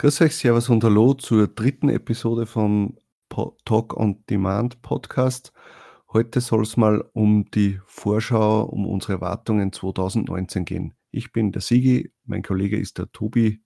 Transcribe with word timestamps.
Grüß 0.00 0.22
euch, 0.22 0.34
Servus 0.34 0.70
und 0.70 0.82
Hallo 0.82 1.12
zur 1.12 1.46
dritten 1.46 1.90
Episode 1.90 2.46
vom 2.46 2.96
Talk 3.28 3.94
on 3.98 4.24
Demand 4.30 4.80
Podcast. 4.80 5.52
Heute 6.10 6.40
soll 6.40 6.62
es 6.62 6.78
mal 6.78 7.04
um 7.12 7.50
die 7.50 7.78
Vorschau, 7.84 8.62
um 8.62 8.86
unsere 8.86 9.12
Erwartungen 9.12 9.74
2019 9.74 10.64
gehen. 10.64 10.94
Ich 11.10 11.32
bin 11.32 11.52
der 11.52 11.60
Sigi, 11.60 12.14
mein 12.24 12.42
Kollege 12.42 12.78
ist 12.80 12.96
der 12.96 13.12
Tobi. 13.12 13.60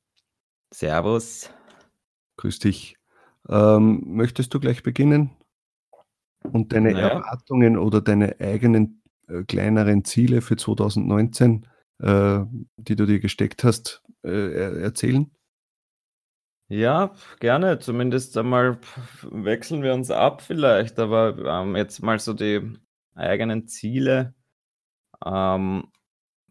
Servus. 0.72 1.50
Grüß 2.38 2.58
dich. 2.58 2.96
Ähm, 3.48 4.02
möchtest 4.04 4.52
du 4.54 4.58
gleich 4.58 4.82
beginnen? 4.82 5.30
Und 6.42 6.72
deine 6.72 6.94
Naja. 6.94 7.08
Erwartungen 7.10 7.78
oder 7.78 8.00
deine 8.00 8.40
eigenen 8.40 9.02
äh, 9.28 9.44
kleineren 9.44 10.04
Ziele 10.04 10.40
für 10.40 10.56
2019, 10.56 11.68
äh, 12.00 12.40
die 12.76 12.96
du 12.96 13.06
dir 13.06 13.20
gesteckt 13.20 13.62
hast, 13.62 14.02
äh, 14.24 14.52
er 14.52 14.76
erzählen? 14.78 15.30
Ja, 16.76 17.14
gerne. 17.38 17.78
Zumindest 17.78 18.36
einmal 18.36 18.78
wechseln 19.22 19.82
wir 19.84 19.94
uns 19.94 20.10
ab 20.10 20.42
vielleicht, 20.42 20.98
aber, 20.98 21.36
ähm, 21.46 21.76
jetzt 21.76 22.02
mal 22.02 22.18
so 22.18 22.32
die 22.32 22.62
eigenen 23.14 23.68
Ziele, 23.68 24.34
ähm, 25.24 25.92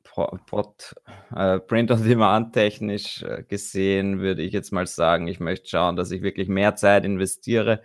po 0.03 0.27
Pod 0.47 0.95
äh, 1.35 1.59
Print 1.59 1.91
on 1.91 2.03
Demand 2.03 2.53
technisch, 2.53 3.23
äh, 3.23 3.43
gesehen 3.47 4.19
würde 4.21 4.43
ich 4.43 4.53
jetzt 4.53 4.71
mal 4.73 4.87
sagen, 4.87 5.27
ich 5.27 5.39
möchte 5.41 5.69
schauen, 5.69 5.95
dass 5.97 6.11
ich 6.11 6.23
wirklich 6.23 6.49
mehr 6.49 6.75
Zeit 6.75 7.05
investiere, 7.05 7.81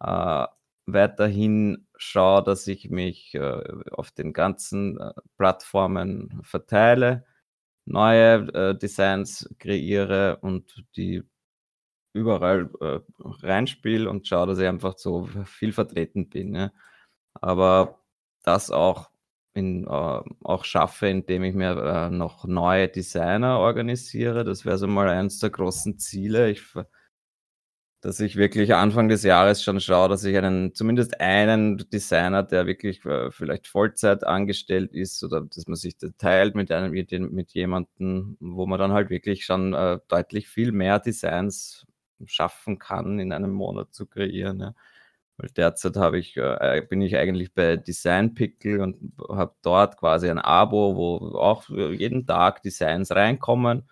äh, 0.00 0.46
weiterhin 0.86 1.88
schaue, 1.96 2.44
dass 2.44 2.66
ich 2.68 2.90
mich, 2.90 3.34
äh, 3.34 3.62
auf 3.92 4.12
den 4.12 4.32
ganzen, 4.34 5.00
äh, 5.00 5.12
Plattformen 5.38 6.40
verteile, 6.42 7.26
neue, 7.86 8.48
äh, 8.54 8.78
Designs 8.78 9.48
kreiere 9.58 10.38
und 10.42 10.84
die 10.96 11.24
überall, 12.16 12.70
äh, 12.80 13.00
reinspiele 13.46 14.08
und 14.10 14.26
schaue, 14.28 14.46
dass 14.48 14.58
ich 14.58 14.66
einfach 14.68 14.98
so 14.98 15.26
viel 15.46 15.72
vertreten 15.72 16.28
bin, 16.30 16.54
ja. 16.54 16.72
Aber 17.34 18.00
das 18.44 18.70
auch 18.70 19.10
in 19.54 19.84
äh, 19.86 19.88
auch 19.90 20.64
schaffe, 20.64 21.08
indem 21.08 21.44
ich 21.44 21.54
mir, 21.54 21.76
äh, 21.76 22.10
noch 22.10 22.44
neue 22.46 22.88
Designer 22.88 23.58
organisiere. 23.60 24.44
Das 24.44 24.64
wäre 24.66 24.78
so 24.78 24.86
mal 24.88 25.08
eins 25.08 25.38
der 25.40 25.50
großen 25.50 25.98
Ziele. 25.98 26.50
Ich 26.50 26.62
dass 28.02 28.20
ich 28.20 28.36
wirklich 28.36 28.74
Anfang 28.74 29.08
des 29.08 29.22
Jahres 29.24 29.62
schon 29.64 29.80
schaue, 29.80 30.08
dass 30.08 30.22
ich 30.24 30.36
einen 30.36 30.74
zumindest 30.74 31.20
einen 31.20 31.78
Designer, 31.90 32.42
der 32.42 32.66
wirklich, 32.66 33.04
äh, 33.04 33.30
vielleicht 33.32 33.66
Vollzeit 33.66 34.22
angestellt 34.24 34.92
ist 34.92 35.24
oder 35.24 35.40
dass 35.42 35.66
man 35.66 35.76
sich 35.76 35.96
teilt 36.18 36.54
mit 36.54 36.70
einem 36.70 36.92
mit 36.92 37.10
mit 37.10 37.52
jemandem, 37.52 38.36
wo 38.40 38.66
man 38.66 38.78
dann 38.78 38.92
halt 38.92 39.10
wirklich 39.10 39.44
schon, 39.44 39.74
äh, 39.74 39.98
deutlich 40.08 40.48
viel 40.48 40.72
mehr 40.72 41.00
Designs 41.00 41.86
schaffen 42.26 42.78
kann, 42.78 43.18
in 43.18 43.32
einem 43.32 43.52
Monat 43.52 43.94
zu 43.94 44.06
kreieren, 44.06 44.60
ja. 44.60 44.74
Weil 45.38 45.50
derzeit 45.50 45.96
habe 45.96 46.18
ich, 46.18 46.36
äh 46.38 46.82
bin 46.88 47.02
ich 47.02 47.16
eigentlich 47.16 47.52
bei 47.54 47.76
Design 47.76 48.34
Pickle 48.34 48.82
und 48.82 49.12
habe 49.28 49.54
dort 49.62 49.98
quasi 49.98 50.30
ein 50.30 50.38
Abo, 50.38 50.96
wo 50.96 51.38
auch, 51.38 51.68
äh, 51.70 51.92
jeden 51.94 52.26
Tag 52.26 52.62
Designs 52.62 53.10
reinkommen, 53.12 53.88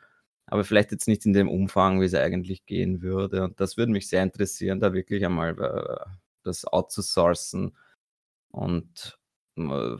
aber 0.46 0.64
vielleicht 0.64 0.92
jetzt 0.92 1.08
nicht 1.08 1.26
in 1.26 1.34
dem 1.34 1.48
Umfang, 1.50 2.00
wie 2.00 2.06
es 2.06 2.14
eigentlich 2.14 2.64
gehen 2.66 3.02
würde. 3.02 3.44
Und 3.44 3.60
das 3.60 3.76
würde 3.76 3.92
mich 3.92 4.08
sehr 4.08 4.22
interessieren, 4.22 4.80
da 4.80 4.94
wirklich 4.94 5.24
einmal, 5.26 5.58
äh, 5.60 6.10
das 6.44 6.66
outzusourcen 6.66 7.76
und, 8.52 9.18
äh, 9.58 9.96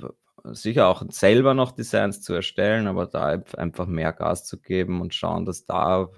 sicher 0.53 0.88
auch 0.88 1.05
selber 1.11 1.55
noch 1.55 1.72
Designs 1.72 2.22
zu 2.22 2.34
erstellen, 2.34 2.86
aber 2.88 3.06
da 3.06 3.27
einf 3.28 3.55
einfach 3.56 3.86
mehr 3.86 4.12
Gas 4.12 4.44
zu 4.47 4.61
geben 4.61 5.00
und 5.03 5.14
schauen, 5.14 5.44
dass 5.47 5.64
da, 5.66 6.05
äh, 6.05 6.09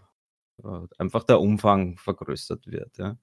einfach 0.99 1.25
der 1.25 1.41
Umfang 1.41 1.99
vergrößert 1.99 2.67
wird, 2.67 2.97
ja. 2.99 3.17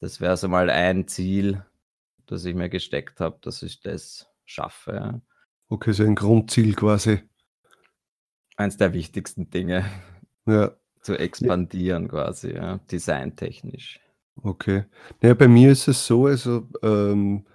Das 0.00 0.20
wäre 0.20 0.36
so 0.36 0.48
mal 0.48 0.68
ein 0.70 1.08
Ziel, 1.08 1.64
das 2.26 2.44
ich 2.44 2.54
mir 2.54 2.68
gesteckt 2.68 3.20
habe, 3.20 3.38
dass 3.40 3.62
ich 3.62 3.80
das 3.80 4.28
schaffe, 4.44 4.92
ja. 4.94 5.20
Okay, 5.68 5.92
so 5.92 6.04
ein 6.04 6.14
Grundziel 6.14 6.74
quasi. 6.74 7.22
Eins 8.56 8.76
der 8.76 8.92
wichtigsten 8.92 9.50
Dinge, 9.50 9.84
Ja. 10.46 10.72
zu 11.00 11.16
expandieren 11.18 12.08
quasi, 12.08 12.52
ja, 12.52 12.78
designtechnisch. 12.90 14.00
Okay. 14.42 14.84
Na 15.20 15.28
ja, 15.28 15.34
bei 15.34 15.48
mir 15.48 15.72
ist 15.72 15.88
es 15.88 16.06
so, 16.06 16.26
also, 16.26 16.68
ähm, 16.82 17.46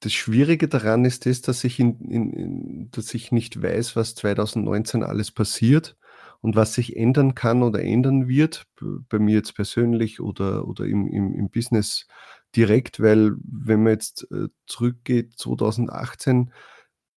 das 0.00 0.12
Schwierige 0.12 0.66
daran 0.66 1.04
ist 1.04 1.26
das, 1.26 1.42
dass 1.42 1.62
ich 1.62 1.78
in 1.78 2.00
in 2.00 2.32
in 2.32 2.90
dass 2.90 3.14
ich 3.14 3.30
nicht 3.30 3.62
weiß, 3.62 3.94
was 3.94 4.16
2019 4.16 5.04
alles 5.04 5.30
passiert 5.30 5.96
und 6.42 6.56
was 6.56 6.74
sich 6.74 6.96
ändern 6.96 7.34
kann 7.34 7.62
oder 7.62 7.82
ändern 7.82 8.28
wird, 8.28 8.66
bei 9.08 9.18
mir 9.18 9.36
jetzt 9.36 9.54
persönlich 9.54 10.20
oder 10.20 10.68
oder 10.68 10.84
im 10.84 11.06
im 11.08 11.34
im 11.34 11.50
Business 11.50 12.06
direkt, 12.56 13.00
weil 13.00 13.32
wenn 13.44 13.82
man 13.82 13.94
jetzt, 13.94 14.26
äh, 14.30 14.48
zurückgeht, 14.66 15.34
2018 15.38 16.52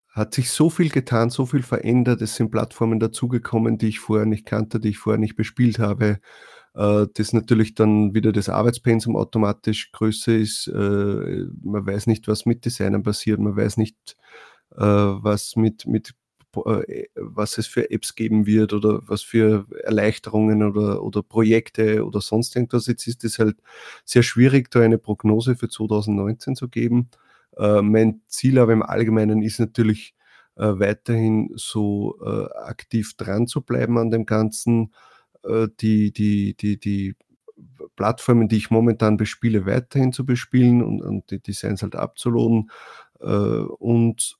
hat 0.09 0.33
sich 0.33 0.49
so 0.51 0.69
viel 0.69 0.89
getan, 0.89 1.29
so 1.29 1.45
viel 1.45 1.63
verändert. 1.63 2.21
Es 2.21 2.35
sind 2.35 2.51
Plattformen 2.51 2.99
dazugekommen, 3.01 3.77
die 3.77 3.89
ich 3.89 3.99
vorher 3.99 4.25
nicht 4.25 4.45
kannte, 4.45 4.79
die 4.79 4.89
ich 4.89 4.97
vorher 4.97 5.19
nicht 5.19 5.35
bespielt 5.35 5.79
habe, 5.79 6.19
äh, 6.75 7.07
das 7.13 7.33
natürlich 7.33 7.75
dann 7.75 8.13
wieder 8.13 8.31
das 8.31 8.49
Arbeitspensum 8.49 9.15
automatisch 9.17 9.91
größer 9.91 10.35
ist. 10.35 10.67
Äh, 10.67 11.45
man 11.63 11.85
weiß 11.85 12.07
nicht, 12.07 12.27
was 12.27 12.45
mit 12.45 12.65
Designern 12.65 13.03
passiert. 13.03 13.39
Man 13.39 13.55
weiß 13.57 13.77
nicht, 13.77 14.17
was 14.77 15.55
mit 15.55 15.85
mit 15.87 16.11
was 16.55 17.57
es 17.57 17.67
für 17.67 17.89
Apps 17.91 18.15
geben 18.15 18.45
wird 18.45 18.73
oder 18.73 19.01
was 19.07 19.21
für 19.23 19.65
Erleichterungen 19.83 20.63
oder 20.63 21.03
oder 21.03 21.23
Projekte 21.23 22.05
oder 22.05 22.21
sonst 22.21 22.55
irgendwas. 22.55 22.87
Jetzt 22.87 23.07
ist 23.07 23.23
es 23.23 23.39
halt 23.39 23.57
sehr 24.05 24.23
schwierig, 24.23 24.71
da 24.71 24.81
eine 24.81 24.97
Prognose 24.97 25.55
für 25.55 25.69
2019 25.69 26.55
zu 26.55 26.69
geben. 26.69 27.09
Äh, 27.57 27.81
mein 27.81 28.21
Ziel 28.27 28.59
aber 28.59 28.73
im 28.73 28.83
Allgemeinen 28.83 29.41
ist 29.43 29.59
natürlich, 29.59 30.15
äh, 30.57 30.63
weiterhin 30.79 31.51
so, 31.55 32.17
äh, 32.25 32.45
aktiv 32.65 33.15
dran 33.17 33.47
zu 33.47 33.61
bleiben 33.61 33.97
an 33.97 34.11
dem 34.11 34.25
Ganzen, 34.25 34.93
äh, 35.43 35.67
die 35.81 36.11
die 36.13 36.55
die 36.55 36.79
die 36.79 37.15
Plattformen, 37.95 38.47
die 38.49 38.57
ich 38.57 38.71
momentan 38.71 39.17
bespiele, 39.17 39.65
weiterhin 39.65 40.13
zu 40.13 40.25
bespielen 40.25 40.83
und 40.83 41.01
und 41.01 41.31
die 41.31 41.39
Designs 41.41 41.81
halt 41.83 41.95
upzuloaden, 41.95 42.69
äh, 43.21 43.25
und 43.27 44.37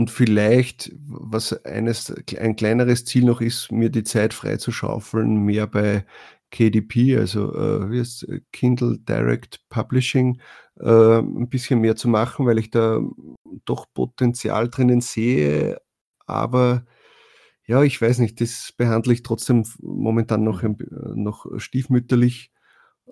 und 0.00 0.10
vielleicht, 0.10 0.92
was 1.06 1.52
eines 1.66 2.12
ein 2.38 2.56
kleineres 2.56 3.04
Ziel 3.06 3.24
noch 3.26 3.42
ist, 3.42 3.72
mir 3.72 3.90
die 3.90 4.04
Zeit 4.04 4.34
freizuschaufeln, 4.34 5.36
mehr 5.44 5.66
bei 5.68 6.06
KDP, 6.52 7.18
also, 7.18 7.54
äh, 7.54 7.90
wie 7.92 8.00
heißt's, 8.00 8.26
Kindle 8.52 8.98
Direct 9.00 9.60
Publishing, 9.70 10.40
äh, 10.80 11.18
'n 11.20 11.48
bisschen 11.50 11.80
mehr 11.82 11.96
zu 11.96 12.08
machen, 12.08 12.46
weil 12.46 12.58
ich 12.58 12.70
da 12.70 13.00
doch 13.66 13.86
Potenzial 13.94 14.68
drinnen 14.70 15.02
sehe. 15.02 15.80
Aber 16.26 16.86
ja, 17.66 17.82
ich 17.84 18.00
weiß 18.02 18.18
nicht, 18.20 18.40
das 18.40 18.72
behandle 18.76 19.12
ich 19.14 19.22
trotzdem 19.24 19.64
momentan 19.80 20.44
noch 20.44 20.62
ein 20.64 20.76
b 20.78 20.86
noch 21.14 21.46
stiefmütterlich. 21.58 22.52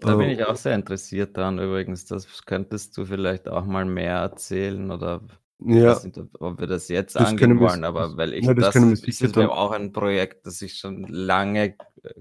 Äh 0.03 0.06
Da 0.06 0.15
bin 0.15 0.28
ich 0.31 0.44
auch 0.44 0.54
sehr 0.56 0.75
interessiert 0.77 1.37
dran 1.37 1.59
übrigens. 1.59 2.04
Das 2.06 2.44
könntest 2.47 2.97
du 2.97 3.04
vielleicht 3.04 3.48
auch 3.48 3.65
mal 3.65 3.84
mehr 3.84 4.16
erzählen 4.19 4.91
oder 4.93 5.22
ich 5.66 5.82
Ja. 5.82 5.82
weiß 5.84 6.04
nicht, 6.04 6.19
ob 6.41 6.60
wir 6.60 6.66
das 6.66 6.88
jetzt 6.88 7.16
Das 7.19 7.19
angehen 7.19 7.58
wollen, 7.58 7.84
aber 7.84 8.16
weil 8.16 8.34
ja, 8.41 8.54
ich 8.54 8.54
das 8.54 8.70
das 8.70 8.72
können 8.72 8.91
wir 8.91 8.98
ist 9.06 9.36
mir 9.36 9.50
auch 9.50 9.72
ein 9.72 9.92
Projekt, 9.92 10.46
das 10.46 10.62
ich 10.62 10.78
schon 10.78 11.04
lange, 11.08 11.76
äh, 12.02 12.14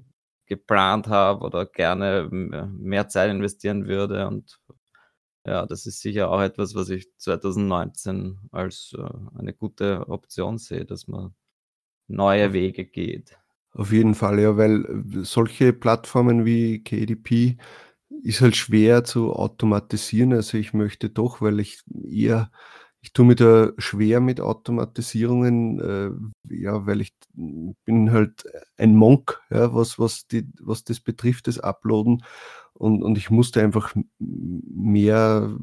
geplant 0.47 1.07
habe 1.09 1.45
oder 1.45 1.65
gerne 1.65 2.29
m 2.31 2.77
mehr 2.81 3.07
Zeit 3.09 3.31
investieren 3.31 3.87
würde 3.87 4.27
und 4.27 4.59
ja, 5.45 5.65
das 5.67 5.85
ist 5.87 6.01
sicher 6.01 6.29
auch 6.31 6.41
etwas, 6.41 6.75
was 6.75 6.89
ich 6.89 7.09
2019 7.17 8.39
als, 8.51 8.93
äh, 8.97 9.03
eine 9.39 9.53
gute 9.53 10.07
Option 10.09 10.57
sehe, 10.59 10.85
dass 10.85 11.07
man 11.07 11.35
neue 12.07 12.53
Wege 12.53 12.85
geht. 12.85 13.37
auf 13.73 13.91
jeden 13.91 14.15
Fall, 14.15 14.39
ja, 14.39 14.57
weil, 14.57 14.85
äh, 14.85 15.23
solche 15.23 15.73
Plattformen 15.73 16.45
wie 16.45 16.83
KDP 16.83 17.57
ist 18.23 18.41
halt 18.41 18.55
schwer 18.55 19.03
zu 19.03 19.33
automatisieren. 19.33 20.33
Also, 20.33 20.57
ich 20.57 20.73
möchte 20.73 21.09
doch, 21.09 21.41
weil 21.41 21.59
ich 21.59 21.81
eher 22.09 22.51
ich 23.07 23.13
tue 23.13 23.25
mir 23.25 23.35
da 23.35 23.71
schwer 23.77 24.19
mit 24.19 24.41
Automatisierungen, 24.41 25.79
äh, 25.79 26.53
ja, 26.53 26.85
weil 26.85 26.99
ich 26.99 27.13
bin 27.85 28.11
halt 28.11 28.43
ein 28.77 28.95
Monk, 28.97 29.39
ja, 29.49 29.73
was 29.73 29.97
was 29.97 30.27
die 30.27 30.45
was 30.61 30.83
das 30.83 30.99
betrifft, 30.99 31.47
das 31.47 31.57
Uploaden 31.57 32.23
und 32.73 33.03
und 33.03 33.17
ich 33.17 33.29
musste 33.29 33.61
einfach 33.61 33.95
mehr 34.19 35.55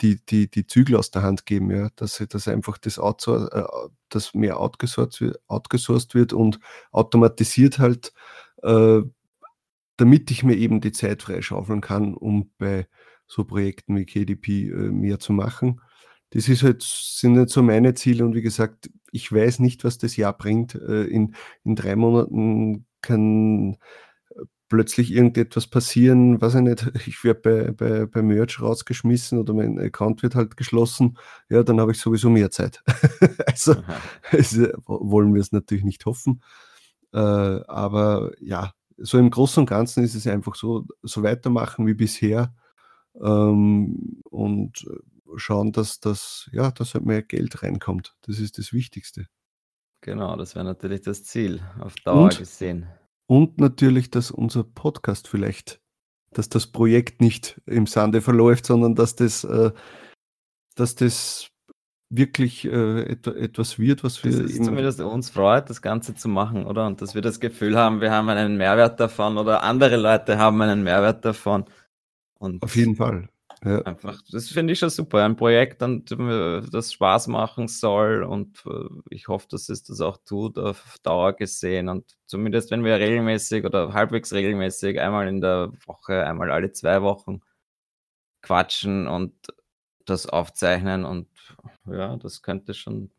die 0.00 0.18
die 0.28 0.50
die 0.50 0.66
Zügel 0.66 0.96
aus 0.96 1.12
der 1.12 1.22
Hand 1.22 1.46
geben, 1.46 1.70
ja, 1.70 1.90
dass 1.94 2.18
dass 2.28 2.48
einfach 2.48 2.76
das 2.76 2.98
outsour 2.98 3.52
äh, 3.54 3.88
dass 4.08 4.34
mehr 4.34 4.58
outgesourced 4.58 6.14
wird 6.14 6.32
und 6.32 6.58
automatisiert 6.90 7.78
halt, 7.78 8.12
äh, 8.64 9.00
damit 9.96 10.30
ich 10.32 10.42
mir 10.42 10.56
eben 10.56 10.80
die 10.80 10.92
Zeit 10.92 11.22
freischaufeln 11.22 11.80
kann, 11.82 12.14
um 12.14 12.50
bei 12.58 12.88
so 13.28 13.44
Projekten 13.44 13.96
wie 13.96 14.06
KDP, 14.06 14.70
äh, 14.70 14.72
mehr 14.90 15.20
zu 15.20 15.32
machen. 15.32 15.80
Das 16.30 16.48
ist 16.48 16.62
halt 16.62 16.82
sind 16.82 17.36
halt 17.38 17.50
so 17.50 17.62
meine 17.62 17.94
Ziele 17.94 18.24
und 18.24 18.34
wie 18.34 18.42
gesagt, 18.42 18.90
ich 19.12 19.32
weiß 19.32 19.58
nicht, 19.60 19.84
was 19.84 19.98
das 19.98 20.16
Jahr 20.16 20.36
bringt. 20.36 20.74
Äh, 20.76 21.04
in 21.04 21.34
in 21.64 21.76
3 21.76 21.96
Monaten 21.96 22.86
kann 23.02 23.76
plötzlich 24.68 25.12
irgendetwas 25.12 25.66
passieren, 25.66 26.40
weiß 26.40 26.54
ich 26.56 26.60
nicht, 26.62 26.92
ich 27.06 27.24
werde 27.24 27.40
bei 27.40 27.72
bei 27.72 28.06
bei 28.06 28.22
Merch 28.22 28.60
rausgeschmissen 28.62 29.38
oder 29.38 29.52
mein 29.54 29.78
Account 29.80 30.22
wird 30.22 30.34
halt 30.36 30.56
geschlossen, 30.56 31.18
ja, 31.48 31.62
dann 31.64 31.80
habe 31.80 31.92
ich 31.92 31.98
sowieso 32.00 32.30
mehr 32.30 32.50
Zeit. 32.50 32.82
Also, 33.46 33.74
also, 34.30 34.68
wollen 34.86 35.34
wir 35.34 35.40
es 35.42 35.52
natürlich 35.52 35.84
nicht 35.84 36.06
hoffen. 36.06 36.42
Äh, 37.12 37.18
aber 37.18 38.32
ja, 38.40 38.72
so 38.98 39.18
im 39.18 39.30
Großen 39.30 39.60
und 39.62 39.66
Ganzen 39.70 40.04
ist 40.04 40.14
es 40.14 40.26
einfach 40.26 40.54
so 40.56 40.86
so 41.02 41.22
weitermachen 41.24 41.86
wie 41.86 41.94
bisher, 41.94 42.54
ähm, 43.22 44.20
und 44.30 44.86
schauen, 45.36 45.72
dass 45.72 46.00
dass 46.00 46.48
ja, 46.52 46.70
dass 46.70 46.94
halt 46.94 47.06
mehr 47.06 47.22
Geld 47.22 47.62
reinkommt. 47.62 48.16
Das 48.22 48.38
ist 48.38 48.58
das 48.58 48.72
Wichtigste. 48.72 49.26
Genau, 50.02 50.36
das 50.36 50.54
wäre 50.54 50.64
natürlich 50.64 51.02
das 51.02 51.24
Ziel 51.24 51.60
auf 51.78 51.94
Dauer 51.96 52.24
Und 52.24 52.38
gesehen. 52.38 52.86
und 53.26 53.58
natürlich, 53.58 54.10
dass 54.10 54.30
unser 54.30 54.64
Podcast 54.64 55.28
vielleicht 55.28 55.80
dass 56.32 56.48
das 56.48 56.68
Projekt 56.68 57.20
nicht 57.20 57.60
im 57.66 57.86
Sande 57.86 58.20
verläuft, 58.20 58.64
sondern 58.66 58.94
dass 58.94 59.16
das 59.16 59.44
äh, 59.44 59.72
dass 60.76 60.94
das 60.94 61.50
wirklich, 62.12 62.64
äh, 62.64 63.02
etwa 63.02 63.30
etwas 63.32 63.78
wird, 63.78 64.02
was 64.02 64.24
wir 64.24 64.32
es 64.32 64.56
eben 64.56 64.64
zumindest 64.64 65.00
uns 65.00 65.30
freut, 65.30 65.70
das 65.70 65.80
Ganze 65.82 66.14
zu 66.14 66.28
machen, 66.28 66.66
oder? 66.66 66.86
Und 66.86 67.00
dass 67.02 67.14
wir 67.14 67.22
das 67.22 67.40
Gefühl 67.40 67.76
haben, 67.76 68.00
wir 68.00 68.10
haben 68.10 68.28
einen 68.28 68.56
Mehrwert 68.56 68.98
davon 68.98 69.38
oder 69.38 69.62
andere 69.62 69.96
Leute 69.96 70.38
haben 70.38 70.60
einen 70.62 70.82
Mehrwert 70.82 71.24
davon. 71.24 71.64
Auf 72.60 72.74
Und 72.74 72.74
jeden 72.74 72.96
Fall, 72.96 73.28
ja. 73.64 73.82
einfach 73.82 74.22
das 74.30 74.48
finde 74.48 74.72
ich 74.72 74.78
schon 74.78 74.90
super. 74.90 75.24
Ein 75.24 75.36
Projekt, 75.36 75.82
an 75.82 76.04
dem 76.04 76.28
wir 76.28 76.62
das 76.62 76.92
Spaß 76.92 77.28
machen 77.28 77.68
soll 77.68 78.22
und, 78.22 78.64
äh, 78.66 78.88
ich 79.10 79.28
hoffe, 79.28 79.48
dass 79.50 79.68
es 79.68 79.82
das 79.82 80.00
auch 80.00 80.18
tut 80.24 80.58
auf 80.58 80.96
Dauer 81.02 81.34
gesehen. 81.34 81.88
Und 81.88 82.16
zumindest, 82.26 82.70
wenn 82.70 82.84
wir 82.84 82.96
regelmäßig 82.98 83.64
oder 83.64 83.92
halbwegs 83.92 84.32
regelmäßig 84.32 85.00
einmal 85.00 85.28
in 85.28 85.40
der 85.40 85.72
Woche, 85.86 86.26
einmal 86.26 86.50
alle 86.50 86.72
2 86.72 87.02
Wochen 87.02 87.40
quatschen 88.42 89.06
und 89.06 89.34
das 90.06 90.26
aufzeichnen 90.26 91.04
und 91.04 91.28
ja, 91.86 92.16
das 92.16 92.42
könnte 92.42 92.74
schon 92.74 93.10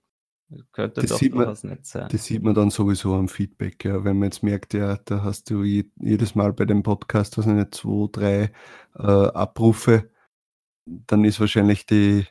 könnte 0.71 1.01
Das 1.01 1.11
doch 1.11 1.17
sieht 1.17 1.33
man 1.33 1.55
nett 1.63 1.85
sein. 1.85 2.07
das 2.11 2.25
sieht 2.25 2.43
man 2.43 2.53
dann 2.53 2.69
sowieso 2.69 3.15
am 3.15 3.27
Feedback, 3.27 3.85
ja. 3.85 4.03
Wenn 4.03 4.19
man 4.19 4.27
jetzt 4.27 4.43
merkt, 4.43 4.73
ja, 4.73 4.97
da 5.05 5.23
hast 5.23 5.49
du 5.49 5.63
je 5.63 5.85
jedes 5.99 6.35
Mal 6.35 6.53
bei 6.53 6.65
dem 6.65 6.83
Podcast, 6.83 7.38
weiß 7.38 7.47
ich 7.47 7.53
nicht, 7.53 7.75
2, 7.75 8.09
3, 8.11 8.51
äh, 8.95 9.01
Abrufe, 9.01 10.10
dann 10.85 11.23
ist 11.25 11.39
wahrscheinlich 11.39 11.85
die 11.85 12.25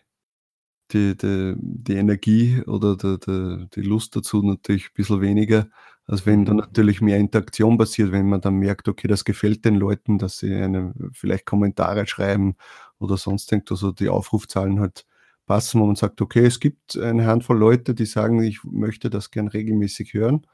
die 0.93 1.17
die 1.17 1.55
die 1.59 1.95
Energie 1.95 2.63
oder 2.67 2.97
der 2.97 3.19
der 3.19 3.67
die 3.75 3.83
Lust 3.83 4.17
dazu 4.17 4.43
natürlich 4.43 4.93
bissel 4.95 5.21
weniger, 5.21 5.69
als 6.07 6.27
wenn 6.27 6.45
da 6.45 6.53
Mhm. 6.53 6.55
natürlich 6.55 7.01
mehr 7.01 7.19
Interaktion 7.19 7.79
passiert, 7.79 8.13
wenn 8.13 8.29
man 8.29 8.41
dann 8.41 8.55
merkt, 8.57 8.89
okay, 8.89 9.07
das 9.09 9.25
gefällt 9.25 9.65
den 9.65 9.77
Leuten, 9.77 10.19
dass 10.19 10.39
sie 10.39 10.53
einem 10.55 10.95
vielleicht 11.15 11.47
Kommentare 11.47 12.07
schreiben 12.07 12.57
oder 12.99 13.17
sonst 13.17 13.53
irgendwas, 13.53 13.83
also 13.85 13.93
die 13.93 14.09
Aufrufzahlen 14.09 14.81
halt 14.81 15.07
passen, 15.47 15.81
wo 15.81 15.87
man 15.87 15.97
sagt: 15.97 16.21
„Okay, 16.23 16.45
es 16.47 16.61
gibt 16.61 16.97
eine 16.99 17.27
Handvoll 17.27 17.59
Leute, 17.59 17.95
die 17.95 18.07
sagen, 18.07 18.43
ich 18.43 18.65
möchte 18.65 19.11
das 19.11 19.31
gern 19.31 19.49
regelmäßig 19.49 20.15
hören.“ 20.15 20.47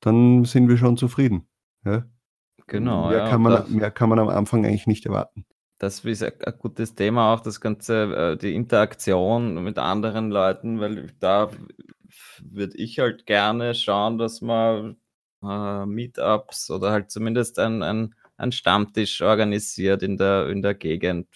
Dann 0.00 0.44
sind 0.44 0.68
wir 0.68 0.76
schon 0.78 0.96
zufrieden, 0.98 1.48
ja? 1.84 2.06
Genau, 2.66 3.10
Mehr 3.10 3.20
ja, 3.20 3.22
kann 3.22 3.42
man 3.42 3.70
mehr 3.72 3.90
kann 3.92 4.08
man 4.10 4.18
am 4.20 4.28
Anfang 4.28 4.64
eigentlich 4.66 4.86
nicht 4.88 5.06
erwarten. 5.06 5.46
Das 5.80 6.00
ist 6.04 6.22
a 6.22 6.50
gutes 6.50 6.94
Thema 6.94 7.32
auch, 7.32 7.40
das 7.40 7.58
Ganze 7.58 8.34
äh, 8.34 8.36
die 8.36 8.54
Interaktion 8.54 9.64
mit 9.64 9.78
anderen 9.78 10.30
Leuten, 10.30 10.78
weil 10.78 11.06
da 11.20 11.50
würde 12.42 12.76
ich 12.76 12.98
halt 12.98 13.24
gerne 13.24 13.74
schauen, 13.74 14.18
dass 14.18 14.42
man, 14.42 14.98
äh, 15.42 15.86
Meetups 15.86 16.70
oder 16.70 16.90
halt 16.90 17.10
zumindest 17.10 17.58
ein 17.58 17.82
ein 17.82 18.14
ein 18.36 18.52
Stammtisch 18.52 19.22
organisiert 19.22 20.02
in 20.02 20.18
der 20.18 20.48
in 20.48 20.60
der 20.60 20.74
Gegend, 20.74 21.28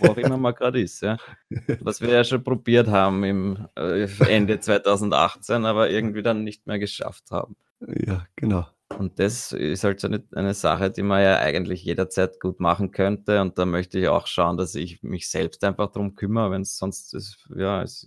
wo 0.00 0.08
auch 0.08 0.18
immer 0.18 0.36
man 0.36 0.54
grad 0.54 0.76
ist, 0.76 1.00
ja. 1.00 1.16
Was 1.80 2.02
wir 2.02 2.10
ja 2.10 2.24
schon 2.24 2.44
probiert 2.44 2.88
haben 2.88 3.24
im, 3.24 3.68
äh, 3.74 4.06
Ende 4.28 4.60
2018, 4.60 5.64
aber 5.64 5.88
irgendwie 5.88 6.22
dann 6.22 6.44
nicht 6.44 6.66
mehr 6.66 6.78
geschafft 6.78 7.30
haben. 7.30 7.56
Ja, 7.86 8.26
genau. 8.36 8.66
Und 9.00 9.18
das 9.18 9.52
ist 9.52 9.82
halt 9.82 9.98
so 9.98 10.08
'ne 10.08 10.22
eine 10.34 10.52
Sache, 10.52 10.90
die 10.90 11.02
man 11.02 11.22
ja 11.22 11.38
eigentlich 11.38 11.82
jederzeit 11.84 12.38
gut 12.38 12.60
machen 12.60 12.90
könnte 12.90 13.40
und 13.40 13.56
da 13.58 13.64
möchte 13.64 13.98
ich 13.98 14.08
auch 14.08 14.26
schauen, 14.26 14.58
dass 14.58 14.74
ich 14.74 15.02
mich 15.02 15.30
selbst 15.30 15.64
einfach 15.64 15.90
drum 15.90 16.14
kümmere, 16.16 16.50
wenn's 16.50 16.76
sonst 16.76 17.14
das 17.14 17.38
ja, 17.56 17.82
es 17.82 18.06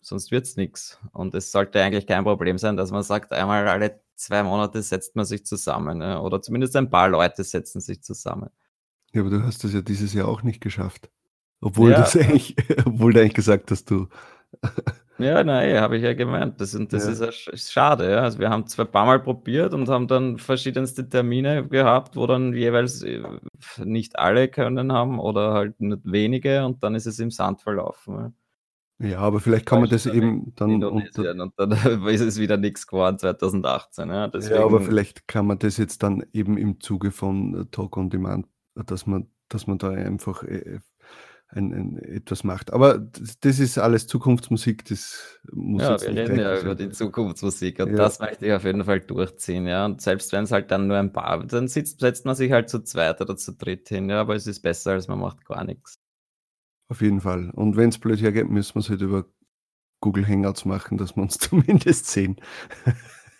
sonst 0.00 0.32
wird's 0.32 0.56
nix. 0.56 0.98
Und 1.12 1.34
es 1.36 1.52
sollte 1.52 1.80
eigentlich 1.82 2.06
kein 2.08 2.24
Problem 2.24 2.58
sein, 2.58 2.76
dass 2.76 2.90
man 2.92 3.04
sagt, 3.04 3.32
einmal 3.32 3.68
alle 3.68 4.00
2 4.16 4.42
Monate 4.42 4.82
setzt 4.82 5.14
man 5.16 5.24
sich 5.24 5.46
zusammen, 5.46 6.00
ja, 6.02 6.20
oder 6.20 6.42
zumindest 6.42 6.74
ein 6.76 6.90
paar 6.90 7.08
Leute 7.08 7.44
setzen 7.44 7.80
sich 7.80 8.02
zusammen. 8.02 8.50
Ja, 9.14 9.22
aber 9.22 9.30
du 9.30 9.42
hast 9.42 9.64
das 9.64 9.72
ja 9.72 9.80
dieses 9.82 10.12
Jahr 10.14 10.28
auch 10.28 10.42
nicht 10.42 10.60
geschafft. 10.60 11.10
Obwohl 11.60 11.92
Ja. 11.92 12.02
du's 12.02 12.16
eigentlich 12.16 12.56
obwohl 12.86 13.12
du 13.12 13.20
eigentlich 13.20 13.34
gesagt 13.34 13.70
hast, 13.70 13.90
du 13.90 14.08
Ja, 15.20 15.42
ja, 15.42 15.80
habe 15.80 15.96
ich 15.96 16.04
ja 16.04 16.14
gemeint. 16.14 16.60
Das 16.60 16.70
sind 16.70 16.92
das 16.92 17.06
ist 17.08 17.20
Ja. 17.20 17.32
sch 17.32 17.48
ist 17.48 17.72
schade, 17.72 18.08
ja. 18.08 18.18
Also, 18.20 18.38
wir 18.38 18.50
haben 18.50 18.66
zwar 18.68 18.84
paarmal 18.84 19.18
probiert 19.20 19.74
und 19.74 19.88
haben 19.88 20.06
dann 20.06 20.38
verschiedenste 20.38 21.08
Termine 21.08 21.66
gehabt, 21.66 22.14
wo 22.14 22.26
dann 22.28 22.52
jeweils, 22.54 23.02
äh, 23.02 23.20
nicht 23.84 24.16
alle 24.18 24.48
können 24.48 24.92
haben 24.92 25.18
oder 25.18 25.52
halt 25.54 25.80
nur 25.80 25.98
wenige 26.04 26.64
und 26.64 26.84
dann 26.84 26.94
ist 26.94 27.06
es 27.06 27.18
im 27.18 27.32
Sand 27.32 27.60
verlaufen, 27.62 28.14
ja. 28.14 28.32
Ja, 29.00 29.18
aber 29.20 29.40
vielleicht 29.40 29.66
kann 29.66 29.80
man 29.80 29.88
das 29.90 30.06
eben 30.06 30.54
dann 30.56 30.82
unter 30.84 31.30
und 31.40 31.52
dann 31.56 31.70
ist 32.08 32.20
es 32.20 32.38
wieder 32.38 32.56
nix 32.56 32.86
geworden 32.86 33.18
2018, 33.18 34.08
ja. 34.10 34.14
Ja, 34.40 34.64
aber 34.64 34.80
Deswegen 34.80 34.80
vielleicht 34.80 35.28
kann 35.28 35.46
man 35.46 35.58
das 35.58 35.76
jetzt 35.76 36.02
dann 36.02 36.24
eben 36.32 36.56
im 36.58 36.80
Zuge 36.80 37.10
von 37.12 37.68
Talk 37.70 37.96
on 37.96 38.10
Demand 38.10 38.46
dass 38.74 39.06
man 39.06 39.28
dass 39.48 39.66
man 39.66 39.78
da 39.78 39.90
einfach, 39.90 40.42
äh, 40.42 40.78
ein 41.48 41.72
ein 41.72 41.98
etwas 41.98 42.44
macht. 42.44 42.72
Aber 42.72 42.98
das 42.98 43.38
das 43.40 43.58
ist 43.58 43.78
alles 43.78 44.06
Zukunftsmusik, 44.06 44.84
das 44.86 45.40
muss 45.52 45.82
Ja, 45.82 46.00
wir 46.00 46.08
reden 46.10 46.38
ja 46.38 46.60
über 46.60 46.74
die 46.74 46.90
Zukunftsmusik 46.90 47.80
und 47.80 47.90
Ja. 47.90 47.96
das 47.96 48.18
möchte 48.20 48.46
ich 48.46 48.52
auf 48.52 48.64
jeden 48.64 48.84
Fall 48.84 49.00
durchziehen, 49.00 49.66
ja. 49.66 49.86
Und 49.86 50.00
selbst 50.02 50.32
wenn's 50.32 50.52
halt 50.52 50.70
dann 50.70 50.86
nur 50.88 50.98
ein 50.98 51.12
paar 51.12 51.44
dann 51.46 51.68
sitzt 51.68 52.00
setzt 52.00 52.26
man 52.26 52.34
sich 52.34 52.52
halt 52.52 52.68
zu 52.68 52.80
zweit 52.82 53.20
oder 53.20 53.36
zu 53.36 53.52
dritt 53.54 53.88
hin, 53.88 54.10
ja, 54.10 54.20
aber 54.20 54.34
es 54.36 54.46
ist 54.46 54.60
besser, 54.60 54.92
als 54.92 55.08
man 55.08 55.18
macht 55.20 55.44
gar 55.46 55.64
nix. 55.64 55.98
Auf 56.90 57.00
jeden 57.02 57.20
Fall. 57.20 57.50
Und 57.50 57.76
wenn's 57.76 57.98
blöd 57.98 58.20
hergeht, 58.20 58.48
müssen 58.48 58.74
wir's 58.76 58.88
halt 58.90 59.00
über 59.02 59.26
Google 60.00 60.26
Hangouts 60.28 60.64
machen, 60.64 60.98
dass 60.98 61.16
wir 61.16 61.22
uns 61.22 61.38
zumindest 61.38 62.06
sehen. 62.06 62.36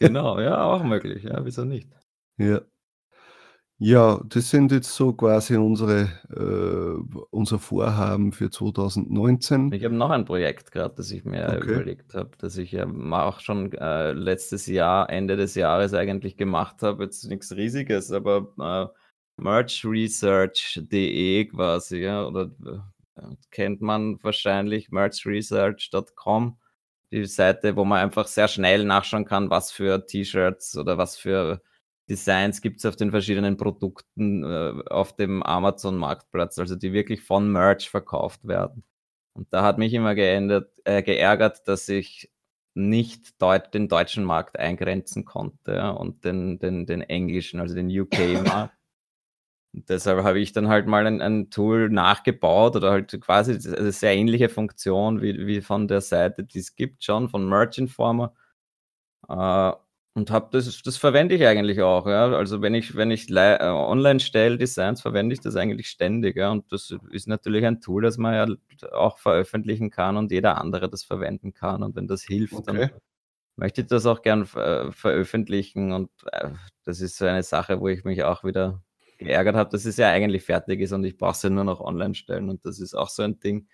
Genau, 0.00 0.40
ja, 0.40 0.62
auch 0.62 0.82
möglich, 0.84 1.24
ja, 1.24 1.44
wieso 1.44 1.64
nicht? 1.64 1.88
Ja. 2.38 2.60
Ja, 3.80 4.20
das 4.26 4.50
sind 4.50 4.72
jetzt 4.72 4.92
so 4.94 5.12
quasi 5.12 5.56
unsere 5.56 6.08
äh, 6.30 7.00
unser 7.30 7.58
Vorhaben 7.60 8.32
für 8.32 8.50
2019. 8.50 9.70
Ich 9.70 9.84
habe 9.84 9.94
noch 9.94 10.10
ein 10.10 10.24
Projekt 10.24 10.72
grad, 10.72 10.98
das 10.98 11.10
ich 11.10 11.24
mir 11.24 11.46
Okay. 11.56 11.60
überlegt 11.60 12.14
habe, 12.14 12.30
das 12.38 12.56
ich, 12.56 12.72
ähm, 12.72 13.12
auch 13.12 13.40
schon, 13.40 13.70
äh, 13.74 14.12
letztes 14.12 14.66
Jahr 14.66 15.10
Ende 15.10 15.36
des 15.36 15.54
Jahres 15.54 15.92
eigentlich 15.92 16.38
gemacht 16.38 16.80
habe. 16.82 17.04
Jetzt 17.04 17.24
nix 17.28 17.54
Riesiges, 17.54 18.10
aber, 18.10 18.48
äh, 18.58 18.86
merchresearch.de 19.42 21.44
quasi, 21.46 21.98
ja, 21.98 22.26
oder, 22.26 22.50
äh, 23.16 23.22
kennt 23.50 23.82
man 23.82 24.18
wahrscheinlich 24.22 24.90
merchresearch.com, 24.90 26.56
die 27.12 27.26
Seite, 27.26 27.76
wo 27.76 27.84
man 27.84 27.98
einfach 28.00 28.26
sehr 28.26 28.48
schnell 28.48 28.84
nachschauen 28.84 29.26
kann, 29.26 29.50
was 29.50 29.70
für 29.70 30.06
T-Shirts 30.06 30.78
oder 30.78 30.96
was 30.96 31.16
für 31.18 31.60
Designs 32.08 32.60
gibt's 32.62 32.86
auf 32.86 32.96
den 32.96 33.10
verschiedenen 33.10 33.56
Produkten, 33.56 34.44
äh, 34.44 34.82
auf 34.90 35.14
dem 35.16 35.42
Amazon-Marktplatz, 35.42 36.58
also 36.58 36.76
die 36.76 36.92
wirklich 36.92 37.22
von 37.22 37.50
Merch 37.52 37.90
verkauft 37.90 38.46
werden. 38.46 38.84
Und 39.34 39.48
da 39.52 39.62
hat 39.62 39.78
mich 39.78 39.94
immer 39.94 40.14
geändert 40.14 40.72
äh, 40.84 41.02
geärgert, 41.02 41.68
dass 41.68 41.88
ich 41.88 42.30
nicht 42.74 43.40
deut 43.42 43.74
den 43.74 43.88
deutschen 43.88 44.24
Markt 44.24 44.58
eingrenzen 44.58 45.24
konnte, 45.24 45.74
ja, 45.74 45.90
und 45.90 46.24
den 46.24 46.58
den 46.58 46.86
den 46.86 47.02
englischen, 47.02 47.60
also 47.60 47.74
den 47.74 47.88
UK-Markt. 47.90 48.74
Und 49.74 49.90
deshalb 49.90 50.24
habe 50.24 50.40
ich 50.40 50.52
dann 50.52 50.68
halt 50.68 50.86
mal 50.86 51.06
ein 51.06 51.20
ein 51.20 51.50
Tool 51.50 51.90
nachgebaut 51.90 52.74
oder 52.76 52.90
halt 52.90 53.20
quasi 53.20 53.52
eine 53.76 53.92
sehr 53.92 54.14
ähnliche 54.16 54.48
Funktion 54.48 55.20
wie 55.22 55.46
wie 55.46 55.60
von 55.60 55.88
der 55.88 56.00
Seite, 56.00 56.44
die's 56.44 56.74
gibt 56.76 57.04
schon, 57.04 57.28
von 57.28 57.48
Merch 57.48 57.78
Informer. 57.78 58.34
Äh, 59.28 59.72
und 60.18 60.30
habe 60.30 60.48
das 60.52 60.82
das 60.82 60.96
verwende 60.96 61.34
ich 61.36 61.46
eigentlich 61.46 61.80
auch, 61.82 62.06
ja. 62.06 62.26
Also, 62.32 62.62
wenn 62.62 62.74
ich 62.74 62.96
wenn 62.96 63.10
ich 63.10 63.30
äh, 63.30 63.58
online 63.68 64.20
stelle 64.20 64.58
Designs, 64.58 65.00
verwende 65.02 65.34
ich 65.34 65.40
das 65.40 65.56
eigentlich 65.56 65.88
ständig, 65.88 66.36
ja. 66.36 66.50
Und 66.50 66.70
das 66.72 66.94
ist 67.10 67.28
natürlich 67.28 67.64
ein 67.66 67.80
Tool, 67.80 68.02
das 68.02 68.18
man 68.18 68.34
ja 68.34 68.46
auch 68.92 69.18
veröffentlichen 69.18 69.90
kann 69.90 70.16
und 70.16 70.30
jeder 70.32 70.58
andere 70.58 70.88
das 70.90 71.04
verwenden 71.04 71.54
kann. 71.54 71.82
Und 71.82 71.96
wenn 71.96 72.06
das 72.08 72.22
hilft, 72.24 72.68
dann 72.68 72.80
Okay. 72.80 72.90
möchte 73.56 73.82
ich 73.82 73.86
das 73.88 74.06
auch 74.06 74.22
gern 74.22 74.46
ver 74.46 74.92
veröffentlichen 74.92 75.92
und, 75.92 76.10
äh, 76.32 76.50
das 76.84 77.00
ist 77.00 77.16
so 77.18 77.26
eine 77.26 77.42
Sache, 77.42 77.80
wo 77.80 77.88
ich 77.88 78.04
mich 78.04 78.24
auch 78.24 78.44
wieder 78.44 78.82
geärgert 79.18 79.56
habe, 79.56 79.70
dass 79.70 79.84
es 79.84 79.96
ja 79.98 80.10
eigentlich 80.10 80.44
fertig 80.44 80.80
ist 80.80 80.92
und 80.92 81.04
ich 81.04 81.16
brauche 81.18 81.32
es 81.32 81.42
ja 81.42 81.50
nur 81.50 81.64
noch 81.64 81.80
online 81.80 82.14
stellen 82.14 82.48
und 82.50 82.64
das 82.66 82.80
ist 82.80 82.94
auch 82.94 83.08
so 83.10 83.22
ein 83.22 83.40
Ding 83.40 83.68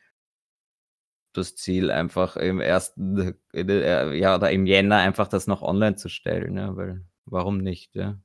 das 1.35 1.57
Ziel 1.57 1.91
einfach 1.91 2.37
im 2.37 2.61
1. 2.61 3.37
in 3.53 3.67
de 3.69 3.83
äh, 3.83 4.15
ja, 4.19 4.37
oder 4.37 4.51
im 4.51 4.67
Jänner 4.67 4.97
einfach 4.99 5.29
das 5.29 5.47
noch 5.47 5.63
online 5.63 5.97
zu 5.97 6.09
stellen, 6.09 6.57
ja, 6.57 6.77
weil 6.77 7.05
warum 7.27 7.59
nicht, 7.59 7.95
ja? 7.97 8.19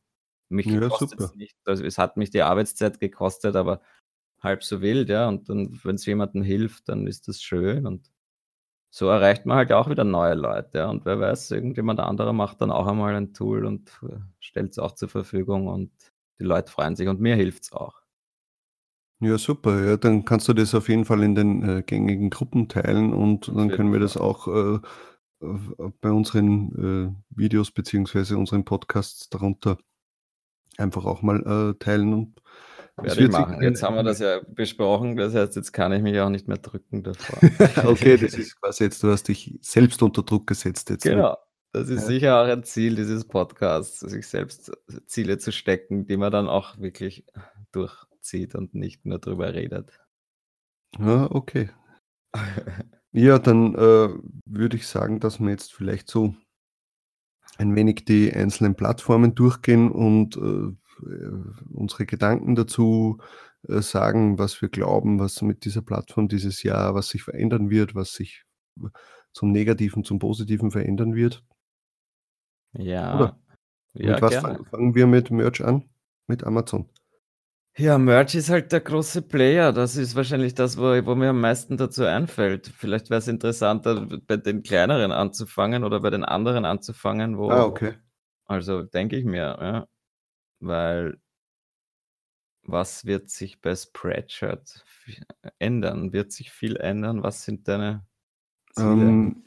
Mich 0.50 0.68
Ja, 0.68 0.80
kostet's 0.90 1.28
super. 1.28 1.36
nicht. 1.36 1.58
Also, 1.66 1.86
es 1.86 1.98
hat 2.00 2.18
mich 2.18 2.32
die 2.32 2.42
Arbeitszeit 2.44 3.00
gekostet, 3.00 3.56
aber 3.56 3.82
halb 4.42 4.64
so 4.64 4.82
wild, 4.82 5.10
ja? 5.10 5.28
Und 5.30 5.50
dann, 5.50 5.80
wenn's 5.84 6.06
jemandem 6.06 6.44
hilft, 6.44 6.90
dann 6.90 7.08
ist 7.08 7.28
das 7.28 7.42
schön 7.42 7.88
und 7.88 8.12
so 8.92 9.08
erreicht 9.10 9.46
man 9.46 9.58
halt 9.58 9.72
auch 9.74 9.90
wieder 9.90 10.04
neue 10.06 10.36
Leute, 10.36 10.80
ja? 10.80 10.90
Und 10.90 11.06
wer 11.06 11.20
weiß, 11.20 11.52
irgendjemand 11.52 12.00
anderer 12.00 12.34
macht 12.34 12.62
dann 12.62 12.72
auch 12.72 12.88
einmal 12.88 13.16
ein 13.16 13.34
Tool 13.34 13.66
und, 13.66 13.92
äh, 14.04 14.18
stellt's 14.40 14.80
auch 14.80 14.94
zur 14.94 15.10
Verfügung 15.10 15.68
und 15.68 15.92
die 16.40 16.46
Leute 16.46 16.72
freuen 16.72 16.96
sich 16.96 17.08
und 17.10 17.20
mir 17.22 17.36
hilft's 17.36 17.72
auch. 17.74 18.02
Ja, 19.22 19.38
super. 19.38 19.84
Ja, 19.86 19.98
dann 19.98 20.24
kannst 20.24 20.48
du 20.48 20.54
das 20.54 20.74
auf 20.74 20.88
jeden 20.88 21.04
Fall 21.06 21.24
in 21.24 21.36
den, 21.36 21.64
äh, 21.68 21.84
gängigen 21.84 22.30
Gruppen 22.30 22.70
teilen 22.70 23.14
und 23.14 23.50
Auf 23.50 23.56
dann 23.56 23.70
jeden 23.70 23.76
können 23.76 23.92
wir 23.94 24.00
das 24.00 24.14
Fall. 24.14 24.22
auch, 24.22 24.48
äh, 24.48 24.80
äh, 25.42 25.92
bei 26.02 26.12
unseren, 26.12 27.14
äh, 27.14 27.38
Videos 27.38 27.72
beziehungsweise 27.72 28.38
unseren 28.38 28.64
Podcasts 28.64 29.30
darunter 29.30 29.78
einfach 30.78 31.06
auch 31.06 31.22
mal, 31.22 31.42
äh, 31.76 31.80
teilen 31.84 32.14
und 32.14 32.42
es 33.04 33.18
Werde 33.18 33.22
ich 33.22 33.28
wird 33.28 33.34
sicher 33.34 33.48
machen. 33.48 33.62
Jetzt 33.62 33.84
haben 33.84 33.96
wir 33.96 34.04
das 34.04 34.20
ja 34.20 34.42
besprochen, 34.48 35.16
das 35.18 35.34
heißt, 35.34 35.56
jetzt 35.56 35.72
kann 35.74 35.94
ich 35.94 36.02
mich 36.02 36.20
auch 36.20 36.30
nicht 36.30 36.48
mehr 36.48 36.58
drücken 36.58 37.04
davor. 37.04 37.40
Okay, 37.86 38.18
das 38.18 38.34
ist 38.34 38.60
quasi 38.62 38.86
jetzt 38.86 39.04
du 39.04 39.10
hast 39.12 39.28
dich 39.28 39.58
selbst 39.62 40.02
unter 40.04 40.24
Druck 40.24 40.48
gesetzt 40.48 40.90
jetzt 40.90 41.06
mit 41.06 41.16
Genau. 41.16 41.38
Das 41.72 41.88
ist 41.90 42.02
ja. 42.02 42.08
sicher 42.08 42.42
auch 42.42 42.48
ein 42.48 42.64
Ziel 42.64 42.96
dieses 42.96 43.28
Podcasts, 43.28 44.00
sich 44.00 44.28
selbst 44.28 44.72
Ziele 45.06 45.38
zu 45.38 45.52
stecken, 45.52 46.08
die 46.08 46.18
man 46.18 46.32
dann 46.32 46.48
auch 46.50 46.80
wirklich 46.80 47.26
durchzieht 48.30 48.56
und 48.56 48.76
nicht 48.76 49.06
nur 49.06 49.20
drüber 49.20 49.54
redet. 49.54 50.00
Ah, 50.98 51.28
okay. 51.32 51.70
Ja, 53.12 53.40
dann, 53.40 53.74
äh, 53.74 54.10
würde 54.46 54.78
ich 54.78 54.88
sagen, 54.88 55.20
dass 55.20 55.40
wir 55.40 55.50
jetzt 55.50 55.74
vielleicht 55.74 56.10
so 56.10 56.36
ein 57.58 57.76
wenig 57.76 58.06
die 58.06 58.32
einzelnen 58.32 58.76
Plattformen 58.76 59.34
durchgehen 59.34 59.92
und, 59.92 60.38
äh, 60.38 61.10
äh, 61.10 61.44
unsere 61.74 62.06
Gedanken 62.06 62.56
dazu, 62.56 63.18
äh, 63.68 63.82
sagen, 63.82 64.38
was 64.38 64.62
wir 64.62 64.70
glauben, 64.70 65.20
was 65.20 65.42
mit 65.42 65.66
dieser 65.66 65.82
Plattform 65.82 66.28
dieses 66.28 66.62
Jahr 66.64 66.94
was 66.94 67.10
sich 67.10 67.24
verändern 67.24 67.70
wird, 67.70 67.96
was 67.96 68.14
sich 68.14 68.46
zum 69.34 69.52
Negativen, 69.52 70.04
zum 70.04 70.20
Positiven 70.20 70.72
verändern 70.72 71.16
wird. 71.16 71.44
Oder? 72.76 72.84
Ja, 72.86 73.40
ja, 73.94 74.14
Mit 74.14 74.22
was 74.22 74.32
gerne. 74.32 74.64
fangen 74.66 74.94
wir 74.94 75.08
mit 75.08 75.32
Merch 75.32 75.64
an? 75.64 75.90
Mit 76.28 76.44
Amazon? 76.44 76.88
Ja, 77.80 77.98
Merch 77.98 78.36
ist 78.36 78.50
halt 78.50 78.74
der 78.74 78.82
große 78.82 79.22
Player. 79.22 79.72
Das 79.72 79.96
ist 79.96 80.14
wahrscheinlich 80.16 80.54
das, 80.54 80.78
wo 80.78 80.84
wo 81.06 81.16
mir 81.16 81.30
am 81.30 81.40
meisten 81.40 81.78
dazu 81.78 82.04
einfällt. 82.04 82.68
Vielleicht 82.68 83.10
wär's 83.10 83.30
interessanter, 83.30 84.06
bei 84.28 84.36
den 84.36 84.64
kleineren 84.64 85.14
anzufangen 85.14 85.86
oder 85.86 86.02
bei 86.02 86.10
den 86.10 86.26
anderen 86.26 86.66
anzufangen, 86.66 87.36
Ah, 87.36 87.38
wo 87.38 87.52
okay. 87.52 87.94
also, 88.46 88.84
denke 88.84 89.16
ich 89.16 89.24
mir, 89.24 89.58
ja, 89.62 89.88
weil 90.60 91.18
was 92.64 93.06
wird 93.06 93.30
sich 93.30 93.62
bei 93.62 93.76
Spreadshirt 93.76 94.84
ändern? 95.58 96.12
Wird 96.12 96.34
sich 96.34 96.52
viel 96.52 96.76
ändern? 96.76 97.24
Was 97.24 97.46
sind 97.46 97.68
deine 97.70 98.06
Ziele? 98.74 98.90
Ähm, 98.90 99.44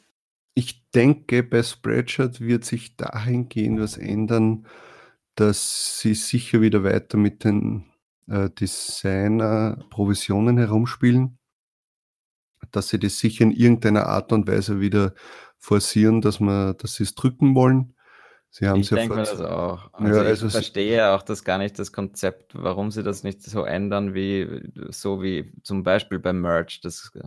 ich 0.55 0.89
denke, 0.91 1.43
bei 1.43 1.61
Spreadshirt 1.63 2.41
wird 2.41 2.65
sich 2.65 2.97
dahingehend 2.97 3.79
was 3.79 3.97
ändern, 3.97 4.67
dass 5.35 5.99
sie 5.99 6.15
sicher 6.15 6.61
wieder 6.61 6.83
weiter 6.83 7.17
mit 7.17 7.43
den, 7.43 7.85
äh, 8.27 8.49
Designer-Provisionen 8.49 10.57
herumspielen. 10.57 11.37
Dass 12.71 12.89
sie 12.89 12.99
das 12.99 13.19
sicher 13.19 13.43
in 13.43 13.51
irgendeiner 13.51 14.07
Art 14.07 14.31
und 14.31 14.47
Weise 14.47 14.79
wieder 14.79 15.13
forcieren, 15.57 16.21
dass 16.21 16.39
man 16.39 16.75
dass 16.77 16.95
sie's 16.95 17.15
drücken 17.15 17.55
wollen. 17.55 17.95
Sie 18.49 18.67
haben's 18.67 18.85
Ich 18.85 18.91
ja 18.91 18.97
denke 18.97 19.15
mir 19.15 19.21
das 19.25 19.41
auch. 19.41 19.91
ja, 19.99 20.01
Also, 20.05 20.21
ich 20.21 20.27
also 20.27 20.45
s 20.47 20.51
verstehe 20.51 21.09
auch 21.11 21.23
das 21.23 21.43
gar 21.43 21.57
nicht 21.57 21.77
das 21.79 21.91
Konzept, 21.91 22.53
warum 22.55 22.91
sie 22.91 23.03
das 23.03 23.23
nicht 23.23 23.41
so 23.43 23.63
ändern, 23.63 24.13
wie 24.13 24.71
so 24.89 25.21
wie 25.21 25.53
zum 25.63 25.83
Beispiel 25.83 26.19
beim 26.19 26.41
Merch 26.41 26.81
das 26.81 27.11
ge 27.11 27.23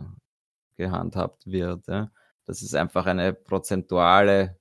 gehandhabt 0.77 1.47
wird, 1.47 1.87
ja? 1.87 2.11
Dass 2.45 2.61
es 2.61 2.73
einfach 2.75 3.07
eine 3.07 3.33
prozentuale 3.33 4.57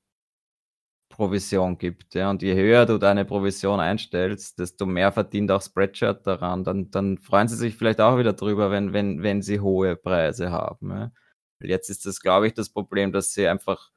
Provision 1.17 1.79
gibt, 1.79 2.15
ja? 2.15 2.31
Und 2.31 2.43
je 2.43 2.55
höher 2.55 2.87
du 2.87 2.99
deine 2.99 3.25
Provision 3.25 3.81
einstellst, 3.81 4.59
desto 4.59 4.87
mehr 4.87 5.13
verdient 5.13 5.51
auch 5.51 5.63
Spreadshirt 5.63 6.27
daran. 6.27 6.65
Dann 6.65 6.91
dann 6.91 7.19
freuen 7.19 7.49
sie 7.49 7.57
sich 7.57 7.77
vielleicht 7.77 8.01
auch 8.01 8.19
wieder 8.19 8.35
drüber, 8.35 8.71
wenn 8.71 8.93
wenn 8.93 9.23
wenn 9.23 9.43
sie 9.43 9.61
hohe 9.61 9.97
Preise 9.97 10.51
haben, 10.53 10.91
ja? 10.91 11.13
Jetzt 11.61 11.89
ist 11.91 12.05
das, 12.07 12.21
glaube 12.21 12.47
ich, 12.49 12.55
das 12.55 12.69
Problem, 12.71 13.13
dass 13.13 13.33
sie 13.33 13.49
einfach 13.49 13.91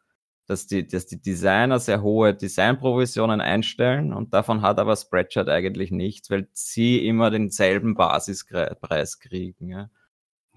dass 0.47 0.65
die 0.67 0.87
dass 0.87 1.05
die 1.07 1.21
Designer 1.21 1.79
sehr 1.79 2.01
hohe 2.01 2.33
Designprovisionen 2.35 3.41
einstellen 3.41 4.13
und 4.13 4.33
davon 4.33 4.61
hat 4.63 4.79
aber 4.79 4.95
Spreadshirt 4.95 5.49
eigentlich 5.49 5.91
nichts, 5.91 6.29
weil 6.31 6.47
sie 6.53 7.05
immer 7.07 7.31
denselben 7.31 7.95
Basiskre 7.95 8.77
Preis 8.81 9.19
kriegen, 9.19 9.69
ja? 9.69 9.89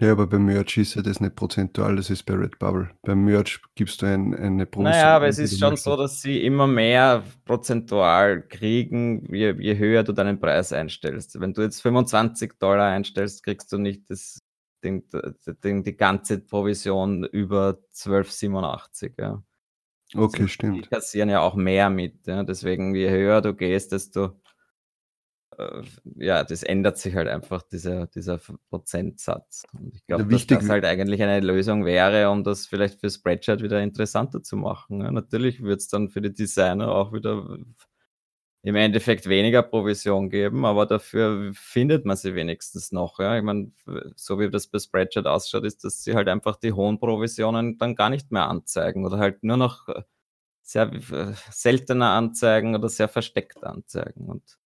Ja, 0.00 0.12
aber 0.12 0.26
beim 0.26 0.46
Merch 0.46 0.78
ist 0.78 0.94
ja 0.94 1.02
das 1.02 1.20
nicht 1.20 1.36
prozentual, 1.36 1.96
das 1.96 2.10
ist 2.10 2.24
bei 2.24 2.34
Redbubble. 2.34 2.90
Beim 3.02 3.24
Merch 3.24 3.60
gibst 3.74 4.02
du 4.02 4.06
ein 4.06 4.34
eine 4.34 4.64
Na 4.64 4.64
ja, 4.64 4.66
Provision 4.66 5.08
aber 5.08 5.28
es 5.28 5.38
ist 5.38 5.58
schon 5.58 5.76
so, 5.76 5.96
dass 5.96 6.22
sie 6.22 6.42
immer 6.44 6.66
mehr 6.66 7.22
prozentual 7.44 8.42
kriegen, 8.48 9.32
je 9.32 9.54
je 9.60 9.76
höher 9.78 10.02
du 10.02 10.12
deinen 10.12 10.40
Preis 10.40 10.72
einstellst. 10.72 11.38
Wenn 11.40 11.52
du 11.52 11.62
jetzt 11.62 11.82
25 11.82 12.52
$ 12.60 12.80
einstellst, 12.80 13.42
kriegst 13.44 13.70
du 13.72 13.78
nicht 13.78 14.10
das 14.10 14.38
den 14.82 15.04
den 15.62 15.84
die 15.84 15.96
ganze 15.96 16.40
Provision 16.40 17.24
über 17.24 17.78
12,87, 17.94 19.12
ja? 19.20 19.42
Also, 20.14 20.24
Okay, 20.26 20.46
die 20.46 20.48
stimmt. 20.48 20.90
kassieren 20.90 21.30
ja 21.30 21.40
auch 21.40 21.54
mehr 21.54 21.90
mit, 21.90 22.26
ja? 22.26 22.42
Deswegen, 22.44 22.94
je 22.94 23.10
höher 23.10 23.40
du 23.42 23.54
gehst, 23.54 23.92
desto 23.92 24.41
ja, 26.16 26.44
das 26.44 26.62
ändert 26.62 26.98
sich 26.98 27.14
halt 27.14 27.28
einfach 27.28 27.62
dieser 27.62 28.06
dieser 28.06 28.40
Prozentsatz. 28.70 29.64
Und 29.72 29.94
ich 29.94 30.06
glaube, 30.06 30.24
dass 30.24 30.46
das 30.46 30.68
halt 30.68 30.84
eigentlich 30.84 31.22
eine 31.22 31.40
Lösung 31.40 31.84
wäre, 31.84 32.30
um 32.30 32.44
das 32.44 32.66
vielleicht 32.66 33.00
für 33.00 33.10
Spreadshirt 33.10 33.62
wieder 33.62 33.82
interessanter 33.82 34.42
zu 34.42 34.56
machen, 34.56 35.00
ja? 35.00 35.10
Natürlich 35.10 35.62
wird's 35.62 35.88
dann 35.88 36.08
für 36.10 36.20
die 36.22 36.32
Designer 36.32 36.88
auch 36.92 37.12
wieder 37.12 37.58
im 38.64 38.76
Endeffekt 38.76 39.28
weniger 39.28 39.62
Provision 39.62 40.30
geben, 40.30 40.64
aber 40.64 40.86
dafür 40.86 41.50
findet 41.54 42.04
man 42.04 42.16
sie 42.16 42.34
wenigstens 42.34 42.92
noch, 42.92 43.18
ja? 43.18 43.36
Ich 43.36 43.42
meine, 43.42 43.72
so 44.16 44.38
wie 44.38 44.50
das 44.50 44.68
bei 44.68 44.78
Spreadshirt 44.78 45.26
ausschaut, 45.26 45.64
ist, 45.64 45.84
dass 45.84 46.04
sie 46.04 46.14
halt 46.14 46.28
einfach 46.28 46.56
die 46.56 46.72
hohen 46.72 46.98
Provisionen 47.00 47.78
dann 47.78 47.96
gar 47.96 48.10
nicht 48.10 48.30
mehr 48.30 48.48
anzeigen 48.48 49.04
oder 49.04 49.18
halt 49.18 49.42
nur 49.42 49.56
noch, 49.56 49.88
äh, 49.88 50.02
sehr 50.62 50.92
äh, 50.92 51.34
seltener 51.50 52.10
anzeigen 52.10 52.74
oder 52.74 52.88
sehr 52.88 53.08
versteckt 53.08 53.64
anzeigen 53.64 54.26
und 54.28 54.58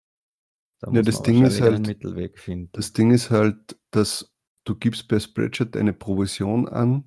da 0.83 0.91
Ja, 0.91 1.03
das 1.03 1.23
Ding 1.23 1.45
ist 1.45 1.61
halt 1.61 1.81
Mittelweg 1.87 2.39
finden. 2.39 2.71
das 2.73 2.93
Ding 2.93 3.11
ist 3.13 3.31
halt, 3.31 3.79
dass 3.93 4.35
du 4.65 4.77
gibst 4.77 5.09
bei 5.09 5.21
Spreadshirt 5.21 5.77
eine 5.77 5.93
Provision 5.95 6.69
an 6.69 7.05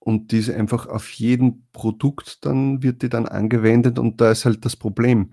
und 0.00 0.32
diese 0.32 0.56
einfach 0.56 0.86
auf 0.88 1.10
jeden 1.12 1.68
Produkt 1.72 2.44
dann 2.46 2.82
wird 2.82 3.02
die 3.02 3.08
dann 3.10 3.26
angewendet 3.28 3.98
und 3.98 4.20
da 4.20 4.32
ist 4.32 4.44
halt 4.46 4.64
das 4.66 4.76
Problem, 4.76 5.32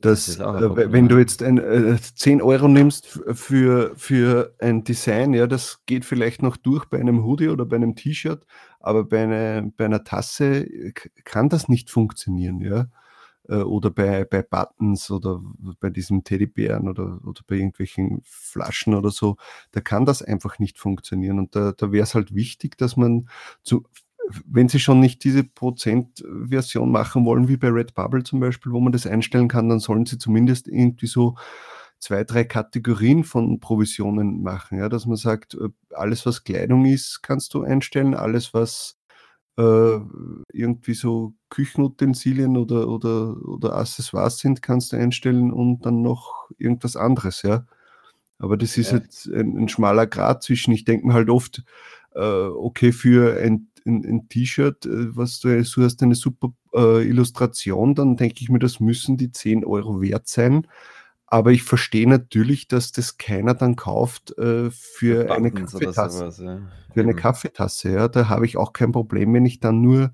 Das 0.00 0.28
dass, 0.28 0.38
ein 0.38 0.44
äh, 0.58 0.76
we 0.76 0.92
wenn 0.92 1.08
Problem, 1.08 1.10
du 1.10 1.18
jetzt 1.18 1.42
ein, 1.42 1.58
äh, 1.58 1.98
10 2.16 2.42
€ 2.42 2.68
nimmst 2.68 3.06
f 3.06 3.38
für 3.40 3.92
für 3.96 4.54
ein 4.60 4.84
Design, 4.84 5.34
ja, 5.34 5.46
das 5.48 5.84
geht 5.86 6.04
vielleicht 6.06 6.42
noch 6.42 6.56
durch 6.58 6.86
bei 6.86 7.00
einem 7.00 7.24
Hoodie 7.24 7.48
oder 7.50 7.66
bei 7.66 7.78
'nem 7.78 7.96
T-Shirt, 7.96 8.46
aber 8.80 9.04
bei 9.04 9.26
'ne 9.26 9.72
bei 9.76 9.86
'ner 9.88 10.04
Tasse 10.04 10.66
k 10.94 11.10
kann 11.24 11.48
das 11.50 11.68
nicht 11.68 11.90
funktionieren, 11.90 12.60
ja? 12.60 12.86
Äh, 13.48 13.56
oder 13.56 13.90
bei 13.90 14.24
bei 14.24 14.42
Buttons 14.42 15.10
oder 15.10 15.40
bei 15.80 15.90
diesem 15.90 16.24
Teddybären 16.24 16.88
oder 16.88 17.20
oder 17.24 17.42
bei 17.46 17.56
irgendwelchen 17.56 18.22
Flaschen 18.24 18.94
oder 18.94 19.10
so, 19.10 19.36
da 19.72 19.80
kann 19.80 20.06
das 20.06 20.22
einfach 20.22 20.58
nicht 20.58 20.78
funktionieren 20.78 21.38
und 21.38 21.54
da 21.56 21.72
da 21.72 21.92
wär's 21.92 22.14
halt 22.14 22.34
wichtig, 22.34 22.78
dass 22.78 22.96
man 22.96 23.28
zu 23.62 23.84
wenn 24.46 24.68
sie 24.68 24.78
schon 24.80 25.00
nicht 25.00 25.22
diese 25.24 25.44
Prozentversion 25.44 26.90
machen 26.90 27.24
wollen 27.26 27.48
wie 27.48 27.56
bei 27.58 27.68
Redbubble 27.68 28.22
zum 28.24 28.40
Beispiel, 28.40 28.72
wo 28.72 28.80
man 28.80 28.92
das 28.92 29.06
einstellen 29.06 29.48
kann, 29.48 29.68
dann 29.68 29.80
sollen 29.80 30.06
sie 30.06 30.18
zumindest 30.18 30.66
irgendwie 30.68 31.06
so 31.06 31.36
2, 32.00 32.24
3 32.24 32.44
Kategorien 32.44 33.24
von 33.24 33.60
Provisionen 33.60 34.42
machen, 34.42 34.78
ja? 34.78 34.88
Dass 34.88 35.06
man 35.06 35.16
sagt, 35.16 35.54
äh, 35.54 35.68
alles, 35.94 36.26
was 36.26 36.44
Kleidung 36.44 36.84
ist, 36.86 37.22
kannst 37.22 37.54
du 37.54 37.62
einstellen, 37.62 38.14
alles, 38.14 38.54
was, 38.54 38.98
äh, 39.58 39.98
irgendwie 40.52 40.94
so 40.94 41.34
Küchenutensilien 41.54 42.56
oder 42.58 42.88
oder 42.88 43.36
oder 43.46 43.76
Accessoires 43.76 44.38
sind, 44.38 44.62
kannst 44.62 44.92
du 44.92 44.96
einstellen 44.98 45.52
und 45.52 45.86
dann 45.86 46.02
noch 46.02 46.50
irgendwas 46.58 46.96
anderes, 46.96 47.42
ja? 47.42 47.66
Aber 48.38 48.56
das 48.58 48.76
ist 48.78 48.90
Ja. 48.90 48.92
jetzt 48.92 49.26
ein 49.28 49.56
'n 49.58 49.68
schmaler 49.68 50.06
Grat 50.08 50.42
zwischen 50.44 50.72
ich 50.74 50.84
denke 50.86 51.06
mir 51.08 51.14
halt 51.14 51.30
oft, 51.30 51.64
äh, 52.14 52.20
okay, 52.20 52.92
für 52.92 53.40
ein 53.42 53.68
'n 53.86 54.04
'n 54.04 54.28
T-Shirt, 54.30 54.86
äh, 54.86 55.16
was 55.16 55.40
du 55.40 55.48
du 55.50 55.84
hast 55.84 56.02
eine 56.04 56.14
super, 56.16 56.52
äh, 56.74 57.06
Illustration, 57.08 57.94
dann 57.96 58.16
denke 58.18 58.36
ich 58.42 58.50
mir, 58.50 58.60
das 58.60 58.80
müssen 58.80 59.16
die 59.18 59.32
10 59.32 59.64
€ 59.66 60.00
wert 60.02 60.28
sein. 60.28 60.66
Aber 61.28 61.52
ich 61.52 61.62
verstehe 61.64 62.08
natürlich, 62.08 62.68
dass 62.68 62.92
das 62.92 63.18
keiner 63.18 63.54
dann 63.54 63.76
kauft, 63.76 64.36
äh, 64.38 64.70
Für 64.72 65.30
eine 65.32 65.52
Kaffeetasse 65.52 66.24
was, 66.32 66.38
ja, 66.38 66.60
für 66.94 67.04
'ne 67.04 67.14
eben. 67.14 67.16
Kaffeetasse, 67.16 67.90
ja? 67.92 68.08
Da 68.08 68.28
habe 68.30 68.46
ich 68.46 68.56
auch 68.58 68.72
kein 68.74 68.92
Problem, 68.92 69.34
wenn 69.34 69.46
ich 69.46 69.60
dann 69.60 69.82
nur 69.82 70.12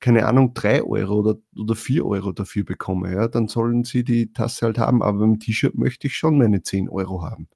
keine 0.00 0.26
Ahnung, 0.26 0.54
3 0.54 0.82
Euro 0.82 1.14
oder 1.20 1.36
oder 1.56 1.74
4 1.74 2.04
Euro 2.04 2.32
dafür 2.32 2.64
bekomme, 2.64 3.12
ja, 3.12 3.28
dann 3.28 3.48
sollen 3.48 3.84
sie 3.84 4.04
die 4.04 4.32
Tasse 4.32 4.66
halt 4.66 4.78
haben, 4.78 5.02
aber 5.02 5.20
beim 5.20 5.38
T-Shirt 5.38 5.74
möchte 5.74 6.06
ich 6.06 6.16
schon 6.16 6.38
meine 6.38 6.62
10 6.62 6.88
Euro 6.88 7.22
haben. 7.22 7.48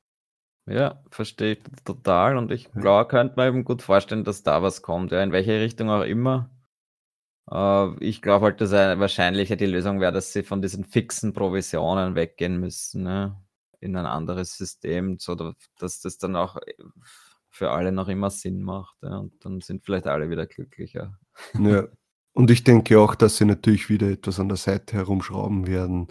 Ja, 0.67 1.03
verstehe 1.11 1.55
ich 1.55 1.63
total 1.85 2.37
und 2.37 2.53
ich 2.53 2.71
klar 2.73 3.09
könnte 3.09 3.35
mir 3.37 3.49
eben 3.49 3.65
gut 3.65 3.83
vorstellen, 3.83 4.25
dass 4.25 4.43
da 4.43 4.63
was 4.63 4.83
kommt, 4.83 5.13
ja, 5.13 5.23
in 5.23 5.33
welche 5.33 5.61
Richtung 5.61 5.91
auch 5.91 6.05
immer. 6.05 6.51
Äh, 7.51 8.05
ich 8.05 8.23
glaube 8.23 8.47
halt, 8.47 8.61
dass, 8.61 8.73
wahrscheinlicher 8.73 9.57
die 9.57 9.67
Lösung 9.67 10.01
wäre, 10.01 10.13
dass 10.13 10.33
sie 10.33 10.43
von 10.43 10.63
diesen 10.63 10.85
fixen 10.85 11.33
Provisionen 11.33 12.15
weggehen 12.15 12.61
müssen, 12.61 13.03
ne, 13.03 13.37
in 13.81 13.97
ein 13.97 14.07
anderes 14.07 14.57
System, 14.57 15.19
so 15.19 15.35
da 15.35 15.55
dass 15.79 16.01
das 16.01 16.19
dann 16.19 16.37
auch, 16.37 16.57
äh, 16.57 16.75
für 17.49 17.73
alle 17.73 17.93
noch 17.93 18.09
immer 18.09 18.31
Sinn 18.31 18.63
macht, 18.63 18.97
ja, 19.03 19.19
und 19.19 19.45
dann 19.45 19.61
sind 19.61 19.85
vielleicht 19.85 20.07
alle 20.07 20.31
wieder 20.31 20.47
glücklicher. 20.47 21.19
Ja. 21.59 21.85
Und 22.33 22.51
ich 22.51 22.65
denke 22.65 23.01
auch, 23.01 23.15
dass 23.15 23.37
sie 23.37 23.45
natürlich 23.45 23.89
wieder 23.89 24.09
etwas 24.09 24.41
an 24.41 24.49
der 24.49 24.57
Seite 24.57 24.97
herumschrauben 24.97 25.67
werden, 25.67 26.09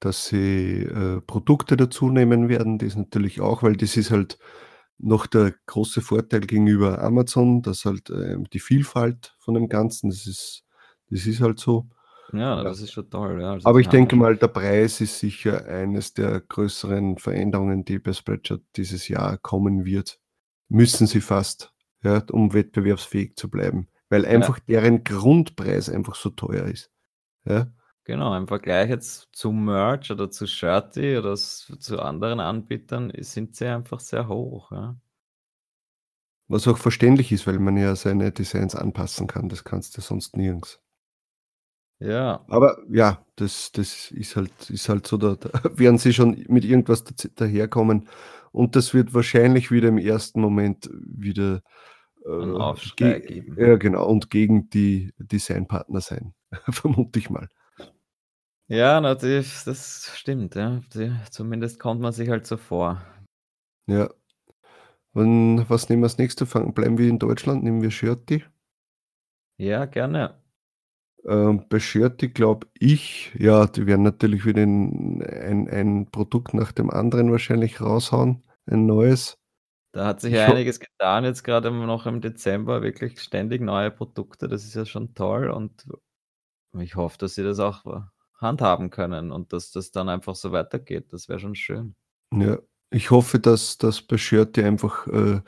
dass 0.00 0.26
sie, 0.28 0.82
äh, 0.84 1.20
Produkte 1.22 1.76
dazunehmen 1.76 2.48
werden, 2.48 2.78
das 2.78 2.96
natürlich 2.96 3.40
auch, 3.40 3.62
weil 3.62 3.76
das 3.76 3.96
ist 3.96 4.10
halt 4.10 4.38
noch 4.98 5.26
der 5.26 5.54
große 5.66 6.00
Vorteil 6.02 6.40
gegenüber 6.42 7.02
Amazon, 7.02 7.62
dass 7.62 7.84
halt, 7.84 8.10
ähm, 8.10 8.44
die 8.52 8.60
Vielfalt 8.60 9.34
von 9.40 9.54
dem 9.54 9.68
Ganzen, 9.68 10.10
das 10.10 10.26
ist 10.26 10.64
das 11.10 11.26
ist 11.26 11.40
halt 11.40 11.58
so. 11.58 11.88
Ja, 12.32 12.62
das 12.62 12.80
ist 12.80 12.92
schon 12.92 13.10
toll, 13.10 13.40
ja. 13.42 13.52
Also, 13.52 13.68
Aber 13.68 13.80
ich 13.80 13.88
denke 13.88 14.14
mal, 14.14 14.36
der 14.36 14.46
Preis 14.48 15.00
ist 15.00 15.18
sicher 15.18 15.66
eines 15.66 16.14
der 16.14 16.40
größeren 16.40 17.18
Veränderungen, 17.18 17.84
die 17.84 17.98
bei 17.98 18.12
Spreadshirt 18.12 18.62
dieses 18.76 19.08
Jahr 19.08 19.36
kommen 19.38 19.84
wird. 19.84 20.20
Müssen 20.68 21.08
sie 21.08 21.20
fast, 21.20 21.72
ja, 22.04 22.22
um 22.30 22.54
wettbewerbsfähig 22.54 23.34
zu 23.34 23.50
bleiben, 23.50 23.88
weil 24.10 24.24
Ja. 24.28 24.36
einfach 24.36 24.60
deren 24.60 25.04
Grundpreis 25.04 25.90
einfach 25.90 26.16
so 26.16 26.30
teuer 26.30 26.66
ist, 26.66 26.92
ja? 27.46 27.72
Genau, 28.06 28.34
im 28.36 28.46
Vergleich 28.48 28.88
jetzt 28.90 29.28
zu 29.32 29.52
Merch 29.52 30.10
oder 30.10 30.30
zu 30.30 30.46
Shirty 30.46 31.16
oder 31.18 31.34
zu 31.36 32.00
anderen 32.00 32.40
Anbietern 32.40 33.12
sind 33.20 33.56
sie 33.56 33.66
einfach 33.66 34.00
sehr 34.00 34.26
hoch, 34.28 34.72
ja. 34.72 34.96
Was 36.48 36.68
auch 36.68 36.76
verständlich 36.76 37.32
ist, 37.32 37.46
weil 37.46 37.58
man 37.58 37.78
ja 37.78 37.96
seine 37.96 38.30
Designs 38.30 38.74
anpassen 38.74 39.26
kann. 39.26 39.48
Das 39.48 39.64
kannst 39.64 39.96
du 39.96 40.02
sonst 40.02 40.36
nirgends. 40.36 40.78
Ja. 42.00 42.48
Aber 42.48 42.78
ja, 42.88 43.24
das 43.36 43.72
das 43.72 44.10
ist 44.10 44.36
halt 44.36 44.70
ist 44.70 44.88
halt 44.88 45.06
so, 45.06 45.16
da 45.18 45.36
da 45.36 45.50
werden 45.78 45.98
sie 45.98 46.12
schon 46.12 46.44
mit 46.48 46.64
irgendwas 46.64 47.04
daherkommen 47.36 48.08
und 48.52 48.74
das 48.76 48.94
wird 48.94 49.14
wahrscheinlich 49.14 49.70
wieder 49.70 49.88
im 49.88 49.98
ersten 49.98 50.40
Moment 50.40 50.90
wieder, 50.92 51.62
'N 52.38 52.56
äh, 52.56 52.58
Aufschrei 52.58 53.20
ge 53.20 53.20
geben. 53.20 53.56
ja 53.56 53.76
genau, 53.76 54.06
und 54.08 54.30
gegen 54.30 54.70
die 54.70 55.12
Designpartner 55.18 56.00
sein, 56.00 56.34
vermute 56.70 57.18
ich 57.18 57.30
mal. 57.30 57.48
Ja, 58.68 59.00
natürlich, 59.00 59.64
das 59.64 60.10
stimmt, 60.16 60.54
ja. 60.54 60.80
Zumindest 61.30 61.78
kommt 61.80 62.00
man 62.00 62.12
sich 62.12 62.28
halt 62.30 62.46
so 62.46 62.56
vor. 62.56 63.02
Ja. 63.86 64.08
Und 65.12 65.66
was 65.68 65.88
nehmen 65.88 66.02
wir 66.02 66.06
als 66.06 66.18
Nächstes? 66.18 66.48
Fangen 66.50 66.74
bleiben 66.74 66.98
wir 66.98 67.08
in 67.08 67.18
Deutschland, 67.18 67.62
nehmen 67.64 67.82
wir 67.82 67.90
Shirty. 67.90 68.44
Ja, 69.58 69.84
gerne. 69.86 70.40
Ähm, 71.26 71.64
bei 71.68 71.78
Shirty 71.80 72.28
glaube 72.28 72.66
ich 72.78 73.32
ja, 73.38 73.66
die 73.66 73.86
werden 73.86 74.02
natürlich 74.02 74.44
wieder 74.46 74.62
'n 74.62 75.22
ein 75.22 75.68
ein 75.68 76.06
Produkt 76.10 76.54
nach 76.54 76.72
dem 76.72 76.90
anderen 76.90 77.30
wahrscheinlich 77.30 77.80
raushauen, 77.80 78.42
ein 78.66 78.86
neues. 78.86 79.39
Da 79.92 80.06
hat 80.06 80.20
sich 80.20 80.32
ja 80.34 80.46
einiges 80.46 80.78
getan 80.78 81.24
jetzt 81.24 81.42
grade 81.42 81.68
immer 81.68 81.86
noch 81.86 82.06
im 82.06 82.20
Dezember, 82.20 82.82
wirklich 82.82 83.20
ständig 83.20 83.60
neue 83.60 83.90
Produkte, 83.90 84.46
das 84.48 84.64
ist 84.64 84.74
ja 84.74 84.86
schon 84.86 85.14
toll 85.14 85.50
und 85.50 85.86
ich 86.78 86.96
hoffe, 86.96 87.18
dass 87.18 87.34
sie 87.34 87.42
das 87.42 87.58
auch, 87.60 87.84
handhaben 88.36 88.90
können 88.90 89.32
und 89.32 89.52
dass 89.52 89.70
das 89.72 89.90
dann 89.90 90.08
einfach 90.08 90.34
so 90.34 90.52
weitergeht. 90.52 91.12
Das 91.12 91.28
wäre 91.28 91.38
schon 91.40 91.54
schön. 91.54 91.94
Ja, 92.32 92.58
ich 92.90 93.10
hoffe, 93.10 93.38
dass 93.38 93.76
dass 93.78 94.00
bei 94.02 94.16
Shirty 94.16 94.62
einfach, 94.62 95.06
äh 95.08 95.40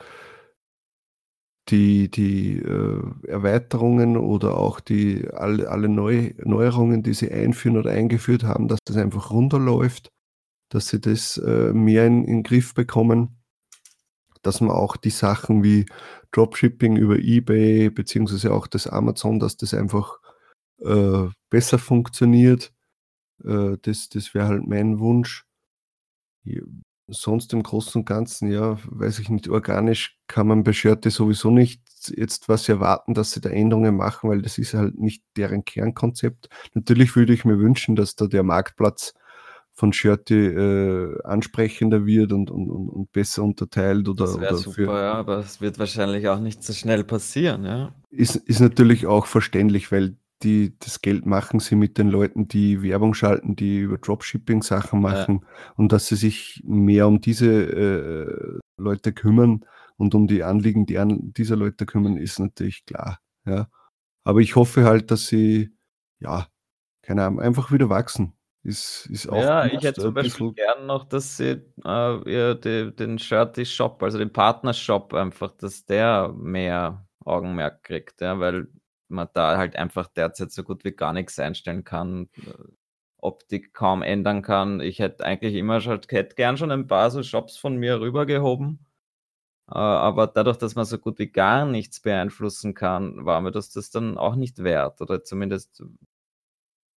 die 1.69 2.09
die, 2.11 2.57
äh, 2.59 3.01
Erweiterungen 3.27 4.17
oder 4.17 4.57
auch 4.57 4.79
die 4.81 5.27
alle 5.33 5.69
alle 5.69 5.87
Neu 5.87 6.33
Neuerungen, 6.43 7.03
die 7.03 7.13
sie 7.13 7.31
einführen 7.31 7.77
oder 7.77 7.91
eingeführt 7.91 8.43
haben, 8.43 8.67
dass 8.67 8.79
das 8.85 8.97
einfach 8.97 9.31
runterläuft, 9.31 10.09
dass 10.69 10.89
sie 10.89 11.01
das, 11.01 11.37
äh, 11.37 11.73
mehr 11.73 12.07
in 12.07 12.25
in 12.25 12.43
Griff 12.43 12.73
bekommen. 12.73 13.42
Dass 14.43 14.61
man 14.61 14.71
auch 14.71 14.97
die 14.97 15.09
Sachen 15.11 15.63
wie 15.63 15.85
Dropshipping 16.31 16.97
über 16.97 17.17
eBay 17.19 17.89
beziehungsweise 17.89 18.53
auch 18.53 18.67
das 18.67 18.87
Amazon, 18.87 19.39
dass 19.39 19.57
das 19.57 19.73
einfach, 19.73 20.19
äh, 20.81 21.27
besser 21.49 21.79
funktioniert. 21.79 22.73
Äh, 23.45 23.77
das 23.83 24.09
das 24.09 24.33
wäre 24.33 24.47
halt 24.47 24.67
mein 24.67 24.99
Wunsch. 24.99 25.45
Sonst 27.07 27.53
im 27.53 27.63
Großen 27.63 28.01
und 28.01 28.05
Ganzen, 28.05 28.51
ja, 28.51 28.77
weiß 28.85 29.19
ich 29.19 29.29
nicht, 29.29 29.49
organisch 29.49 30.17
kann 30.27 30.47
man 30.47 30.63
bei 30.63 30.71
Shirty 30.73 31.09
sowieso 31.09 31.51
nicht 31.51 31.81
jetzt 32.09 32.49
was 32.49 32.67
erwarten, 32.69 33.13
dass 33.13 33.31
sie 33.31 33.41
da 33.41 33.49
Änderungen 33.49 33.95
machen, 33.97 34.29
weil 34.29 34.41
das 34.41 34.57
ist 34.57 34.73
halt 34.73 34.97
nicht 34.97 35.23
deren 35.37 35.65
Kernkonzept. 35.65 36.49
Natürlich 36.73 37.15
würde 37.15 37.33
ich 37.33 37.45
mir 37.45 37.59
wünschen, 37.59 37.95
dass 37.95 38.15
da 38.15 38.27
der 38.27 38.43
Marktplatz 38.43 39.13
von 39.75 39.91
Shirty, 39.91 40.35
äh, 40.35 41.17
ansprechender 41.23 42.05
wird 42.05 42.31
und 42.31 42.51
und 42.51 42.69
und 42.69 43.11
besser 43.11 43.43
unterteilt 43.43 44.07
oder 44.07 44.25
Das 44.25 44.39
wäre 44.39 44.53
oder 44.53 44.63
für 44.63 44.69
super, 44.71 45.01
ja, 45.01 45.13
aber 45.13 45.39
es 45.39 45.61
wird 45.61 45.79
wahrscheinlich 45.79 46.27
auch 46.27 46.39
nicht 46.39 46.63
so 46.63 46.73
schnell 46.73 47.03
passieren, 47.03 47.65
ja. 47.65 47.93
Ist 48.09 48.35
ist 48.35 48.59
natürlich 48.59 49.07
auch 49.07 49.25
verständlich, 49.25 49.91
weil 49.91 50.17
die 50.43 50.77
das 50.79 51.01
Geld 51.01 51.25
machen 51.25 51.59
sie 51.59 51.75
mit 51.75 51.97
den 51.97 52.09
Leuten, 52.09 52.47
die 52.47 52.83
Werbung 52.83 53.13
schalten, 53.13 53.55
die 53.55 53.79
über 53.79 53.97
Dropshipping 53.97 54.61
Sachen 54.61 55.01
Ja. 55.01 55.09
machen 55.09 55.45
und 55.75 55.91
dass 55.91 56.07
sie 56.07 56.17
sich 56.17 56.61
mehr 56.65 57.07
um 57.07 57.21
diese, 57.21 57.47
äh, 57.49 58.59
Leute 58.77 59.13
kümmern 59.13 59.65
und 59.97 60.15
um 60.15 60.27
die 60.27 60.43
Anliegen 60.43 60.85
deren 60.85 61.33
dieser 61.33 61.55
Leute 61.55 61.85
kümmern, 61.85 62.17
ist 62.17 62.39
natürlich 62.39 62.85
klar, 62.85 63.19
ja. 63.45 63.67
Aber 64.25 64.39
ich 64.41 64.55
hoffe 64.55 64.83
halt, 64.85 65.11
dass 65.11 65.27
sie, 65.27 65.71
ja, 66.19 66.47
keine 67.01 67.23
Ahnung, 67.25 67.41
einfach 67.41 67.71
wieder 67.71 67.89
wachsen. 67.89 68.33
Ist 68.63 69.07
ist 69.07 69.27
auch 69.27 69.41
Ja, 69.41 69.65
ich 69.65 69.83
hätte 69.83 69.99
äh, 70.01 70.03
zum 70.03 70.13
Beispiel 70.13 70.45
gern 70.55 70.85
noch, 70.85 71.03
dass 71.05 71.35
sie, 71.37 71.61
äh, 71.83 72.31
ja, 72.33 72.53
de 72.53 72.91
den 72.91 73.19
Shirty 73.19 73.65
Shop, 73.65 74.01
also 74.01 74.17
den 74.17 74.31
Partnershop 74.31 75.13
einfach, 75.13 75.51
dass 75.51 75.85
der 75.85 76.29
mehr 76.37 77.05
Augenmerk 77.25 77.83
kriegt, 77.83 78.21
ja, 78.21 78.39
weil 78.39 78.67
man 79.09 79.27
da 79.33 79.57
halt 79.57 79.75
einfach 79.75 80.07
derzeit 80.07 80.51
so 80.51 80.63
gut 80.63 80.85
wie 80.85 80.91
gar 80.91 81.11
nix 81.13 81.39
einstellen 81.39 81.83
kann, 81.83 82.29
äh, 82.37 82.53
Optik 83.17 83.73
kaum 83.73 84.01
ändern 84.01 84.41
kann. 84.41 84.79
Ich 84.81 84.99
hätte 84.99 85.25
eigentlich 85.25 85.55
immer 85.55 85.81
schon 85.81 85.99
hätte 86.09 86.35
gern 86.35 86.57
schon 86.57 86.71
ein 86.71 86.87
paar 86.87 87.11
so 87.11 87.21
Shops 87.23 87.57
von 87.57 87.75
mir 87.77 87.99
rübergehoben. 88.01 88.85
Äh, 89.69 89.73
aber 89.77 90.27
dadurch, 90.27 90.57
dass 90.57 90.75
man 90.75 90.85
so 90.85 90.97
gut 90.99 91.19
wie 91.19 91.27
gar 91.31 91.65
nichts 91.65 92.01
beeinflussen 92.01 92.73
kann, 92.75 93.25
war 93.25 93.41
mir 93.41 93.51
das 93.51 93.71
das 93.71 93.91
dann 93.91 94.17
auch 94.17 94.35
nicht 94.35 94.63
wert 94.63 95.01
oder 95.01 95.23
zumindest 95.23 95.83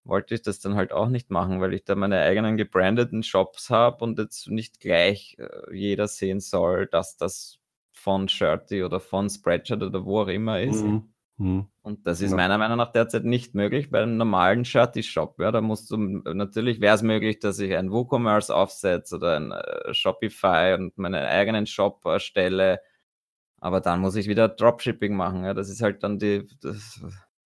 wollte 0.06 0.36
ich 0.36 0.41
das 0.44 0.60
dann 0.60 0.76
halt 0.76 0.91
auch 0.94 1.10
nicht 1.10 1.32
machen, 1.32 1.62
weil 1.62 1.74
ich 1.74 1.84
da 1.86 1.96
meine 1.96 2.22
eigenen 2.22 2.58
gebrandeten 2.58 3.24
Shops 3.24 3.70
habe 3.72 4.04
und 4.06 4.20
jetzt 4.20 4.50
nicht 4.50 4.80
gleich, 4.80 5.38
äh, 5.39 5.76
jeder 5.76 6.08
sehen 6.08 6.39
soll, 6.41 6.88
dass 6.88 7.18
das 7.18 7.60
von 7.94 8.30
Shirty 8.30 8.84
oder 8.84 9.00
von 9.02 9.30
Spreadshirt 9.30 9.84
oder 9.84 10.06
wo 10.06 10.22
auch 10.22 10.28
immer 10.30 10.62
ist. 10.62 10.84
Mhm, 10.84 11.13
mhm. 11.38 11.70
Und 11.84 12.08
das 12.08 12.22
ist 12.22 12.34
Genau. 12.34 12.36
meiner 12.36 12.58
Meinung 12.58 12.78
nach 12.78 12.91
derzeit 12.94 13.26
nicht 13.26 13.56
möglich 13.56 13.91
bei 13.91 14.02
'nem 14.06 14.18
normalen 14.18 14.65
Shirty 14.65 15.04
Shop, 15.04 15.39
ja. 15.39 15.52
Da 15.52 15.62
musst 15.62 15.91
du 15.91 15.98
natürlich 15.98 16.82
wäre 16.82 16.96
es 16.96 17.04
möglich, 17.04 17.39
dass 17.39 17.60
ich 17.60 17.76
ein 17.76 17.91
WooCommerce 17.91 18.52
aufsetze 18.56 19.15
oder 19.18 19.38
ein, 19.38 19.52
äh, 19.52 19.94
Shopify 19.94 20.76
und 20.80 20.98
meinen 20.98 21.15
eigenen 21.26 21.68
Shop 21.68 22.06
erstelle, 22.06 22.82
aber 23.60 23.82
dann 23.82 24.02
muss 24.02 24.15
ich 24.18 24.28
wieder 24.30 24.50
Dropshipping 24.50 25.15
machen, 25.15 25.46
ja. 25.46 25.54
Das 25.56 25.70
ist 25.70 25.82
halt 25.84 26.04
dann 26.04 26.20
die 26.20 26.48
das 26.62 27.02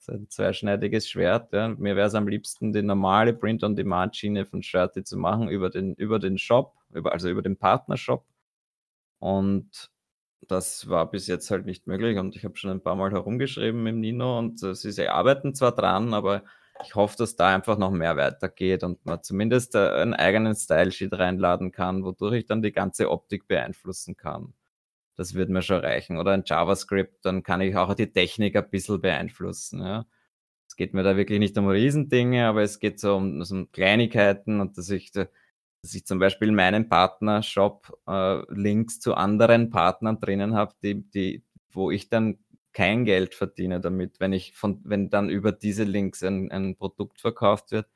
ein 0.09 0.29
zweischneidiges 0.31 1.09
Schwert, 1.09 1.53
ja. 1.53 1.69
Mir 1.69 1.97
wäre 1.97 2.09
es 2.09 2.15
am 2.15 2.29
liebsten, 2.29 2.73
die 2.73 2.83
normale 2.83 3.35
Print-on-Demand-Schiene 3.35 4.47
von 4.47 4.63
Shirty 4.63 5.05
zu 5.05 5.17
machen 5.19 5.49
über 5.49 5.71
den 5.71 5.95
über 5.95 6.19
den 6.19 6.39
Shop, 6.39 6.75
über 6.93 7.13
also 7.13 7.29
über 7.29 7.43
den 7.43 7.57
Partnershop. 7.59 8.25
Und 9.21 9.91
das 10.49 10.89
war 10.89 11.11
bis 11.11 11.27
jetzt 11.27 11.51
halt 11.51 11.67
nicht 11.67 11.87
möglich 11.87 12.19
und 12.19 12.37
ich 12.37 12.45
habe 12.45 12.57
schon 12.57 12.71
ein 12.71 12.83
paarmal 12.83 13.13
herumgeschrieben 13.13 13.83
mit 13.83 13.97
Nino 13.97 14.39
und, 14.39 14.63
äh, 14.63 14.75
sie 14.75 14.93
sie 14.93 15.09
arbeiten 15.09 15.55
zwar 15.55 15.75
dran, 15.75 16.15
aber 16.15 16.45
ich 16.85 16.95
hoffe, 16.95 17.17
dass 17.19 17.37
da 17.37 17.55
einfach 17.55 17.77
noch 17.79 17.91
mehr 17.91 18.17
weitergeht 18.17 18.85
und 18.85 19.05
man 19.07 19.23
zumindest, 19.23 19.75
äh, 19.75 19.79
einen 19.79 20.15
eigenen 20.15 20.55
Style-Sheet 20.55 21.13
reinladen 21.15 21.73
kann, 21.73 22.05
wodurch 22.05 22.35
ich 22.37 22.47
dann 22.47 22.63
die 22.63 22.73
ganze 22.73 23.11
Optik 23.11 23.49
beeinflussen 23.49 24.17
kann. 24.17 24.55
Das 25.19 25.35
würde 25.35 25.53
mir 25.53 25.63
schon 25.63 25.81
reichen 25.81 26.19
oder 26.19 26.33
ein 26.33 26.45
JavaScript, 26.47 27.25
dann 27.27 27.43
kann 27.45 27.61
ich 27.63 27.77
auch 27.77 27.95
die 27.95 28.13
Technik 28.13 28.57
ein 28.57 28.71
bisschen 28.71 29.01
beeinflussen, 29.03 29.81
ja. 29.83 30.07
Es 30.69 30.77
geht 30.77 30.95
mir 30.95 31.03
da 31.03 31.17
wirklich 31.17 31.39
nicht 31.41 31.59
um 31.59 31.69
Riesendinge, 31.69 32.47
aber 32.47 32.63
es 32.63 32.79
geht 32.79 33.01
so 33.01 33.17
um 33.17 33.43
so 33.45 33.55
um 33.57 33.73
Kleinigkeiten 33.73 34.61
und 34.61 34.79
dass 34.79 34.91
ich 34.91 35.13
da 35.13 35.27
dass 35.83 35.95
ich 35.95 36.07
zum 36.07 36.19
Beispiel 36.19 36.49
in 36.49 36.57
meinem 36.57 36.89
Partnershop, 36.89 37.97
äh, 38.09 38.43
Links 38.53 39.01
zu 39.01 39.15
anderen 39.15 39.71
Partnern 39.71 40.21
drinnen 40.21 40.55
habe, 40.55 40.75
die 40.83 41.09
die 41.11 41.45
wo 41.71 41.91
ich 41.91 42.09
dann 42.11 42.39
kein 42.73 43.05
Geld 43.05 43.35
verdiene 43.35 43.81
damit, 43.81 44.21
wenn 44.21 44.33
ich 44.33 44.55
von 44.57 44.81
wenn 44.85 45.11
dann 45.11 45.31
über 45.31 45.53
diese 45.53 45.85
Links 45.85 46.23
ein 46.23 46.51
ein 46.53 46.77
Produkt 46.77 47.21
verkauft 47.21 47.73
wird, 47.73 47.89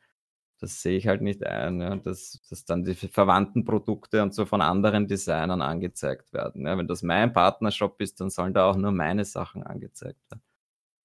das 0.63 0.83
sehe 0.83 0.97
ich 0.99 1.09
halt 1.09 1.23
nicht 1.23 1.45
ein, 1.47 1.81
ja, 1.83 1.97
dass 1.97 2.41
dass 2.51 2.65
dann 2.67 2.85
die 2.85 2.95
verwandten 2.95 3.65
Produkte 3.67 4.23
und 4.23 4.35
so 4.35 4.47
von 4.47 4.63
anderen 4.63 5.09
Designern 5.09 5.63
angezeigt 5.63 6.33
werden, 6.33 6.67
ja. 6.67 6.79
Wenn 6.79 6.89
das 6.89 7.03
mein 7.03 7.33
Partnershop 7.35 8.01
ist, 8.03 8.21
dann 8.23 8.31
sollen 8.31 8.55
da 8.55 8.71
auch 8.71 8.77
nur 8.77 8.93
meine 8.93 9.27
Sachen 9.27 9.65
angezeigt 9.65 10.21
werden. 10.31 10.43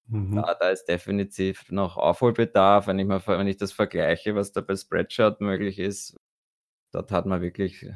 Mhm. 0.10 0.48
Da 0.48 0.56
da 0.60 0.70
ist 0.70 0.86
definitiv 0.86 1.72
noch 1.72 1.98
Aufholbedarf, 1.98 2.88
wenn 2.88 3.00
ich 3.00 3.08
mal 3.08 3.22
wenn 3.28 3.48
ich 3.48 3.58
das 3.58 3.72
vergleiche, 3.74 4.36
was 4.36 4.52
da 4.52 4.62
bei 4.62 4.76
Spreadshirt 4.76 5.42
möglich 5.42 5.80
ist. 5.80 6.16
Dort 6.94 7.12
hat 7.12 7.26
man 7.28 7.42
wirklich 7.42 7.88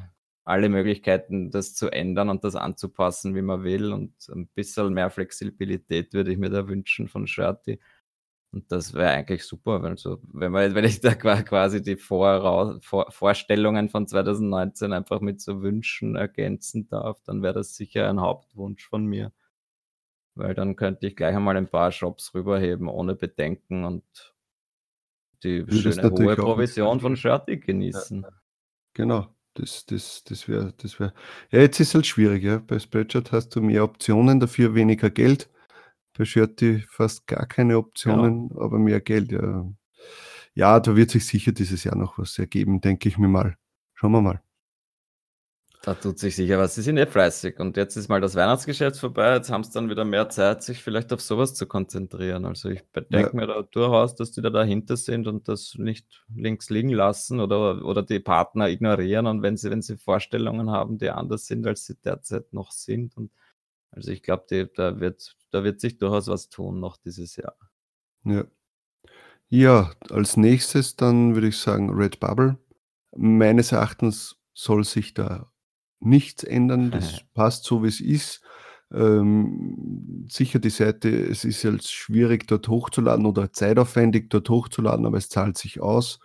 alle 0.44 0.68
Möglichkeiten, 0.70 1.50
das 1.52 1.74
zu 1.74 1.90
ändern 1.90 2.30
und 2.30 2.44
das 2.44 2.56
anzupassen, 2.56 3.34
wie 3.36 3.42
man 3.42 3.64
will 3.64 3.92
und 3.92 4.14
'n 4.30 4.48
bisschen 4.54 4.94
mehr 4.94 5.10
Flexibilität 5.10 6.14
würde 6.14 6.32
ich 6.32 6.38
mir 6.38 6.50
da 6.50 6.68
wünschen 6.68 7.08
von 7.08 7.26
Shirty. 7.28 7.80
Und 8.52 8.70
das 8.70 8.92
wäre 8.92 9.10
eigentlich 9.12 9.44
super, 9.44 9.82
wenn 9.82 9.96
so 9.96 10.18
wenn 10.32 10.52
man 10.52 10.74
wenn 10.74 10.84
ich 10.84 11.00
da 11.00 11.14
qua 11.14 11.42
quasi 11.42 11.82
die 11.82 11.96
Vorrau 11.96 12.78
Vor 12.82 13.10
Vorstellungen 13.10 13.88
von 13.88 14.06
2019 14.06 14.92
einfach 14.92 15.20
mit 15.22 15.40
so 15.40 15.62
Wünschen 15.62 16.16
ergänzen 16.16 16.86
darf, 16.88 17.22
dann 17.24 17.42
wäre 17.42 17.54
das 17.54 17.74
sicher 17.76 18.08
ein 18.10 18.20
Hauptwunsch 18.20 18.86
von 18.86 19.06
mir. 19.06 19.32
Weil 20.34 20.54
dann 20.54 20.76
könnte 20.76 21.06
ich 21.06 21.16
gleich 21.16 21.34
einmal 21.34 21.56
ein 21.56 21.68
paar 21.68 21.92
Shops 21.92 22.34
rüberheben 22.34 22.88
ohne 22.88 23.14
Bedenken 23.14 23.84
und 23.84 24.04
die 25.42 25.66
Würdest 25.66 26.00
schöne 26.00 26.10
hohe 26.10 26.36
Provision 26.36 27.00
von. 27.00 27.16
Shirty 27.16 27.52
Ja, 27.52 27.58
ja. 27.58 27.64
genießen. 27.66 28.26
Genau, 28.94 29.34
das 29.54 29.86
das 29.86 30.24
das 30.24 30.48
wäre 30.48 30.74
das 30.78 31.00
wäre 31.00 31.14
ja, 31.50 31.60
jetzt 31.60 31.80
ist 31.80 31.94
halt 31.94 32.06
schwierig, 32.06 32.42
ja. 32.44 32.58
Bei 32.58 32.78
Spreadshirt 32.78 33.32
hast 33.32 33.50
du 33.56 33.62
mehr 33.62 33.84
Optionen, 33.84 34.40
dafür 34.40 34.74
weniger 34.74 35.10
Geld. 35.10 35.48
Bei 36.16 36.24
Shirty 36.24 36.80
fast 36.88 37.26
gar 37.26 37.46
keine 37.46 37.74
Genau. 37.74 37.80
Optionen, 37.80 38.50
aber 38.56 38.78
mehr 38.78 39.00
Geld, 39.00 39.32
ja. 39.32 39.66
Ja, 40.54 40.80
da 40.80 40.96
wird 40.96 41.10
sich 41.10 41.26
sicher 41.26 41.52
dieses 41.52 41.84
Jahr 41.84 41.96
noch 41.96 42.18
was 42.18 42.38
ergeben, 42.38 42.80
denke 42.80 43.08
ich 43.08 43.18
mir 43.18 43.28
mal. 43.28 43.56
Schauen 43.94 44.12
wir 44.12 44.22
mal. 44.22 44.42
Da 45.84 45.94
tut 45.94 46.16
sich 46.20 46.36
sicher 46.36 46.58
was. 46.58 46.76
Sie 46.76 46.82
sind 46.82 46.96
eh 46.96 47.06
fleißig 47.06 47.58
und 47.58 47.76
jetzt 47.76 47.96
ist 47.96 48.08
mal 48.08 48.20
das 48.20 48.36
Weihnachtsgeschäft 48.36 48.98
vorbei. 48.98 49.34
Jetzt 49.34 49.50
haben 49.50 49.64
sie 49.64 49.72
dann 49.72 49.90
wieder 49.90 50.04
mehr 50.04 50.28
Zeit, 50.28 50.62
sich 50.62 50.80
vielleicht 50.80 51.12
auf 51.12 51.20
so 51.20 51.38
was 51.38 51.54
zu 51.54 51.66
konzentrieren. 51.66 52.44
Also, 52.44 52.68
ich 52.68 52.84
be 52.92 53.04
Ja. 53.08 53.28
mir 53.32 53.48
da 53.48 53.62
durchaus, 53.62 54.14
dass 54.14 54.30
die 54.30 54.42
da 54.42 54.50
dahinter 54.50 54.96
sind 54.96 55.26
und 55.26 55.48
das 55.48 55.74
nicht 55.76 56.24
links 56.36 56.70
liegen 56.70 56.90
lassen 56.90 57.40
oder 57.40 57.84
oder 57.84 58.04
die 58.04 58.20
Partner 58.20 58.68
ignorieren 58.68 59.26
und 59.26 59.42
wenn 59.42 59.56
sie 59.56 59.70
wenn 59.70 59.82
sie 59.82 59.96
Vorstellungen 59.96 60.70
haben, 60.70 60.98
die 60.98 61.10
anders 61.10 61.46
sind, 61.46 61.66
als 61.66 61.84
sie 61.86 61.96
derzeit 61.96 62.52
noch 62.52 62.70
sind 62.70 63.16
und 63.16 63.32
also, 63.90 64.10
ich 64.12 64.22
glaube, 64.22 64.68
da 64.74 65.00
wird 65.00 65.36
da 65.52 65.64
wird 65.64 65.80
sich 65.80 65.98
durchaus 65.98 66.28
was 66.28 66.48
tun 66.48 66.80
noch 66.80 66.96
dieses 66.96 67.36
Jahr. 67.36 67.56
Ja. 68.24 68.44
Ja, 69.48 69.92
als 70.08 70.38
Nächstes 70.38 70.96
dann 70.96 71.34
würde 71.34 71.48
ich 71.48 71.58
sagen 71.58 71.90
Redbubble. 71.90 72.58
Meines 73.14 73.70
Erachtens 73.72 74.36
soll 74.54 74.82
sich 74.84 75.12
da 75.12 75.52
nichts 76.00 76.42
ändern. 76.42 76.90
Das 76.90 77.22
passt 77.34 77.64
so, 77.64 77.82
wie's 77.82 78.00
ist. 78.00 78.40
Ähm, 78.90 80.26
sicher 80.30 80.58
die 80.58 80.70
Seite 80.70 81.08
es 81.08 81.44
ist 81.44 81.62
jetzt 81.62 81.92
schwierig, 81.92 82.46
dort 82.46 82.68
hochzuladen 82.68 83.24
oder 83.24 83.52
zeitaufwendig, 83.52 84.28
dort 84.28 84.48
hochzuladen, 84.50 85.06
aber 85.06 85.18
es 85.18 85.28
zahlt 85.28 85.58
sich 85.58 85.80
aus. 85.80 86.18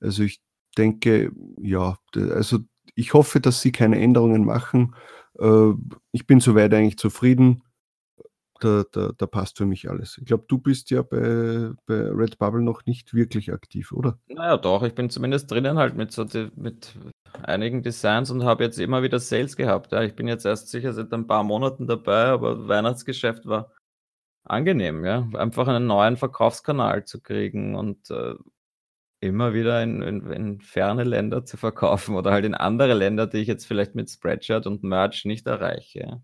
Also, 0.00 0.22
ich 0.22 0.42
denke, 0.76 1.32
ja, 1.60 1.98
also, 2.14 2.60
ich 2.94 3.14
hoffe, 3.14 3.40
dass 3.40 3.60
sie 3.60 3.72
keine 3.72 3.98
Änderungen 4.00 4.44
machen. 4.44 4.94
Äh, 5.38 5.72
ich 6.12 6.26
bin 6.26 6.40
so 6.40 6.54
weit 6.54 6.74
eigentlich 6.74 6.98
zufrieden. 6.98 7.62
Da 8.62 8.84
da 8.92 9.10
da 9.16 9.26
passt 9.26 9.58
für 9.58 9.66
mich 9.66 9.90
alles. 9.90 10.18
Ich 10.18 10.24
glaube, 10.24 10.44
du 10.46 10.58
bist 10.58 10.90
ja 10.90 11.02
bei 11.02 11.72
bei 11.86 11.94
Redbubble 12.10 12.62
noch 12.62 12.86
nicht 12.86 13.12
wirklich 13.12 13.52
aktiv, 13.52 13.90
oder? 13.90 14.18
Na 14.28 14.46
ja, 14.50 14.56
doch, 14.56 14.84
ich 14.84 14.94
bin 14.94 15.10
zumindest 15.10 15.50
drinnen 15.50 15.78
halt 15.78 15.96
mit 15.96 16.12
so 16.12 16.24
mit 16.54 16.96
einigen 17.42 17.82
Designs 17.82 18.30
und 18.30 18.44
habe 18.44 18.62
jetzt 18.64 18.78
immer 18.78 19.02
wieder 19.02 19.18
Sales 19.18 19.56
gehabt, 19.56 19.90
ja. 19.92 20.02
Ich 20.02 20.14
bin 20.14 20.28
jetzt 20.28 20.44
erst 20.46 20.68
sicher 20.68 20.92
seit 20.92 21.12
ein 21.12 21.26
paar 21.26 21.42
Monaten 21.44 21.86
dabei, 21.88 22.26
aber 22.26 22.68
Weihnachtsgeschäft 22.68 23.46
war 23.46 23.72
angenehm, 24.44 25.04
ja. 25.04 25.28
Einfach 25.34 25.68
einen 25.68 25.86
neuen 25.86 26.16
Verkaufskanal 26.16 27.04
zu 27.06 27.20
kriegen 27.22 27.76
und, 27.76 28.10
äh, 28.10 28.34
immer 29.20 29.54
wieder 29.54 29.82
in 29.82 30.02
in 30.02 30.30
in 30.32 30.60
ferne 30.60 31.04
Länder 31.04 31.44
zu 31.44 31.56
verkaufen 31.56 32.16
oder 32.16 32.32
halt 32.32 32.44
in 32.46 32.54
andere 32.54 32.94
Länder, 32.94 33.26
die 33.28 33.38
ich 33.38 33.48
jetzt 33.48 33.66
vielleicht 33.66 33.94
mit 33.96 34.10
Spreadshirt 34.10 34.66
und 34.66 34.82
Merch 34.84 35.24
nicht 35.26 35.46
erreiche, 35.46 36.00
ja. 36.00 36.22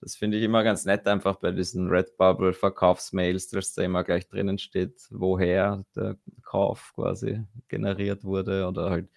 Das 0.00 0.16
finde 0.16 0.38
ich 0.38 0.44
immer 0.44 0.64
ganz 0.64 0.84
nett 0.86 1.06
einfach 1.06 1.36
bei 1.36 1.52
diesen 1.52 1.88
Redbubble-Verkaufsmails, 1.88 3.48
dass 3.48 3.74
da 3.74 3.82
immer 3.82 4.02
gleich 4.04 4.28
drinnen 4.28 4.58
steht, 4.58 5.06
woher 5.10 5.84
der 5.94 6.16
Kauf 6.42 6.92
quasi 6.94 7.44
generiert 7.68 8.24
wurde 8.24 8.66
oder 8.66 8.90
halt 8.90 9.08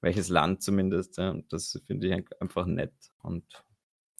welches 0.00 0.28
Land 0.28 0.62
zumindest, 0.62 1.18
ja. 1.18 1.34
Das 1.50 1.80
finde 1.86 2.08
ich 2.08 2.24
einfach 2.40 2.66
nett 2.66 2.94
und 3.22 3.44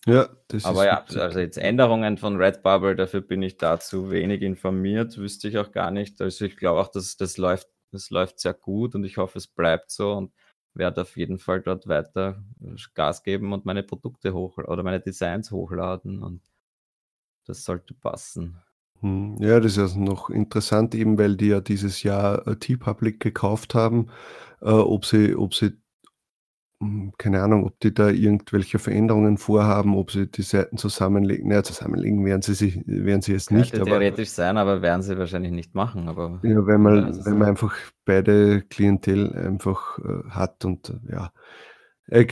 Ja, 0.06 0.28
das 0.48 0.64
aber 0.64 0.84
ist 0.84 0.86
ja, 0.86 1.04
witzig. 1.06 1.22
also, 1.22 1.38
jetzt 1.40 1.58
Änderungen 1.58 2.18
von 2.18 2.36
Redbubble, 2.36 2.96
dafür 2.96 3.20
bin 3.20 3.42
ich 3.42 3.56
da 3.58 3.78
zu 3.80 4.10
wenig 4.10 4.42
informiert, 4.42 5.16
wüsste 5.18 5.48
ich 5.48 5.58
auch 5.58 5.72
gar 5.72 5.90
nicht. 5.90 6.20
Also, 6.20 6.44
ich 6.44 6.56
glaube 6.56 6.80
auch, 6.80 6.88
dass 6.88 7.16
das 7.16 7.36
läuft 7.36 7.68
das 7.92 8.10
läuft 8.10 8.38
sehr 8.40 8.52
gut 8.54 8.94
und 8.94 9.04
ich 9.04 9.16
hoffe, 9.16 9.38
es 9.38 9.46
bleibt 9.46 9.90
so 9.90 10.12
und 10.12 10.32
werde 10.78 11.02
auf 11.02 11.16
jeden 11.16 11.38
Fall 11.38 11.60
dort 11.60 11.88
weiter 11.88 12.42
Gas 12.94 13.22
geben 13.22 13.52
und 13.52 13.66
meine 13.66 13.82
Produkte 13.82 14.32
hoch 14.32 14.58
oder 14.58 14.82
meine 14.82 15.00
Designs 15.00 15.50
hochladen 15.50 16.22
und 16.22 16.40
das 17.46 17.64
sollte 17.64 17.94
passen. 17.94 18.60
Mhm. 19.00 19.36
Ja, 19.40 19.60
das 19.60 19.72
ist 19.72 19.78
also 19.78 20.00
noch 20.00 20.30
interessant 20.30 20.94
eben, 20.94 21.18
weil 21.18 21.36
die 21.36 21.48
ja 21.48 21.60
dieses 21.60 22.02
Jahr, 22.02 22.46
äh, 22.46 22.56
TeePublic 22.56 23.20
gekauft 23.20 23.74
haben, 23.74 24.08
äh, 24.60 24.70
ob 24.70 25.04
sie 25.04 25.36
ob 25.36 25.54
sie 25.54 25.66
hm, 25.66 25.82
keine 27.18 27.42
Ahnung, 27.42 27.64
ob 27.66 27.80
die 27.80 27.92
da 27.92 28.08
irgendwelche 28.10 28.78
Veränderungen 28.78 29.36
vorhaben, 29.38 29.96
ob 29.96 30.12
sie 30.12 30.28
die 30.30 30.42
Seiten 30.42 30.76
zusammenlegen. 30.78 31.48
Na 31.48 31.56
ja, 31.56 31.62
zusammenlegen 31.64 32.24
werden 32.24 32.42
sie 32.42 32.54
sich 32.54 32.80
werden 32.86 33.22
sie 33.22 33.34
es 33.34 33.50
nicht, 33.50 33.78
Könnte 33.78 33.82
aber 33.82 34.00
theoretisch 34.00 34.30
sein, 34.30 34.56
aber 34.56 34.82
werden 34.82 35.02
sie 35.02 35.18
wahrscheinlich 35.18 35.52
nicht 35.52 35.74
machen, 35.74 36.08
aber 36.08 36.42
Ja, 36.42 36.64
wenn 36.66 36.82
wer 36.86 37.02
man 37.02 37.08
es. 37.08 37.24
wenn 37.24 37.38
man 37.38 37.48
einfach 37.48 37.74
beide 38.04 38.62
Klientel 38.62 39.34
einfach, 39.34 39.98
äh, 39.98 40.30
hat 40.30 40.64
und 40.64 40.92
ja, 41.10 41.32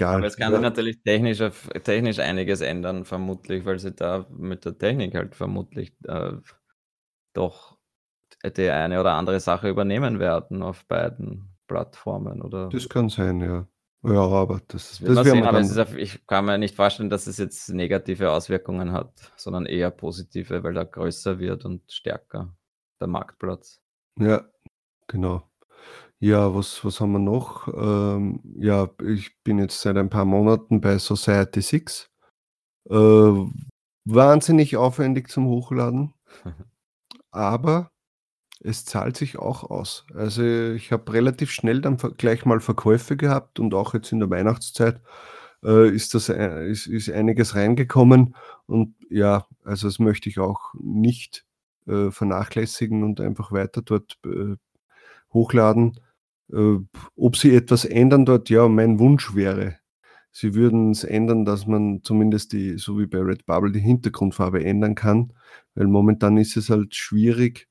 Aber 0.08 0.26
egal, 0.26 0.26
es 0.26 0.36
kann 0.36 0.52
sich 0.52 0.60
ja. 0.60 0.62
natürlich 0.62 1.02
technisch 1.02 1.40
auf 1.42 1.68
technisch 1.84 2.18
einiges 2.20 2.60
ändern 2.62 3.04
vermutlich, 3.04 3.64
weil 3.66 3.78
sie 3.78 3.92
da 3.92 4.26
mit 4.30 4.64
der 4.64 4.78
Technik 4.78 5.14
halt 5.14 5.34
vermutlich, 5.34 5.92
äh, 6.04 6.32
doch 7.34 7.78
die 8.56 8.70
eine 8.70 9.00
oder 9.00 9.14
andere 9.14 9.40
Sache 9.40 9.68
übernehmen 9.68 10.18
werden 10.20 10.62
auf 10.62 10.86
beiden 10.86 11.56
Plattformen 11.68 12.42
oder 12.42 12.74
Das 12.74 12.88
kann 12.88 13.08
sein, 13.08 13.40
ja. 13.40 13.66
Ja, 14.02 14.20
aber 14.20 14.60
Das 14.68 15.00
das 15.00 15.24
sehen, 15.26 15.44
aber 15.44 15.60
ist 15.60 15.78
auf 15.78 15.96
ich 15.96 16.26
kann 16.26 16.44
mir 16.44 16.58
nicht 16.58 16.76
vorstellen, 16.76 17.10
dass 17.10 17.26
es 17.26 17.38
jetzt 17.38 17.68
negative 17.70 18.30
Auswirkungen 18.30 18.92
hat, 18.92 19.32
sondern 19.36 19.66
eher 19.66 19.90
positive, 19.90 20.62
weil 20.62 20.76
er 20.76 20.84
größer 20.84 21.38
wird 21.38 21.64
und 21.64 21.90
stärker, 21.90 22.54
der 23.00 23.08
Marktplatz. 23.08 23.80
Ja, 24.18 24.44
genau. 25.08 25.42
Ja, 26.18 26.54
was 26.54 26.84
was 26.84 27.00
haben 27.00 27.12
wir 27.12 27.18
noch? 27.18 27.68
Ähm, 27.68 28.40
ja, 28.58 28.88
ich 29.02 29.42
bin 29.42 29.58
jetzt 29.58 29.80
seit 29.80 29.96
ein 29.96 30.10
paar 30.10 30.24
Monaten 30.24 30.80
bei 30.80 30.96
Society6. 30.96 32.08
Äh, 32.88 33.50
wahnsinnig 34.04 34.76
aufwendig 34.76 35.28
zum 35.28 35.46
Hochladen 35.46 36.14
aber 37.30 37.90
es 38.66 38.84
zahlt 38.84 39.16
sich 39.16 39.38
auch 39.38 39.64
aus. 39.70 40.06
Also, 40.14 40.42
ich 40.44 40.92
habe 40.92 41.12
relativ 41.12 41.50
schnell 41.52 41.80
dann 41.80 41.96
gleich 42.18 42.44
mal 42.46 42.60
Verkäufe 42.60 43.16
gehabt 43.16 43.60
und 43.60 43.74
auch 43.74 43.94
jetzt 43.94 44.12
in 44.12 44.20
der 44.20 44.30
Weihnachtszeit, 44.30 45.00
äh, 45.64 45.88
ist 45.90 46.14
das 46.14 46.30
ei 46.30 46.66
ist 46.68 46.86
ist 46.88 47.10
einiges 47.10 47.54
reingekommen 47.56 48.36
und 48.66 48.94
ja, 49.10 49.46
also, 49.64 49.88
das 49.88 49.98
möchte 50.00 50.28
ich 50.30 50.38
auch 50.40 50.74
nicht, 50.80 51.46
äh, 51.86 52.10
vernachlässigen 52.10 53.04
und 53.04 53.20
einfach 53.20 53.52
weiter 53.52 53.82
dort, 53.82 54.18
äh, 54.26 54.56
hochladen. 55.32 56.00
Äh, 56.52 56.78
ob 57.16 57.36
sie 57.36 57.54
etwas 57.56 57.84
ändern 57.84 58.26
dort? 58.26 58.50
Ja, 58.50 58.68
mein 58.68 58.98
Wunsch 59.00 59.34
wäre, 59.34 59.76
sie 60.32 60.54
würden's 60.54 61.04
ändern, 61.04 61.44
dass 61.44 61.66
man 61.66 62.02
zumindest 62.04 62.52
die 62.52 62.78
so 62.78 62.98
wie 63.00 63.06
bei 63.06 63.18
Redbubble 63.20 63.72
die 63.72 63.80
Hintergrundfarbe 63.80 64.64
ändern 64.64 64.94
kann, 64.96 65.32
weil 65.74 65.86
momentan 65.88 66.36
ist 66.38 66.56
es 66.56 66.70
halt 66.70 66.94
schwierig, 66.96 67.68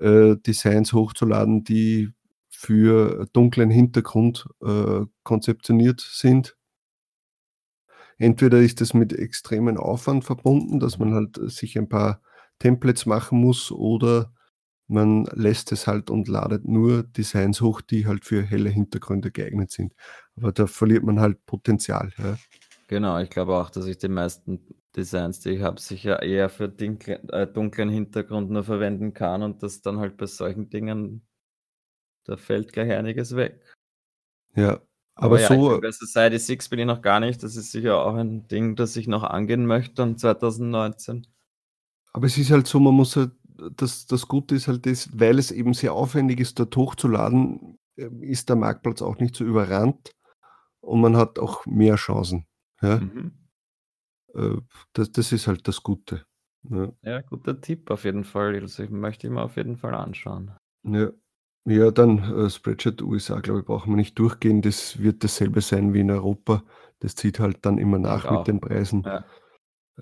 äh, 0.00 0.36
Designs 0.36 0.92
hochzuladen, 0.92 1.64
die 1.64 2.12
für 2.48 3.26
dunklen 3.32 3.70
Hintergrund, 3.70 4.46
äh, 4.62 5.02
konzeptioniert 5.22 6.00
sind. 6.00 6.56
Entweder 8.16 8.60
ist 8.60 8.80
das 8.80 8.94
mit 8.94 9.12
extremen 9.12 9.76
Aufwand 9.76 10.24
verbunden, 10.24 10.78
dass 10.78 10.98
man 10.98 11.14
halt 11.14 11.38
sich 11.50 11.76
ein 11.76 11.88
paar 11.88 12.22
Templates 12.58 13.06
machen 13.06 13.40
muss 13.40 13.72
oder 13.72 14.32
man 14.86 15.24
lässt 15.32 15.72
es 15.72 15.86
halt 15.86 16.10
und 16.10 16.28
ladet 16.28 16.66
nur 16.66 17.02
Designs 17.02 17.60
hoch, 17.60 17.80
die 17.80 18.06
halt 18.06 18.24
für 18.24 18.42
helle 18.42 18.70
Hintergründe 18.70 19.30
geeignet 19.30 19.70
sind. 19.70 19.94
Aber 20.36 20.52
da 20.52 20.66
verliert 20.66 21.02
man 21.04 21.20
halt 21.20 21.44
Potenzial, 21.46 22.12
ja. 22.18 22.36
Genau, 22.86 23.18
ich 23.18 23.30
glaube 23.30 23.56
auch, 23.56 23.70
dass 23.70 23.86
ich 23.86 23.96
die 23.96 24.08
meisten 24.08 24.60
Designs, 24.96 25.40
die 25.40 25.50
ich 25.50 25.62
habe, 25.62 25.80
sicher 25.80 26.22
eher 26.22 26.48
für 26.48 26.68
dinkle 26.68 27.22
äh, 27.30 27.46
dunklen 27.46 27.88
Hintergrund 27.88 28.50
nur 28.50 28.64
verwenden 28.64 29.12
kann 29.14 29.42
und 29.42 29.62
das 29.62 29.82
dann 29.82 29.98
halt 29.98 30.16
bei 30.16 30.26
solchen 30.26 30.70
Dingen 30.70 31.26
da 32.24 32.36
fällt 32.36 32.72
gleich 32.72 32.90
einiges 32.92 33.36
weg. 33.36 33.60
Ja, 34.54 34.80
aber 35.14 35.36
Aber 35.36 35.40
ja, 35.40 35.48
so 35.48 35.80
bei 35.80 35.90
Society 35.90 36.38
6 36.38 36.68
bin 36.70 36.78
ich 36.80 36.86
noch 36.86 37.02
gar 37.02 37.20
nicht. 37.20 37.42
Das 37.42 37.56
ist 37.56 37.70
sicher 37.70 37.98
auch 37.98 38.14
ein 38.14 38.48
Ding, 38.48 38.76
das 38.76 38.96
ich 38.96 39.06
noch 39.06 39.22
angehen 39.22 39.66
möchte 39.66 39.94
dann 39.94 40.16
2019. 40.16 41.26
Aber 42.12 42.26
es 42.26 42.38
ist 42.38 42.50
halt 42.50 42.66
so, 42.66 42.80
man 42.80 42.94
muss 42.94 43.16
halt 43.16 43.32
das 43.76 44.06
das 44.06 44.26
Gute 44.26 44.54
ist 44.54 44.66
halt 44.66 44.86
das, 44.86 45.08
weil 45.18 45.38
es 45.38 45.50
eben 45.50 45.74
sehr 45.74 45.92
aufwendig 45.92 46.40
ist, 46.40 46.58
dort 46.58 46.76
hochzuladen, 46.76 47.78
ähm, 47.96 48.22
ist 48.22 48.48
der 48.48 48.56
Marktplatz 48.56 49.00
auch 49.02 49.18
nicht 49.18 49.36
so 49.36 49.44
überrannt 49.44 50.12
und 50.80 51.00
man 51.00 51.16
hat 51.16 51.38
auch 51.38 51.64
mehr 51.66 51.94
Chancen, 51.96 52.46
ja? 52.82 52.98
Mhm. 52.98 53.32
Äh, 54.34 54.56
das 54.92 55.12
das 55.12 55.32
ist 55.32 55.46
halt 55.46 55.66
das 55.68 55.82
Gute, 55.82 56.24
ja. 56.70 56.92
Ja, 57.02 57.20
guter 57.20 57.60
Tipp 57.60 57.90
auf 57.90 58.04
jeden 58.04 58.24
Fall. 58.24 58.54
Also, 58.54 58.82
ich 58.82 58.90
möchte 58.90 59.26
ich 59.26 59.32
mir 59.32 59.42
auf 59.42 59.56
jeden 59.56 59.76
Fall 59.76 59.94
anschauen. 59.94 60.52
Ja. 60.84 61.10
Ja, 61.66 61.90
dann, 61.90 62.18
äh, 62.18 62.50
Spreadshirt 62.50 63.00
USA, 63.00 63.40
glaube 63.40 63.60
ich, 63.60 63.64
brauchen 63.66 63.92
wir 63.92 63.96
nicht 63.96 64.18
durchgehen. 64.18 64.60
Das 64.60 64.98
wird 64.98 65.24
dasselbe 65.24 65.62
sein 65.62 65.94
wie 65.94 66.00
in 66.00 66.10
Europa. 66.10 66.62
Das 67.00 67.14
zieht 67.14 67.40
halt 67.40 67.64
dann 67.64 67.78
immer 67.78 67.98
nach 67.98 68.24
mit 68.24 68.40
auch. 68.40 68.44
den 68.44 68.60
Preisen. 68.60 69.02
Ja. 69.02 69.24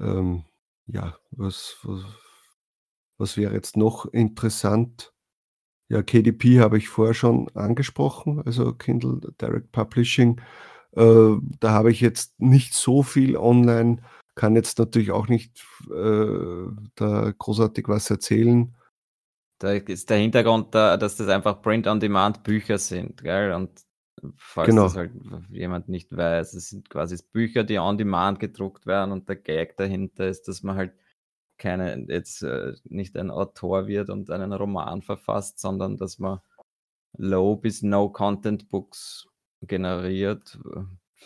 Ähm, 0.01 0.45
ja, 0.87 1.17
was 1.31 1.77
was 1.85 2.05
was 3.19 3.37
wäre 3.37 3.55
jetzt 3.55 3.77
noch 3.77 4.07
interessant? 4.07 5.13
Ja, 5.89 6.03
KDP 6.03 6.59
habe 6.59 6.79
ich 6.79 6.89
vorher 6.89 7.15
schon 7.15 7.49
angesprochen, 7.55 8.43
also 8.45 8.73
Kindle 8.73 9.21
Direct 9.41 9.71
Publishing. 9.71 10.41
Äh, 10.97 11.37
da 11.61 11.71
habe 11.71 11.93
ich 11.93 12.01
jetzt 12.01 12.41
nicht 12.41 12.75
so 12.75 13.03
viel 13.03 13.37
online, 13.37 14.03
kann 14.35 14.57
jetzt 14.57 14.79
natürlich 14.79 15.11
auch 15.11 15.29
nicht 15.29 15.65
äh, 15.91 16.67
da 16.95 17.33
großartig 17.37 17.89
was 17.89 18.11
erzählen. 18.11 18.75
Da 19.59 19.73
ist 19.73 20.11
der 20.11 20.19
Hintergrund 20.19 20.75
da, 20.75 20.97
dass 20.97 21.17
das 21.17 21.29
einfach 21.29 21.63
Print-on-Demand-Bücher 21.63 22.79
sind, 22.79 23.23
gell? 23.23 23.53
Und 23.53 23.71
falls 24.37 24.75
das 24.75 24.95
Genau. 24.95 24.95
halt 24.95 25.13
jemand 25.51 25.89
nicht 25.89 26.17
weiß, 26.17 26.55
es 26.55 26.71
sind 26.71 26.91
quasi 26.91 27.19
Bücher, 27.33 27.63
die 27.65 27.79
on 27.79 27.99
demand 27.99 28.41
gedruckt 28.41 28.87
werden 28.87 29.13
und 29.13 29.29
der 29.29 29.37
Gag 29.37 29.77
dahinter 29.77 30.27
ist, 30.27 30.49
dass 30.49 30.63
man 30.63 30.77
halt 30.77 30.93
keine 31.59 32.07
jetzt, 32.09 32.43
äh, 32.43 32.73
nicht 32.85 33.17
ein 33.17 33.31
Autor 33.31 33.87
wird 33.87 34.11
und 34.11 34.31
einen 34.31 34.53
Roman 34.53 35.03
verfasst, 35.03 35.61
sondern 35.61 35.97
dass 35.97 36.19
man 36.19 36.41
Low 37.17 37.57
bis 37.57 37.83
No 37.83 38.09
Content 38.09 38.69
Books 38.69 39.29
generiert, 39.61 40.59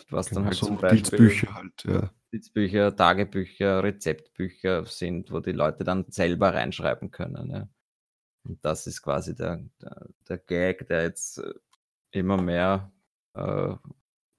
was 0.09 0.31
dann 0.31 0.43
Genau, 0.43 0.47
halt 0.47 0.55
so 0.57 0.67
zum 0.67 0.77
Beispiel 0.77 1.31
halt, 1.53 1.83
ja. 1.85 2.11
Notizbücher, 2.31 2.95
Tagebücher, 2.95 3.83
Rezeptbücher 3.83 4.85
sind, 4.85 5.31
wo 5.31 5.39
die 5.39 5.51
Leute 5.53 5.83
dann 5.83 6.05
selber 6.09 6.53
reinschreiben 6.53 7.11
können, 7.11 7.49
ja. 7.51 7.69
Und 8.45 8.63
das 8.65 8.87
ist 8.87 9.01
quasi 9.03 9.35
der 9.35 9.63
der 9.81 10.07
der 10.29 10.37
Gag, 10.39 10.87
der 10.87 11.03
jetzt, 11.03 11.39
äh, 11.39 11.53
immer 12.11 12.41
mehr, 12.41 12.91
äh, 13.35 13.75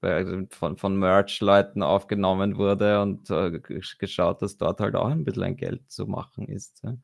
bei 0.01 0.47
von 0.51 0.77
von 0.79 0.97
Merch-Leuten 0.99 1.83
aufgenommen 1.83 2.57
wurde 2.59 3.03
und, 3.03 3.31
äh, 3.31 3.61
gesch 3.61 3.99
geschaut, 3.99 4.43
dass 4.43 4.59
dort 4.59 4.81
halt 4.81 4.97
auch 4.97 5.09
ein 5.09 5.25
bisschen 5.25 5.45
ein 5.45 5.57
Geld 5.57 5.91
zu 5.91 6.07
machen 6.07 6.49
ist, 6.49 6.83
ja. 6.85 6.97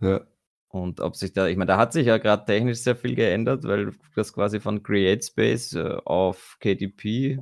Ja. 0.00 0.26
Und 0.68 1.00
ob 1.00 1.16
sich 1.16 1.32
da 1.32 1.46
ich 1.48 1.56
meine, 1.56 1.68
da 1.68 1.78
hat 1.78 1.92
sich 1.92 2.06
ja 2.06 2.18
grad 2.18 2.46
technisch 2.46 2.78
sehr 2.80 2.96
viel 2.96 3.14
geändert, 3.16 3.64
weil 3.64 3.92
das 4.16 4.32
quasi 4.32 4.60
von 4.60 4.82
CreateSpace, 4.82 5.74
äh, 5.74 5.98
auf 6.04 6.56
KDP 6.60 7.40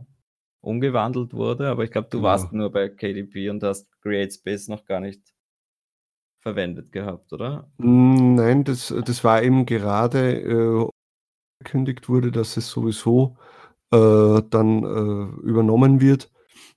umgewandelt 0.62 1.34
wurde, 1.34 1.68
aber 1.70 1.84
ich 1.84 1.92
glaube, 1.92 2.08
du 2.10 2.22
warst 2.22 2.50
Genau. 2.50 2.64
nur 2.64 2.72
bei 2.72 2.88
KDP 2.88 3.50
und 3.50 3.62
hast 3.64 3.88
CreateSpace 4.02 4.68
noch 4.68 4.84
gar 4.86 5.00
nicht 5.00 5.22
verwendet 6.40 6.92
gehabt, 6.92 7.32
oder? 7.32 7.70
Hm, 7.78 8.34
nein, 8.34 8.64
das 8.64 8.94
das 9.04 9.24
war 9.24 9.42
eben 9.42 9.66
gerade, 9.66 10.40
äh, 10.40 10.88
gekündigt 11.60 12.08
wurde, 12.08 12.32
dass 12.32 12.56
es 12.56 12.70
sowieso, 12.70 13.36
äh, 13.92 14.42
dann, 14.50 14.84
äh, 14.84 15.46
übernommen 15.48 16.00
wird. 16.00 16.30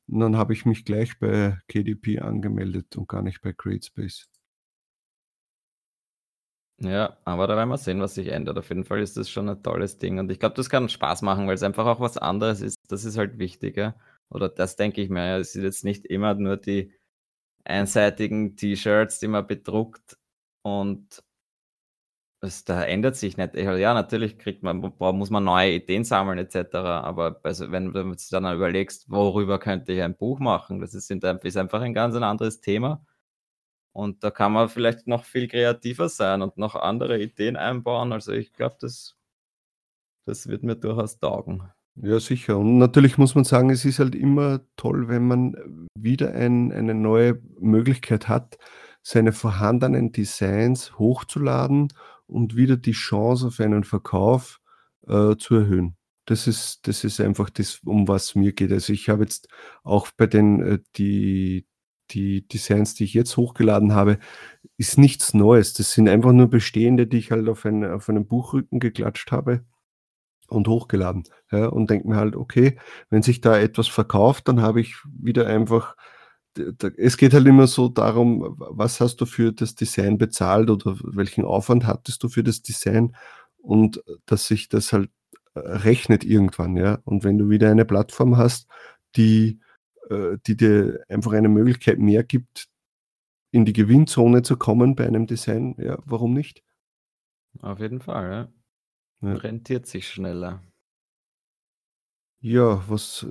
Und 0.07 0.19
dann 0.21 0.37
habe 0.37 0.53
ich 0.53 0.65
mich 0.65 0.85
gleich 0.85 1.19
bei 1.19 1.59
KDP 1.67 2.19
angemeldet 2.21 2.97
und 2.97 3.07
gar 3.09 3.21
nicht 3.23 3.41
bei 3.41 3.53
CreateSpace. 3.53 4.29
Ja, 6.79 7.17
aber 7.23 7.47
da 7.47 7.55
werden 7.55 7.69
wir 7.69 7.77
sehen, 7.77 8.01
was 8.01 8.15
sich 8.15 8.27
ändert. 8.27 8.57
Auf 8.57 8.67
jeden 8.67 8.83
Fall 8.83 8.99
ist 8.99 9.15
das 9.15 9.29
schon 9.29 9.47
'n 9.47 9.63
tolles 9.63 9.97
Ding 9.97 10.19
und 10.19 10.29
ich 10.29 10.39
glaube, 10.39 10.55
das 10.55 10.69
kann 10.69 10.89
Spaß 10.89 11.21
machen, 11.21 11.47
weil's 11.47 11.63
einfach 11.63 11.85
auch 11.85 12.01
was 12.01 12.17
anderes 12.17 12.59
ist. 12.61 12.77
Das 12.89 13.05
ist 13.05 13.17
halt 13.17 13.39
wichtig, 13.39 13.77
ja. 13.77 13.95
Oder 14.29 14.49
das 14.49 14.75
denke 14.75 15.01
ich 15.01 15.09
mir. 15.09 15.37
Es 15.37 15.53
sind 15.53 15.63
jetzt 15.63 15.85
nicht 15.85 16.05
immer 16.05 16.33
nur 16.33 16.57
die 16.57 16.93
einseitigen 17.65 18.55
T-Shirts, 18.57 19.19
die 19.19 19.27
man 19.29 19.47
bedruckt 19.47 20.17
und 20.63 21.23
es 22.43 22.63
da 22.65 22.83
ändert 22.83 23.15
sich 23.15 23.37
nicht. 23.37 23.55
Ja, 23.55 23.75
ja, 23.75 23.93
natürlich 23.93 24.37
kriegt 24.37 24.61
man 24.63 24.77
muss 24.99 25.29
man 25.29 25.43
neue 25.43 25.71
Ideen 25.73 26.03
sammeln 26.03 26.37
et 26.37 26.51
cetera, 26.51 27.01
aber 27.01 27.39
also, 27.43 27.71
wenn 27.71 27.91
du 27.93 27.99
jetzt 28.11 28.31
dann 28.33 28.45
überlegst: 28.53 29.09
„Worüber 29.09 29.57
könnte 29.59 29.93
ich 29.93 30.01
ein 30.01 30.15
Buch 30.17 30.39
machen?“ 30.39 30.79
Das 30.81 30.93
ist 30.93 31.09
ist 31.09 31.57
einfach 31.57 31.81
ein 31.81 31.93
ganz 31.93 32.15
ein 32.15 32.23
anderes 32.23 32.61
Thema. 32.61 33.03
Und 33.95 34.25
da 34.25 34.29
kann 34.29 34.51
man 34.51 34.67
vielleicht 34.67 35.07
noch 35.07 35.23
viel 35.23 35.47
kreativer 35.47 36.09
sein 36.09 36.41
und 36.41 36.57
noch 36.57 36.75
andere 36.75 37.17
Ideen 37.21 37.55
einbauen. 37.55 38.11
Also, 38.11 38.33
ich 38.33 38.51
glaube, 38.51 38.75
das 38.81 39.15
das 40.25 40.47
wird 40.47 40.63
mir 40.63 40.75
durchaus 40.75 41.17
taugen. 41.19 41.63
Ja, 41.95 42.19
sicher. 42.19 42.57
Und 42.57 42.77
natürlich 42.77 43.17
muss 43.17 43.35
man 43.35 43.45
sagen, 43.45 43.69
es 43.69 43.85
ist 43.85 43.99
halt 43.99 44.15
immer 44.15 44.59
toll, 44.75 45.07
wenn 45.07 45.25
man 45.25 45.87
wieder 45.97 46.33
ein 46.33 46.73
eine 46.73 46.93
neue 46.93 47.41
Möglichkeit 47.57 48.27
hat, 48.27 48.57
seine 49.01 49.31
vorhandenen 49.31 50.11
Designs 50.11 50.99
hochzuladen 50.99 51.87
und 52.27 52.57
wieder 52.57 52.75
die 52.75 52.91
Chance 52.91 53.47
auf 53.47 53.61
einen 53.61 53.85
Verkauf, 53.85 54.59
äh, 55.07 55.37
zu 55.37 55.55
erhöhen. 55.55 55.95
Das 56.25 56.47
ist 56.47 56.85
das 56.87 57.05
ist 57.05 57.21
einfach 57.21 57.49
das, 57.49 57.79
um 57.85 58.09
was 58.09 58.35
mir 58.35 58.51
geht. 58.51 58.73
Also, 58.73 58.91
ich 58.91 59.07
habe 59.07 59.23
jetzt 59.23 59.47
auch 59.85 60.09
bei 60.17 60.27
den, 60.27 60.61
äh 60.61 60.79
die 60.97 61.65
die 62.11 62.47
Designs, 62.47 62.95
die 62.95 63.05
ich 63.05 63.13
jetzt 63.13 63.37
hochgeladen 63.37 63.93
habe, 63.93 64.19
ist 64.77 64.97
nichts 64.99 65.33
Neues. 65.33 65.73
Das 65.73 65.93
sind 65.93 66.09
einfach 66.09 66.33
nur 66.33 66.49
bestehende, 66.49 67.07
die 67.07 67.17
ich 67.19 67.31
halt 67.31 67.49
auf 67.49 67.65
ein 67.65 67.83
auf 67.85 68.09
einen 68.09 68.27
Buchrücken 68.27 68.79
geklatscht 68.79 69.31
habe 69.31 69.63
und 70.49 70.67
hochgeladen, 70.67 71.23
ja? 71.51 71.67
Und 71.67 71.89
denke 71.89 72.07
mir 72.09 72.17
halt: 72.17 72.35
„Okay, 72.35 72.77
wenn 73.09 73.23
sich 73.23 73.41
da 73.41 73.57
etwas 73.59 73.87
verkauft, 73.87 74.47
dann 74.47 74.61
habe 74.61 74.81
ich 74.81 74.95
wieder 75.19 75.47
einfach“ 75.47 75.95
d 76.57 76.71
da 76.77 76.89
es 76.97 77.17
geht 77.17 77.33
halt 77.33 77.47
immer 77.47 77.67
so 77.67 77.89
darum, 77.89 78.55
was 78.59 79.01
hast 79.01 79.17
du 79.21 79.25
für 79.27 79.53
das 79.53 79.75
Design 79.75 80.17
bezahlt 80.19 80.69
oder 80.71 80.97
welchen 81.03 81.45
Aufwand 81.45 81.85
hattest 81.87 82.23
du 82.23 82.29
für 82.29 82.43
das 82.43 82.61
Design 82.63 83.15
und 83.59 84.03
dass 84.27 84.47
sich 84.47 84.69
das 84.69 84.93
halt, 84.93 85.09
äh, 85.55 85.59
rechnet 85.61 86.23
irgendwann, 86.25 86.77
ja? 86.77 86.99
Und 87.05 87.23
wenn 87.25 87.37
du 87.39 87.49
wieder 87.49 87.69
eine 87.71 87.85
Plattform 87.85 88.37
hast, 88.37 88.67
die 89.17 89.59
äh, 90.09 90.37
die 90.45 90.57
dir 90.57 91.03
einfach 91.09 91.33
eine 91.33 91.49
Möglichkeit 91.49 91.99
mehr 91.99 92.23
gibt, 92.23 92.67
in 93.51 93.65
die 93.65 93.73
Gewinnzone 93.73 94.41
zu 94.41 94.57
kommen 94.57 94.95
bei 94.95 95.07
einem 95.07 95.27
Design, 95.27 95.75
ja, 95.77 95.97
warum 96.05 96.33
nicht? 96.33 96.63
Auf 97.61 97.79
jeden 97.79 98.01
Fall, 98.01 98.31
ja. 99.21 99.29
Ja. 99.29 99.37
Rentiert 99.37 99.87
sich 99.87 100.09
schneller. 100.09 100.61
Ja, 102.41 102.83
was, 102.89 103.25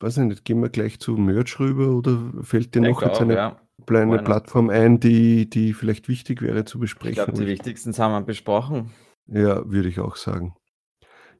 weiß 0.00 0.18
ich 0.18 0.24
nicht, 0.24 0.44
gehen 0.44 0.60
wir 0.60 0.68
gleich 0.68 1.00
zu 1.00 1.16
Merch 1.16 1.58
rüber 1.58 1.96
oder 1.96 2.32
fällt 2.42 2.74
dir 2.74 2.82
noch 2.82 3.02
jetzt 3.02 3.20
eine 3.20 3.34
ja. 3.34 3.60
kleine? 3.86 4.22
Plattform 4.22 4.70
ein, 4.70 5.00
die 5.00 5.48
die 5.48 5.72
vielleicht 5.72 6.08
wichtig 6.08 6.42
wäre 6.42 6.64
zu 6.64 6.78
Ich 6.78 6.82
besprechen, 6.82 7.14
glaube, 7.14 7.32
wo 7.32 7.36
die 7.36 7.44
ich 7.44 7.58
wichtigsten 7.58 7.92
haben 7.94 8.12
wir 8.12 8.20
besprochen. 8.20 8.92
Ja, 9.26 9.68
würde 9.68 9.88
ich 9.88 9.98
auch 9.98 10.16
sagen. 10.16 10.54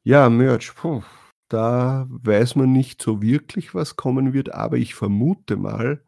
Ja, 0.03 0.29
Merch, 0.31 0.75
puh, 0.75 1.03
da 1.49 2.07
weiß 2.09 2.57
man 2.57 2.73
nicht 2.73 3.01
so 3.03 3.23
wirklich, 3.23 3.75
was 3.75 3.97
kommen 3.97 4.33
wird, 4.33 4.53
aber 4.53 4.77
ich 4.77 4.95
vermute 4.95 5.57
mal, 5.57 6.03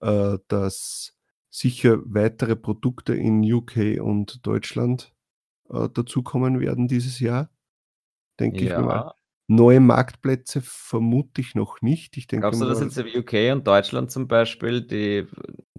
äh, 0.00 0.38
dass 0.48 1.16
sicher 1.50 1.98
weitere 2.04 2.56
Produkte 2.56 3.14
in 3.14 3.40
UK 3.40 4.00
und 4.00 4.46
Deutschland, 4.46 5.14
äh, 5.70 5.88
dazukommen 5.88 6.60
werden 6.60 6.88
dieses 6.88 7.20
Jahr, 7.20 7.50
denke 8.38 8.64
ich 8.64 8.70
mir 8.70 8.80
mal. 8.80 8.96
Ja. 8.96 9.14
Neue 9.48 9.78
Marktplätze 9.78 10.60
vermute 10.60 11.40
ich 11.40 11.54
noch 11.54 11.80
nicht. 11.80 12.16
Ich 12.16 12.26
denke 12.26 12.42
Glaubst 12.42 12.60
du, 12.60 12.66
dass 12.66 12.80
jetzt 12.80 12.98
in 12.98 13.06
UK 13.20 13.52
und 13.52 13.64
Deutschland 13.64 14.10
zum 14.10 14.26
Beispiel, 14.26 14.80
die 14.80 15.28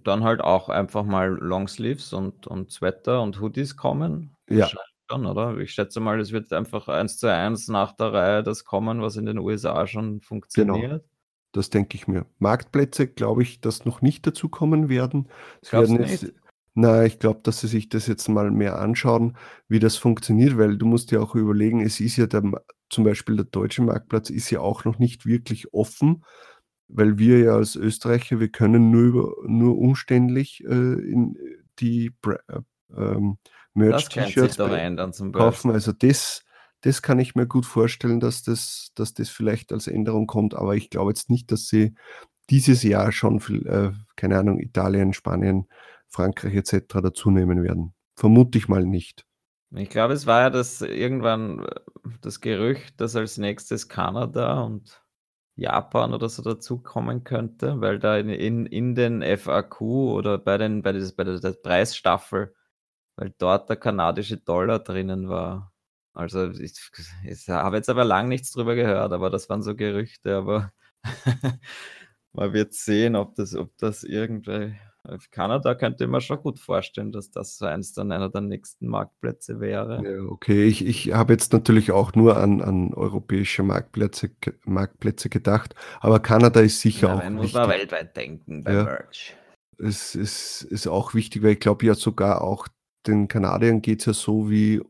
dann 0.03 0.23
halt 0.23 0.39
auch 0.39 0.69
einfach 0.69 1.03
mal 1.03 1.27
Longsleeves 1.27 2.13
und 2.13 2.47
und 2.47 2.71
Sweater 2.71 3.21
und 3.21 3.41
Hoodies 3.41 3.75
kommen? 3.75 4.33
Ja. 4.49 4.69
Schon, 5.09 5.25
oder? 5.25 5.57
Ich 5.57 5.71
schätze 5.73 5.99
mal, 5.99 6.19
es 6.19 6.31
wird 6.31 6.51
einfach 6.53 6.87
eins 6.87 7.17
zu 7.17 7.27
eins 7.31 7.67
nach 7.67 7.93
der 7.93 8.11
Reihe 8.13 8.43
das 8.43 8.63
kommen, 8.65 9.01
was 9.01 9.15
in 9.15 9.25
den 9.25 9.37
USA 9.39 9.87
schon 9.87 10.19
Genau, 10.55 10.83
funktioniert. 10.83 11.05
das 11.53 11.69
denke 11.69 11.95
ich 11.97 12.07
mir. 12.07 12.25
Marktplätze 12.39 13.07
glaube 13.07 13.43
ich, 13.43 13.61
dass 13.61 13.85
noch 13.85 14.01
nicht 14.01 14.27
dazukommen 14.27 14.89
werden. 14.89 15.29
Es 15.61 15.73
werden 15.73 15.97
jetzt 15.99 16.23
nicht? 16.23 16.35
na, 16.75 17.05
ich 17.05 17.19
glaube, 17.19 17.41
dass 17.43 17.61
sie 17.61 17.67
sich 17.67 17.89
das 17.89 18.07
jetzt 18.07 18.27
mal 18.29 18.51
mehr 18.51 18.79
anschauen, 18.79 19.37
wie 19.67 19.79
das 19.79 19.97
funktioniert, 19.97 20.57
weil 20.57 20.77
du 20.77 20.85
musst 20.85 21.11
dir 21.11 21.21
auch 21.23 21.35
überlegen, 21.35 21.81
es 21.81 21.99
ist 21.99 22.17
ja 22.17 22.27
der 22.27 22.43
zum 22.89 23.03
Beispiel 23.03 23.35
der 23.37 23.45
deutsche 23.45 23.81
Marktplatz 23.83 24.29
ist 24.29 24.49
ja 24.51 24.61
auch 24.61 24.85
noch 24.85 24.99
nicht 24.99 25.25
wirklich 25.25 25.73
offen. 25.73 26.23
weil 26.89 27.17
wir 27.19 27.39
ja 27.39 27.53
als 27.55 27.75
Österreicher, 27.75 28.39
wir 28.39 28.49
können 28.49 28.91
nur 28.91 29.03
über 29.03 29.33
nur 29.47 29.77
umständlich, 29.77 30.63
äh, 30.65 30.73
in 30.73 31.37
die 31.79 32.11
Bra 32.21 32.37
äh, 32.49 32.61
ähm, 32.97 33.37
Merch-T-Shirts 33.77 34.57
kaufen. 35.31 35.71
Also 35.71 35.93
das 35.93 36.43
das 36.81 37.01
kann 37.01 37.19
ich 37.19 37.33
mir 37.35 37.47
gut 37.47 37.65
vorstellen, 37.65 38.19
dass 38.19 38.43
das 38.43 38.91
dass 38.95 39.13
das 39.13 39.29
vielleicht 39.29 39.71
als 39.71 39.87
Änderung 39.87 40.27
kommt, 40.27 40.53
aber 40.53 40.75
ich 40.75 40.89
glaube 40.89 41.11
jetzt 41.11 41.29
nicht, 41.29 41.51
dass 41.51 41.67
sie 41.67 41.95
dieses 42.49 42.83
Jahr 42.83 43.11
schon 43.11 43.39
viel 43.39 43.65
äh, 43.67 43.91
keine 44.15 44.37
Ahnung, 44.37 44.59
Italien, 44.59 45.13
Spanien, 45.13 45.67
Frankreich 46.07 46.55
et 46.55 46.67
cetera 46.67 47.01
dazunehmen 47.01 47.63
werden. 47.63 47.93
Vermute 48.15 48.57
ich 48.57 48.67
mal 48.67 48.85
nicht. 48.85 49.25
Ich 49.75 49.89
glaube, 49.89 50.13
es 50.13 50.25
war 50.25 50.41
ja 50.41 50.49
das 50.49 50.81
irgendwann 50.81 51.59
äh, 51.59 51.79
das 52.21 52.39
Gerücht, 52.41 53.01
dass 53.01 53.15
als 53.15 53.37
Nächstes 53.37 53.89
Kanada 53.89 54.61
und 54.61 55.03
Japan 55.55 56.13
oder 56.13 56.29
so 56.29 56.43
dazukommen 56.43 57.23
könnte, 57.23 57.81
weil 57.81 57.99
da 57.99 58.17
in 58.17 58.29
in 58.29 58.65
in 58.67 58.95
den 58.95 59.23
FAQ 59.37 59.81
oder 59.81 60.37
bei 60.37 60.57
den 60.57 60.83
bei 60.83 60.93
dieses 60.93 61.15
bei 61.15 61.23
der 61.23 61.39
Preisstaffel 61.51 62.53
weil 63.17 63.33
dort 63.37 63.69
der 63.69 63.75
kanadische 63.75 64.37
Dollar 64.37 64.79
drinnen 64.79 65.27
war. 65.27 65.73
Also, 66.13 66.49
ich 66.51 66.73
ich 67.25 67.49
habe 67.49 67.75
jetzt 67.75 67.89
aber 67.89 68.05
lang 68.05 68.29
nichts 68.29 68.51
drüber 68.51 68.75
gehört, 68.75 69.11
aber 69.11 69.29
das 69.29 69.49
waren 69.49 69.61
so 69.61 69.75
Gerüchte, 69.75 70.35
aber 70.37 70.71
man 72.33 72.53
wird 72.53 72.73
sehen, 72.73 73.15
ob 73.15 73.35
das 73.35 73.55
ob 73.55 73.77
das 73.77 74.03
irgendwel 74.03 74.75
äh, 75.03 75.17
Kanada 75.31 75.75
könnte 75.75 76.03
ich 76.03 76.09
mir 76.09 76.21
schon 76.21 76.41
gut 76.41 76.59
vorstellen, 76.59 77.11
dass 77.11 77.31
das 77.31 77.57
so 77.57 77.65
eins 77.65 77.93
dann 77.93 78.11
einer 78.11 78.29
der 78.29 78.41
nächsten 78.41 78.87
Marktplätze 78.87 79.59
wäre. 79.59 80.03
Ja, 80.03 80.23
okay. 80.29 80.65
Ich 80.65 80.85
ich 80.85 81.13
habe 81.13 81.33
jetzt 81.33 81.53
natürlich 81.53 81.91
auch 81.91 82.13
nur 82.13 82.37
an 82.37 82.61
an 82.61 82.93
europäische 82.93 83.63
Marktplätze 83.63 84.31
Marktplätze 84.65 85.29
gedacht, 85.29 85.75
aber 85.99 86.19
Kanada 86.19 86.61
ist 86.61 86.81
sicher 86.81 87.09
Ja, 87.09 87.15
auch 87.15 87.23
man 87.23 87.35
muss 87.35 87.53
man 87.53 87.69
weltweit 87.69 88.15
denken 88.15 88.63
bei 88.63 88.73
Ja. 88.73 88.83
Merch. 88.83 89.35
Es 89.79 90.15
es 90.15 90.63
ist 90.63 90.87
auch 90.87 91.13
wichtig, 91.13 91.43
weil 91.43 91.51
ich 91.53 91.59
glaube 91.59 91.85
ja 91.85 91.93
sogar 91.93 92.41
auch 92.41 92.67
den 93.07 93.27
Kanadiern 93.27 93.81
geht's 93.81 94.05
ja 94.05 94.13
so 94.13 94.49
wie 94.49 94.81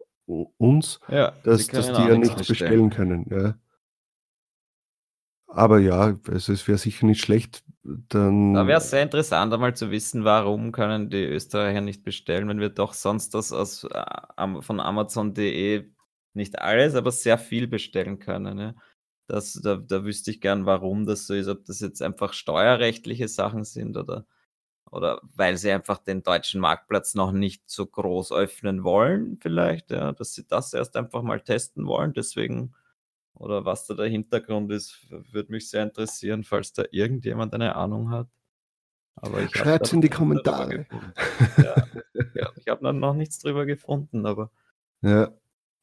uns, 0.58 1.00
Ja, 1.08 1.32
die 1.56 1.66
dass 1.66 1.72
dass 1.72 1.92
können 1.92 1.94
die 1.94 2.06
ja 2.06 2.16
nichts 2.16 2.44
bestellen 2.44 2.90
bestellen. 2.90 2.90
können, 2.90 3.26
ja. 3.30 3.58
Aber 5.48 5.80
ja, 5.80 6.18
also 6.28 6.54
es 6.54 6.68
wäre 6.68 6.78
sicher 6.78 7.06
nicht 7.06 7.22
schlecht, 7.22 7.64
Da 8.54 8.66
dann 8.66 8.68
wäre 8.68 8.78
es 8.80 8.90
sehr 8.90 9.04
interessant, 9.04 9.54
einmal 9.54 9.76
zu 9.76 9.92
wissen, 9.92 10.24
warum 10.24 10.72
können 10.72 11.10
die 11.10 11.24
Österreicher 11.24 11.82
nicht 11.82 12.04
bestellen, 12.04 12.48
wenn 12.48 12.60
wir 12.60 12.70
doch 12.70 12.94
sonst 12.94 13.34
das 13.34 13.52
aus 13.52 13.84
äh, 13.84 14.62
von 14.62 14.80
Amazon.de 14.80 15.90
nicht 16.34 16.60
alles, 16.60 16.96
aber 16.96 17.12
sehr 17.12 17.38
viel 17.38 17.68
bestellen 17.68 18.20
können, 18.20 18.58
ja. 18.60 18.76
Das 19.28 19.54
da 19.54 19.76
da 19.76 20.04
wüsste 20.06 20.32
ich 20.32 20.40
gern, 20.42 20.66
warum 20.66 21.06
das 21.06 21.28
so 21.28 21.34
ist, 21.34 21.48
ob 21.50 21.66
das 21.66 21.82
jetzt 21.82 22.02
einfach 22.02 22.34
steuerrechtliche 22.34 23.28
Sachen 23.28 23.64
sind 23.66 23.98
oder 23.98 24.26
oder 24.92 25.22
weil 25.36 25.58
sie 25.58 25.72
einfach 25.72 25.98
den 25.98 26.24
deutschen 26.24 26.62
Marktplatz 26.62 27.16
noch 27.16 27.32
nicht 27.32 27.70
so 27.70 27.86
groß 27.86 28.32
öffnen 28.32 28.84
wollen 28.84 29.38
vielleicht, 29.42 29.92
ja, 29.92 30.12
dass 30.14 30.34
sie 30.34 30.48
das 30.48 30.74
erst 30.74 30.96
einfach 30.96 31.22
mal 31.22 31.42
testen 31.42 31.86
wollen, 31.88 32.14
deswegen 32.14 32.74
oder 33.34 33.66
was 33.66 33.86
da 33.86 33.94
der 33.94 34.08
Hintergrund 34.08 34.72
ist, 34.72 35.06
würde 35.10 35.52
mich 35.52 35.70
sehr 35.70 35.84
interessieren, 35.84 36.44
falls 36.44 36.74
da 36.74 36.84
irgendjemand 36.90 37.54
eine 37.54 37.76
Ahnung 37.76 38.10
hat. 38.10 38.28
Aber 39.16 39.42
da 39.42 39.48
Schreibt's 39.50 39.94
in 39.94 40.02
die 40.02 40.10
Kommentare. 40.10 40.86
Ja, 41.58 41.76
ja, 42.34 42.52
ich 42.56 42.68
habe 42.68 42.94
noch 42.94 43.14
nichts 43.14 43.40
drüber 43.40 43.66
gefunden, 43.66 44.26
aber 44.26 44.52
Ja. 45.02 45.32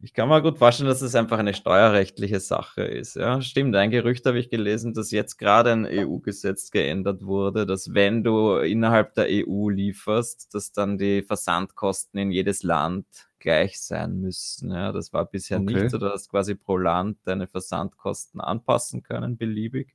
Ich 0.00 0.12
kann 0.12 0.28
mir 0.28 0.42
gut 0.42 0.58
vorstellen, 0.58 0.88
dass 0.88 1.00
es 1.02 1.14
einfach 1.14 1.38
eine 1.38 1.54
steuerrechtliche 1.54 2.40
Sache 2.40 2.82
ist, 2.84 3.16
ja. 3.16 3.40
Stimmt, 3.40 3.74
ein 3.76 3.90
Gerücht 3.90 4.26
habe 4.26 4.38
ich 4.38 4.50
gelesen, 4.50 4.92
dass 4.92 5.10
jetzt 5.10 5.38
grade 5.38 5.72
ein 5.72 5.86
EU-Gesetz 5.86 6.70
geändert 6.70 7.22
wurde, 7.24 7.64
dass 7.66 7.94
wenn 7.94 8.22
du 8.22 8.56
innerhalb 8.56 9.14
der 9.14 9.26
EU 9.30 9.70
lieferst, 9.70 10.54
dass 10.54 10.72
dann 10.72 10.98
die 10.98 11.22
Versandkosten 11.22 12.18
in 12.20 12.30
jedes 12.30 12.62
Land 12.62 13.06
gleich 13.38 13.80
sein 13.80 14.20
müssen, 14.20 14.70
ja. 14.72 14.92
Das 14.92 15.12
war 15.12 15.24
bisher 15.26 15.58
nicht 15.60 15.74
Okay. 15.76 15.88
so. 15.88 15.98
Du 15.98 16.10
hast 16.10 16.28
quasi 16.30 16.54
pro 16.54 16.76
Land 16.76 17.18
deine 17.24 17.46
Versandkosten 17.46 18.40
anpassen 18.40 19.02
können 19.02 19.36
beliebig. 19.36 19.94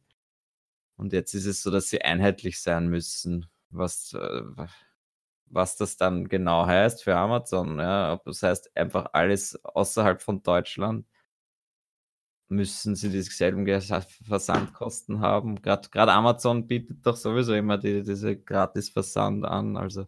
Und 0.97 1.13
jetzt 1.13 1.33
ist 1.33 1.45
es 1.45 1.63
so, 1.63 1.71
dass 1.71 1.89
sie 1.89 2.01
einheitlich 2.01 2.59
sein 2.61 2.87
müssen, 2.89 3.47
was, 3.69 4.13
äh, 4.13 4.41
was 5.51 5.77
das 5.77 5.97
dann 5.97 6.27
genau 6.29 6.65
heißt 6.65 7.03
für 7.03 7.15
Amazon, 7.15 7.79
ja, 7.79 8.13
ob 8.13 8.25
das 8.25 8.43
heißt, 8.43 8.75
einfach 8.77 9.07
alles 9.13 9.63
außerhalb 9.63 10.21
von 10.21 10.43
Deutschland 10.43 11.05
müssen 12.49 12.95
sie 12.95 13.09
dieselben 13.11 13.65
Versandkosten 14.25 15.19
haben. 15.21 15.61
Grad 15.61 15.95
Amazon 15.95 16.67
bietet 16.67 17.05
doch 17.05 17.15
sowieso 17.15 17.53
immer 17.53 17.77
die 17.77 18.03
diese 18.03 18.35
Gratisversand 18.37 19.45
an. 19.45 19.77
Also, 19.77 20.07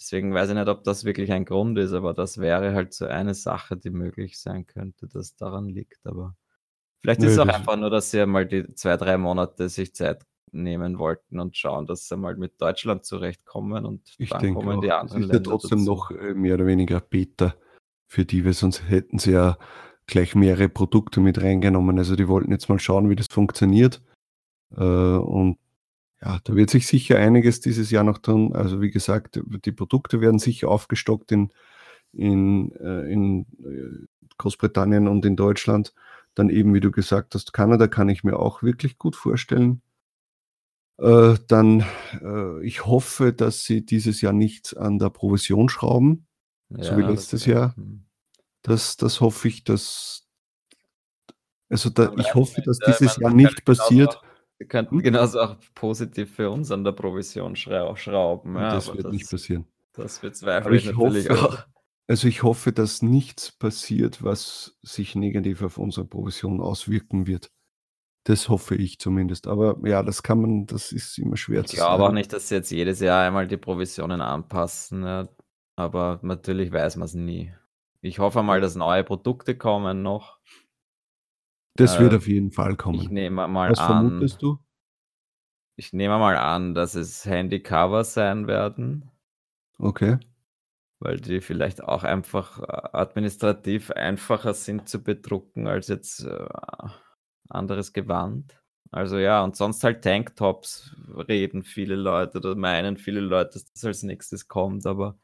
deswegen 0.00 0.34
weiß 0.34 0.50
ich 0.50 0.54
nicht, 0.56 0.68
ob 0.68 0.84
das 0.84 1.04
wirklich 1.04 1.32
ein 1.32 1.44
Grund 1.44 1.78
ist, 1.78 1.92
aber 1.92 2.14
das 2.14 2.38
wäre 2.38 2.74
halt 2.74 2.94
so 2.94 3.06
eine 3.06 3.34
Sache, 3.34 3.76
die 3.76 3.90
möglich 3.90 4.40
sein 4.40 4.66
könnte, 4.66 5.08
dass 5.08 5.36
daran 5.36 5.68
liegt. 5.68 6.06
Aber 6.06 6.36
vielleicht 7.02 7.22
ist 7.22 7.32
es 7.32 7.38
Nö, 7.38 7.42
auch 7.44 7.48
einfach 7.48 7.76
nur, 7.76 7.90
dass 7.90 8.10
sie 8.10 8.20
einmal 8.22 8.46
die 8.46 8.74
2, 8.74 8.96
3 8.96 9.18
Monate 9.18 9.68
sich 9.68 9.94
Zeit 9.94 10.24
nehmen 10.52 10.98
wollten 10.98 11.40
und 11.40 11.56
schauen, 11.56 11.86
dass 11.86 12.08
sie 12.08 12.16
mal 12.16 12.36
mit 12.36 12.60
Deutschland 12.60 13.04
zurechtkommen 13.04 13.84
und 13.84 14.14
Ich 14.18 14.30
dann 14.30 14.54
kommen 14.54 14.80
die 14.80 14.92
auch. 14.92 15.04
Es 15.04 15.12
anderen 15.12 15.22
ist 15.22 15.28
ja 15.28 15.34
Länder 15.34 15.50
trotzdem 15.50 15.78
dazu. 15.78 15.90
noch, 15.90 16.10
äh, 16.10 16.34
mehr 16.34 16.54
oder 16.54 16.66
weniger 16.66 17.00
Beta 17.00 17.54
für 18.06 18.24
die, 18.24 18.44
weil 18.44 18.52
sonst 18.52 18.88
hätten 18.88 19.18
sie 19.18 19.32
ja 19.32 19.58
gleich 20.06 20.34
mehrere 20.34 20.68
Produkte 20.68 21.20
mit 21.20 21.40
reingenommen. 21.40 21.98
Also, 21.98 22.16
die 22.16 22.28
wollten 22.28 22.52
jetzt 22.52 22.68
mal 22.68 22.78
schauen, 22.78 23.10
wie 23.10 23.16
das 23.16 23.26
funktioniert. 23.30 24.02
Äh, 24.76 24.82
und 24.82 25.58
ja, 26.20 26.38
da 26.44 26.54
wird 26.54 26.70
sich 26.70 26.86
sicher 26.86 27.18
einiges 27.18 27.60
dieses 27.60 27.90
Jahr 27.90 28.04
noch 28.04 28.18
tun. 28.18 28.54
Also, 28.54 28.80
wie 28.80 28.90
gesagt, 28.90 29.40
die 29.64 29.72
Produkte 29.72 30.20
werden 30.20 30.38
sicher 30.38 30.68
aufgestockt 30.68 31.32
in 31.32 31.52
in 32.12 32.70
äh, 32.76 33.12
in, 33.12 33.46
Großbritannien 34.38 35.08
und 35.08 35.24
in 35.24 35.36
Deutschland. 35.36 35.94
Dann 36.34 36.50
eben, 36.50 36.74
wie 36.74 36.80
du 36.80 36.90
gesagt 36.90 37.34
hast, 37.34 37.52
Kanada 37.52 37.86
kann 37.86 38.08
ich 38.08 38.24
mir 38.24 38.38
auch 38.38 38.62
wirklich 38.62 38.98
gut 38.98 39.14
vorstellen. 39.16 39.80
Äh, 40.98 41.36
dann, 41.48 41.84
äh, 42.22 42.64
ich 42.64 42.86
hoffe, 42.86 43.32
dass 43.32 43.64
sie 43.64 43.84
dieses 43.84 44.20
Jahr 44.20 44.32
nicht 44.32 44.76
an 44.76 44.98
der 44.98 45.10
Provision 45.10 45.68
schrauben, 45.68 46.26
so 46.80 46.96
wie 46.96 47.02
Ja, 47.02 47.12
das 47.12 47.32
letztes 47.32 47.46
wäre 47.46 47.46
Jahr. 47.46 47.76
mhm. 47.76 48.04
Das 48.62 48.96
das 48.98 49.20
hoffe 49.20 49.48
ich, 49.48 49.64
dass 49.64 50.28
also, 51.70 51.90
da 51.90 52.12
ich 52.16 52.34
hoffe, 52.34 52.54
nicht, 52.56 52.66
dass 52.66 52.80
ja, 52.80 52.98
dieses 53.02 53.16
Jahr 53.16 53.30
nicht 53.30 53.64
passiert. 53.64 54.20
sie 54.58 54.66
könnten 54.66 55.02
Hm? 55.02 55.02
genauso 55.02 55.40
auch 55.40 55.56
positiv 55.74 56.34
für 56.34 56.50
uns 56.50 56.70
an 56.70 56.84
der 56.84 56.92
Provision 56.92 57.56
schrau 57.56 57.96
schrauben, 57.96 58.56
ja, 58.56 58.80
Das 58.80 58.92
wird 58.92 59.10
nicht 59.10 59.28
das 59.28 59.28
passieren. 59.28 59.66
das 59.94 60.20
bezweifle 60.20 60.76
ich 60.76 60.84
ich 60.84 60.84
natürlich 60.84 61.30
hoffe 61.30 61.32
auch. 61.32 61.66
also, 62.08 62.28
ich 62.28 62.42
hoffe, 62.42 62.72
dass 62.72 63.02
nichts 63.02 63.52
passiert, 63.52 64.22
was 64.24 64.78
sich 64.82 65.14
negativ 65.16 65.62
auf 65.62 65.78
unsere 65.78 66.06
Provision 66.06 66.60
auswirken 66.60 67.26
wird. 67.26 67.50
Das 68.24 68.48
hoffe 68.48 68.74
ich 68.76 68.98
zumindest. 68.98 69.46
Aber 69.46 69.76
ja, 69.86 70.02
das 70.02 70.22
kann 70.22 70.40
man 70.40 70.66
das 70.66 70.92
ist 70.92 71.18
immer 71.18 71.36
schwer 71.36 71.64
Ich 71.64 71.70
zu 71.70 71.76
glaube 71.76 72.04
auch 72.04 72.08
sagen. 72.08 72.14
nicht, 72.14 72.32
dass 72.32 72.48
sie 72.48 72.56
jetzt 72.56 72.70
jedes 72.70 73.00
Jahr 73.00 73.22
einmal 73.26 73.46
die 73.46 73.56
Provisionen 73.56 74.20
anpassen, 74.20 75.02
ja, 75.04 75.28
aber 75.76 76.20
natürlich 76.22 76.72
weiß 76.72 76.96
man's 76.96 77.14
nie. 77.14 77.52
Ich 78.00 78.18
hoffe 78.18 78.42
mal, 78.42 78.60
dass 78.60 78.74
neue 78.76 79.04
Produkte 79.04 79.56
kommen 79.56 80.02
noch. 80.02 80.38
Das 81.76 81.98
wird 82.00 82.12
Äh, 82.12 82.16
auf 82.16 82.26
jeden 82.28 82.50
Fall 82.50 82.72
ich 82.72 82.78
kommen. 82.78 83.08
nehme 83.10 83.46
mal 83.48 83.70
Was 83.70 83.78
an 83.78 83.86
vermutest 83.86 84.42
du? 84.42 84.58
ich 85.76 85.92
nehme 85.92 86.18
mal 86.18 86.36
an, 86.36 86.74
dass 86.74 86.94
es 86.96 87.24
Handycover 87.24 88.02
sein 88.04 88.46
werden. 88.48 89.10
Okay. 89.78 90.18
Weil 91.00 91.20
die 91.20 91.40
vielleicht 91.40 91.82
auch 91.82 92.04
einfach, 92.04 92.60
äh, 92.60 92.88
administrativ 92.96 93.90
einfacher 93.90 94.54
sind 94.54 94.88
zu 94.88 95.02
bedrucken 95.02 95.66
als 95.66 95.88
jetzt, 95.88 96.24
äh, 96.24 96.46
anderes 97.48 97.92
Gewand. 97.92 98.60
Also, 98.90 99.18
ja, 99.18 99.42
und 99.42 99.56
sonst 99.56 99.82
halt 99.82 100.02
Tanktops 100.02 100.94
reden 101.28 101.64
viele 101.64 101.96
Leute 101.96 102.38
oder 102.38 102.54
meinen 102.54 102.96
viele 102.96 103.20
Leute, 103.20 103.54
dass 103.54 103.64
das 103.72 103.84
als 103.84 104.02
Nächstes 104.04 104.46
kommt, 104.46 104.86
aber 104.86 105.16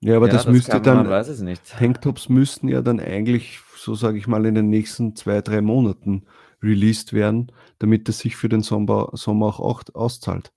Ja, 0.00 0.16
aber 0.16 0.26
ja, 0.26 0.32
das 0.32 0.44
das 0.44 0.52
müsste 0.52 0.72
kann 0.72 0.82
man 0.82 1.04
dann 1.04 1.08
weiß 1.10 1.28
es 1.28 1.40
nicht. 1.40 1.62
Tanktops 1.66 2.28
müssten 2.28 2.68
ja 2.68 2.82
dann 2.82 3.00
eigentlich, 3.00 3.60
so 3.76 3.94
sage 3.94 4.18
ich 4.18 4.26
mal, 4.26 4.44
in 4.44 4.54
den 4.54 4.68
nächsten 4.68 5.16
2, 5.16 5.40
3 5.40 5.62
Monaten 5.62 6.26
released 6.62 7.12
werden, 7.14 7.50
damit 7.78 8.08
es 8.08 8.18
sich 8.18 8.36
für 8.36 8.48
den 8.48 8.62
Sommer 8.62 9.10
Sommer 9.14 9.60
auch 9.60 9.82
auszahlt. 9.94 10.52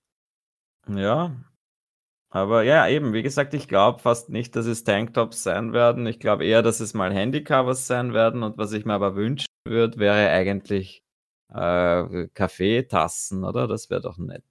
Ja, 0.88 1.34
aber 2.30 2.62
ja, 2.64 2.88
eben, 2.88 3.12
wie 3.14 3.22
gesagt, 3.22 3.54
ich 3.54 3.68
glaube 3.68 4.00
fast 4.00 4.30
nicht, 4.30 4.56
dass 4.56 4.66
es 4.66 4.84
Tanktops 4.84 5.42
sein 5.42 5.72
werden. 5.72 6.06
Ich 6.06 6.20
glaube 6.20 6.44
eher, 6.46 6.62
dass 6.62 6.80
es 6.80 6.94
mal 6.94 7.12
Handycovers 7.12 7.86
sein 7.86 8.14
werden 8.14 8.42
und 8.42 8.58
was 8.58 8.72
ich 8.72 8.84
mir 8.86 8.94
aber 8.94 9.16
wünschen 9.16 9.47
würde, 9.68 9.98
wäre 9.98 10.30
eigentlich, 10.30 11.04
äh, 11.50 12.28
Kaffeetassen, 12.34 13.44
oder? 13.44 13.68
Das 13.68 13.90
wäre 13.90 14.00
doch 14.02 14.18
nett. 14.18 14.44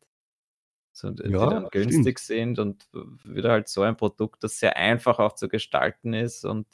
So, 0.94 1.12
d 1.12 1.32
die 1.34 1.48
Ja, 1.48 1.48
dann 1.48 1.70
stimmt. 1.70 1.72
günstig 1.72 2.20
sind 2.20 2.60
und 2.60 2.90
wieder 3.24 3.52
halt 3.52 3.68
so 3.70 3.84
ein 3.84 3.96
Produkt, 3.98 4.44
das 4.44 4.60
sehr 4.60 4.76
einfach 4.78 5.20
auch 5.20 5.34
zu 5.34 5.48
gestalten 5.48 6.14
ist 6.14 6.44
und 6.46 6.68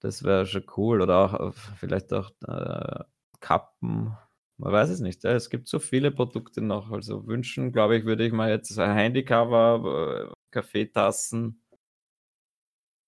das 0.00 0.22
wäre 0.24 0.46
schon 0.46 0.64
cool 0.76 1.00
oder 1.02 1.18
auch, 1.18 1.48
äh, 1.48 1.52
vielleicht 1.78 2.12
auch, 2.12 2.30
äh, 2.46 3.04
Kappen 3.40 4.16
Man 4.58 4.72
weiß 4.72 4.88
es 4.90 5.00
nicht, 5.00 5.22
ja. 5.24 5.32
Es 5.32 5.50
gibt 5.50 5.68
so 5.68 5.78
viele 5.78 6.10
Produkte 6.10 6.62
noch. 6.62 6.90
Also 6.90 7.26
wünschen, 7.26 7.72
glaube 7.72 7.96
ich, 7.98 8.04
würde 8.06 8.24
ich 8.26 8.32
mir 8.32 8.48
jetzt 8.50 8.78
ein 8.78 8.94
Handycover, 8.96 10.30
äh, 10.30 10.32
Kaffeetassen 10.50 11.62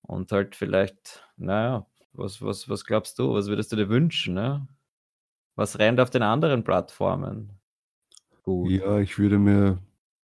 und 0.03 0.33
halt 0.33 0.57
vielleicht, 0.57 1.29
na 1.37 1.63
ja, 1.65 1.87
was 2.13 2.43
was 2.43 2.69
was 2.69 2.85
glaubst 2.85 3.19
du? 3.19 3.35
Was 3.35 3.47
würdest 3.47 3.73
du 3.73 3.77
dir 3.77 3.89
wünschen, 3.89 4.35
ne? 4.35 4.67
Was 5.55 5.79
rennt 5.79 6.01
auf 6.01 6.11
den 6.11 6.23
anderen 6.23 6.65
Plattformen 6.65 7.59
gut? 8.49 8.71
Ja, 8.71 8.99
ich 8.99 9.19
würde 9.19 9.39
mir 9.39 9.79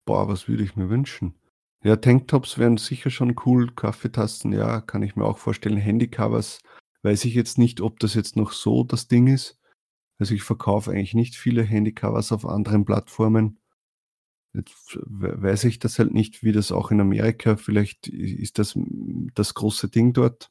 boah, 0.05 0.27
was 0.27 0.47
würde 0.47 0.63
ich 0.63 0.75
mir 0.75 0.89
wünschen? 0.89 1.35
Ja, 1.83 1.95
Tanktops 1.97 2.57
wären 2.57 2.77
sicher 2.77 3.11
schon 3.11 3.35
cool, 3.45 3.71
Kaffeetassen, 3.71 4.51
ja, 4.51 4.81
kann 4.81 5.03
ich 5.03 5.15
mir 5.15 5.25
auch 5.25 5.37
vorstellen. 5.37 5.77
Handycovers 5.77 6.59
weiß 7.03 7.25
ich 7.25 7.35
jetzt 7.35 7.59
nicht, 7.59 7.81
ob 7.81 7.99
das 7.99 8.15
jetzt 8.15 8.35
noch 8.35 8.53
so 8.53 8.83
das 8.83 9.07
Ding 9.07 9.27
ist. 9.27 9.59
Also, 10.17 10.33
ich 10.33 10.43
verkaufe 10.43 10.91
eigentlich 10.91 11.13
nicht 11.13 11.35
viele 11.35 11.61
Handycovers 11.61 12.31
auf 12.31 12.45
anderen 12.45 12.85
Plattformen. 12.85 13.59
Jetzt 14.53 14.97
weiß 15.03 15.65
ich 15.65 15.79
das 15.79 15.99
halt 15.99 16.13
nicht, 16.13 16.41
wie 16.43 16.53
das 16.53 16.71
auch 16.71 16.89
in 16.89 17.01
Amerika 17.01 17.57
vielleicht 17.57 18.07
ist 18.07 18.57
das, 18.57 18.79
das 19.35 19.53
große 19.53 19.89
Ding 19.89 20.13
dort. 20.13 20.49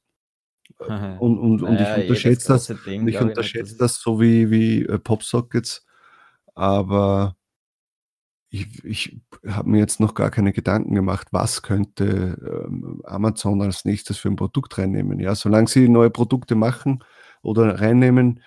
Äh, 0.81 0.91
und 1.16 1.39
und 1.39 1.62
und 1.62 1.81
ich 1.81 1.95
unterschätze 1.97 2.49
das 2.53 2.72
Ding 2.87 3.05
ich 3.05 3.20
nicht, 3.20 3.20
unterschätze 3.20 3.72
es 3.72 3.77
das 3.77 4.01
so 4.01 4.20
wie 4.20 4.51
wie, 4.51 4.83
äh, 4.85 4.99
Popsockets, 4.99 5.85
aber 6.55 7.37
ich 8.53 8.85
ich 8.85 9.20
habe 9.47 9.70
mir 9.70 9.79
jetzt 9.79 10.01
noch 10.01 10.14
gar 10.14 10.31
keine 10.31 10.53
Gedanken 10.53 10.95
gemacht, 10.95 11.29
was 11.33 11.62
könnte, 11.62 12.64
ähm, 12.66 13.01
Amazon 13.05 13.62
als 13.62 13.85
Nächstes 13.85 14.18
für 14.18 14.29
'n 14.29 14.37
Produkt 14.37 14.79
reinnehmen. 14.79 15.18
Ja, 15.20 15.35
solange 15.35 15.68
sie 15.68 15.89
neue 15.89 16.11
Produkte 16.11 16.55
machen 16.55 17.03
oder 17.43 17.81
reinnehmen, 17.81 18.41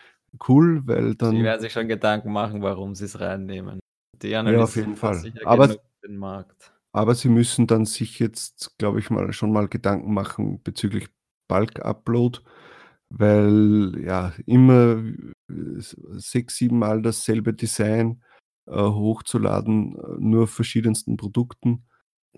cool, 0.47 0.81
weil 0.85 1.15
Sie 1.23 1.43
dann 1.43 1.43
werden 1.43 1.61
sich 1.61 1.73
schon 1.73 1.87
Gedanken 1.87 2.31
machen, 2.31 2.61
warum 2.61 2.95
sie's 2.95 3.19
reinnehmen. 3.19 3.79
Die 4.21 4.29
Ja, 4.45 4.63
auf 4.63 4.75
jeden 4.75 4.95
Fall. 4.95 5.29
Aber 5.41 5.77
den 6.03 6.17
Markt. 6.17 6.71
aber 6.95 7.15
sie 7.15 7.29
müssen 7.29 7.67
dann 7.67 7.85
sich 7.85 8.19
jetzt, 8.19 8.77
glaube 8.77 8.99
ich 8.99 9.09
mal 9.09 9.31
schon 9.33 9.51
mal 9.51 9.67
Gedanken 9.67 10.13
machen 10.13 10.61
bezüglich 10.63 11.07
Bulk 11.47 11.79
Upload, 11.85 12.39
weil 13.09 13.93
ja 14.05 14.33
immer 14.45 15.03
s 15.77 15.95
6, 16.17 16.57
7 16.57 16.79
Mal 16.79 17.01
dasselbe 17.01 17.53
Design, 17.53 18.21
äh, 18.67 18.73
hochzuladen, 18.77 19.95
äh, 19.97 19.99
nur 20.19 20.43
auf 20.43 20.51
verschiedensten 20.51 21.17
Produkten. 21.17 21.85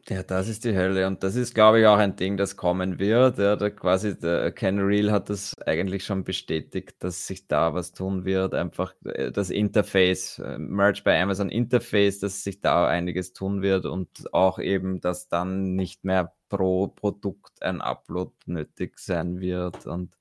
Ja, 0.07 0.23
das 0.23 0.47
ist 0.47 0.63
die 0.65 0.75
Hölle 0.75 1.05
und 1.07 1.23
das 1.23 1.35
ist, 1.35 1.53
glaube 1.53 1.81
ich, 1.81 1.85
auch 1.87 1.97
ein 1.97 2.15
Ding, 2.15 2.37
das 2.37 2.55
kommen 2.55 2.99
wird, 2.99 3.37
ja, 3.37 3.55
da 3.55 3.69
quasi 3.69 4.17
der 4.17 4.51
Ken 4.51 4.79
Real 4.79 5.11
hat 5.11 5.29
das 5.29 5.57
eigentlich 5.65 6.05
schon 6.05 6.23
bestätigt, 6.23 6.95
dass 6.99 7.27
sich 7.27 7.47
da 7.47 7.73
was 7.73 7.91
tun 7.91 8.23
wird. 8.25 8.53
Einfach, 8.53 8.93
äh, 9.05 9.31
das 9.31 9.49
Interface, 9.49 10.39
äh, 10.39 10.57
Merch 10.57 11.03
bei 11.03 11.21
Amazon 11.21 11.49
Interface, 11.49 12.19
dass 12.19 12.43
sich 12.43 12.61
da 12.61 12.87
einiges 12.87 13.33
tun 13.33 13.61
wird 13.61 13.85
und 13.85 14.33
auch 14.33 14.59
eben, 14.59 15.01
dass 15.01 15.27
dann 15.27 15.75
nicht 15.75 16.03
mehr 16.03 16.33
pro 16.49 16.87
Produkt 16.87 17.61
ein 17.61 17.81
Upload 17.81 18.31
nötig 18.45 18.99
sein 18.99 19.39
wird 19.39 19.85
und 19.85 20.15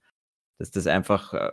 dass 0.58 0.70
das 0.70 0.86
einfach, 0.86 1.34
äh, 1.34 1.52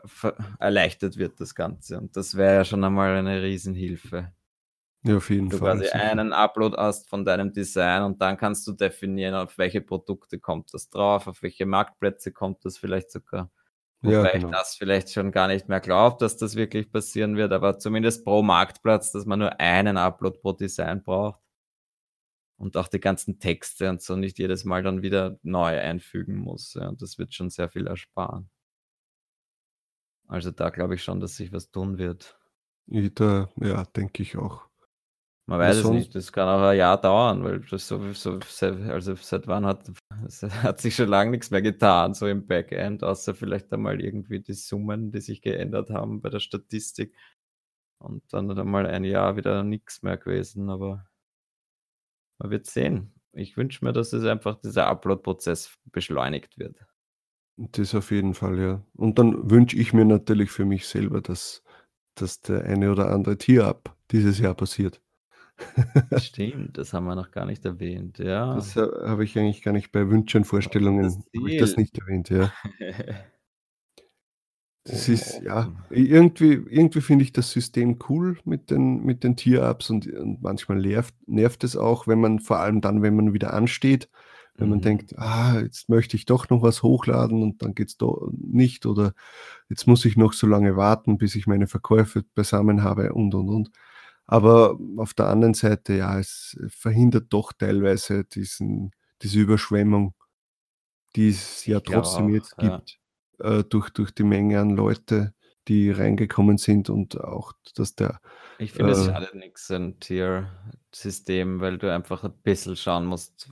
erleichtert 0.60 1.18
wird, 1.18 1.40
das 1.40 1.56
Ganze. 1.56 2.00
Und 2.00 2.18
das 2.18 2.36
wäre 2.36 2.56
ja 2.56 2.66
schon 2.66 2.84
einmal 2.84 3.16
eine 3.16 3.42
Riesenhilfe. 3.44 4.34
Ja, 5.06 5.18
auf 5.18 5.30
jeden 5.30 5.50
Du 5.50 5.58
Fall, 5.58 5.78
quasi 5.78 5.90
einen 5.92 6.34
Upload 6.34 6.78
hast 6.78 7.10
von 7.10 7.26
deinem 7.26 7.54
Design 7.54 8.02
und 8.04 8.22
dann 8.22 8.38
kannst 8.38 8.66
du 8.66 8.72
definieren, 8.72 9.36
auf 9.36 9.58
welche 9.60 9.82
Produkte 9.82 10.40
kommt 10.40 10.74
das 10.74 10.90
drauf, 10.90 11.28
auf 11.28 11.44
welche 11.44 11.68
Marktplätze 11.68 12.32
kommt 12.32 12.66
das 12.66 12.80
vielleicht 12.80 13.12
sogar. 13.12 13.52
Ja, 14.02 14.20
Wobei 14.20 14.36
ich 14.36 14.42
genau. 14.42 14.52
das 14.52 14.76
vielleicht 14.76 15.12
schon 15.12 15.32
gar 15.32 15.48
nicht 15.48 15.70
mehr 15.70 15.80
glaube, 15.80 16.18
dass 16.20 16.38
das 16.38 16.56
wirklich 16.56 16.92
passieren 16.92 17.38
wird, 17.38 17.54
aber 17.54 17.78
zumindest 17.78 18.26
pro 18.26 18.42
Marktplatz, 18.42 19.12
dass 19.12 19.26
man 19.26 19.40
nur 19.40 19.60
einen 19.60 19.98
Upload 19.98 20.40
pro 20.40 20.54
Design 20.54 21.04
braucht. 21.04 21.40
Und 22.58 22.78
auch 22.78 22.88
die 22.88 23.00
ganzen 23.00 23.40
Texte 23.40 23.90
und 23.90 24.02
so 24.02 24.16
nicht 24.16 24.40
jedes 24.40 24.64
Mal 24.66 24.82
dann 24.82 25.02
wieder 25.02 25.38
neu 25.44 25.78
einfügen 25.78 26.38
muss, 26.38 26.74
ja. 26.74 26.92
Das 26.94 27.20
wird 27.20 27.34
schon 27.34 27.50
sehr 27.50 27.70
viel 27.70 27.86
ersparen. 27.86 28.50
Also, 30.28 30.52
da 30.52 30.70
glaube 30.70 30.96
ich 30.96 31.04
schon, 31.04 31.20
dass 31.20 31.36
sich 31.36 31.52
was 31.52 31.70
tun 31.70 31.98
wird. 31.98 32.40
Da 32.88 33.50
ja, 33.58 33.84
denke 33.84 34.24
ich 34.24 34.38
auch. 34.38 34.68
Man 35.48 35.60
weiß 35.60 35.78
es 35.78 35.90
nicht, 35.90 36.16
das 36.16 36.32
kann 36.32 36.48
auch 36.48 36.64
ein 36.64 36.78
Jahr 36.78 37.00
dauern, 37.00 37.44
weil 37.44 37.60
das 37.60 37.88
sowieso 37.88 38.40
seit 38.48 38.82
also, 38.82 39.16
seit 39.16 39.46
wann 39.48 39.66
hat 39.66 39.92
hat 40.64 40.82
sich 40.82 40.96
schon 40.96 41.10
lang 41.10 41.30
nix 41.30 41.52
mehr 41.52 41.62
getan, 41.62 42.16
so 42.16 42.26
im 42.28 42.48
Backend, 42.48 43.04
außer 43.04 43.36
vielleicht 43.36 43.72
einmal 43.72 44.02
irgendwie 44.02 44.40
die 44.40 44.54
Summen, 44.54 45.12
die 45.12 45.22
sich 45.22 45.42
geändert 45.42 45.92
haben 45.92 46.22
bei 46.22 46.30
der 46.30 46.40
Statistik. 46.40 47.16
Und 48.00 48.24
dann 48.34 48.50
hat 48.50 48.58
einmal 48.58 48.88
ein 48.88 49.04
Jahr 49.04 49.36
wieder 49.38 49.64
nix 49.64 50.02
mehr 50.02 50.18
gewesen, 50.18 50.70
aber 50.70 51.06
man 52.40 52.50
wird 52.50 52.66
sehen. 52.66 53.14
Ich 53.34 53.56
wünsche 53.56 53.86
mir, 53.86 53.94
dass 53.94 54.14
es 54.14 54.26
einfach 54.26 54.56
dieser 54.62 54.88
Upload-Prozess 54.88 55.78
beschleunigt 55.92 56.58
wird. 56.58 56.86
Das 57.58 57.94
auf 57.96 58.12
jeden 58.12 58.34
Fall, 58.34 58.60
ja. 58.60 58.86
Und 58.96 59.20
dann 59.20 59.50
wünsche 59.50 59.78
ich 59.78 59.94
mir 59.94 60.06
natürlich 60.06 60.52
für 60.52 60.66
mich 60.66 60.88
selber, 60.88 61.22
dass 61.22 61.64
dass 62.16 62.42
der 62.42 62.64
eine 62.66 62.92
oder 62.92 63.12
andere 63.12 63.38
Tier-Up 63.38 63.96
dieses 64.12 64.40
Jahr 64.40 64.56
passiert. 64.56 65.02
Stimmt, 66.14 66.78
das 66.78 66.94
haben 66.94 67.06
wir 67.06 67.16
noch 67.16 67.32
gar 67.32 67.46
nicht 67.46 67.64
erwähnt, 67.66 68.18
ja. 68.20 68.66
Das, 68.66 68.76
äh, 68.76 68.82
habe 69.04 69.24
ich 69.24 69.38
eigentlich 69.38 69.62
gar 69.62 69.72
nicht 69.74 69.92
bei 69.92 70.10
Wünschen, 70.10 70.46
Vorstellungen 70.46 71.26
habe 71.36 71.50
ich 71.50 71.56
das 71.58 71.76
nicht 71.78 71.98
erwähnt, 71.98 72.30
ja. 72.30 72.52
Das 74.88 75.08
ist 75.08 75.40
ja, 75.40 75.72
oben. 75.72 75.84
irgendwie 75.90 76.54
irgendwie 76.70 77.02
finde 77.02 77.24
ich 77.24 77.34
das 77.34 77.50
System 77.52 77.98
cool 78.08 78.38
mit 78.46 78.70
den 78.70 79.04
mit 79.04 79.24
den 79.24 79.36
Tier-Ups 79.36 79.90
und 79.90 80.06
und 80.14 80.42
manchmal 80.44 80.78
nervt 80.80 81.16
nervt 81.28 81.64
es 81.64 81.76
auch, 81.76 82.06
wenn 82.08 82.20
man 82.22 82.40
vor 82.40 82.60
allem 82.60 82.82
dann, 82.82 83.02
wenn 83.02 83.16
man 83.16 83.34
wieder 83.34 83.54
ansteht, 83.54 84.10
wenn 84.58 84.70
man 84.70 84.82
Mhm. 84.82 84.82
denkt: 84.82 85.18
„Ah, 85.18 85.60
jetzt 85.60 85.90
möchte 85.90 86.16
ich 86.18 86.26
doch 86.26 86.50
noch 86.50 86.62
was 86.62 86.84
hochladen 86.84 87.42
und 87.42 87.64
dann 87.64 87.74
geht's 87.74 87.98
do 87.98 88.32
nicht“ 88.38 88.86
oder 88.86 89.14
„jetzt 89.70 89.88
muss 89.88 90.06
ich 90.06 90.18
noch 90.18 90.34
so 90.34 90.46
lange 90.48 90.76
warten, 90.78 91.18
bis 91.18 91.34
ich 91.36 91.48
meine 91.48 91.66
Verkäufe 91.68 92.24
beisammen 92.36 92.84
habe“ 92.84 93.14
und, 93.14 93.34
und, 93.36 93.50
und. 93.50 93.72
Aber 94.28 94.78
auf 94.98 95.14
der 95.14 95.28
anderen 95.28 95.54
Seite, 95.54 95.94
ja, 95.96 96.20
es 96.20 96.58
verhindert 96.70 97.28
doch 97.32 97.54
teilweise 97.54 98.24
diesen 98.26 98.92
diese 99.22 99.40
Überschwemmung, 99.40 100.14
die 101.16 101.30
es 101.30 101.66
ja 101.66 101.80
trotzdem 101.80 102.30
auch, 102.30 102.30
jetzt 102.30 102.58
ja. 102.58 102.86
gibt, 102.86 103.00
äh, 103.40 103.64
durch 103.64 103.90
durch 103.92 104.12
die 104.12 104.24
Menge 104.24 104.60
an 104.62 104.72
Leute, 104.72 105.34
die 105.68 105.92
reingekommen 105.92 106.58
sind 106.58 106.90
und 106.90 107.20
auch, 107.22 107.54
dass 107.76 107.96
der, 107.96 108.20
Ich 108.60 108.72
finde, 108.72 108.94
es 108.94 109.04
äh 109.04 109.14
schadet 109.14 109.36
nix, 109.36 109.70
ein 109.70 110.00
Tier-System, 110.00 111.60
weil 111.60 111.78
du 111.78 111.92
einfach 111.94 112.24
'n 112.24 112.34
bisschen 112.42 112.76
schauen 112.78 113.06
musst, 113.06 113.50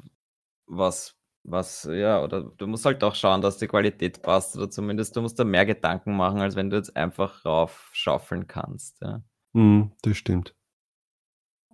was 0.68 1.18
was 1.44 1.84
ja, 1.92 2.24
oder 2.24 2.44
du 2.44 2.68
musst 2.68 2.86
halt 2.86 3.04
auch 3.04 3.16
schauen, 3.16 3.42
dass 3.42 3.58
die 3.58 3.68
Qualität 3.68 4.22
passt 4.24 4.56
oder 4.58 4.70
zumindest 4.70 5.16
du 5.16 5.22
musst 5.22 5.40
da 5.40 5.44
mehr 5.46 5.66
Gedanken 5.66 6.16
machen, 6.18 6.40
als 6.42 6.56
wenn 6.56 6.70
du 6.70 6.78
jetzt 6.78 6.96
einfach 6.98 7.46
raufschaufeln 7.46 8.48
kannst, 8.48 9.02
ja. 9.02 9.24
Mhm, 9.56 9.92
das 10.04 10.18
stimmt. 10.18 10.54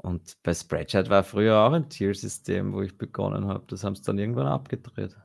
Und 0.01 0.37
bei 0.43 0.53
Spreadshirt 0.53 1.09
war 1.09 1.23
früher 1.23 1.57
auch 1.57 1.73
ein 1.73 1.89
Tiersystem, 1.89 2.73
wo 2.73 2.81
ich 2.81 2.97
begonnen 2.97 3.47
habe. 3.47 3.65
Das 3.67 3.83
haben 3.83 3.95
sie 3.95 4.03
dann 4.03 4.17
irgendwann 4.17 4.47
abgedreht. 4.47 5.17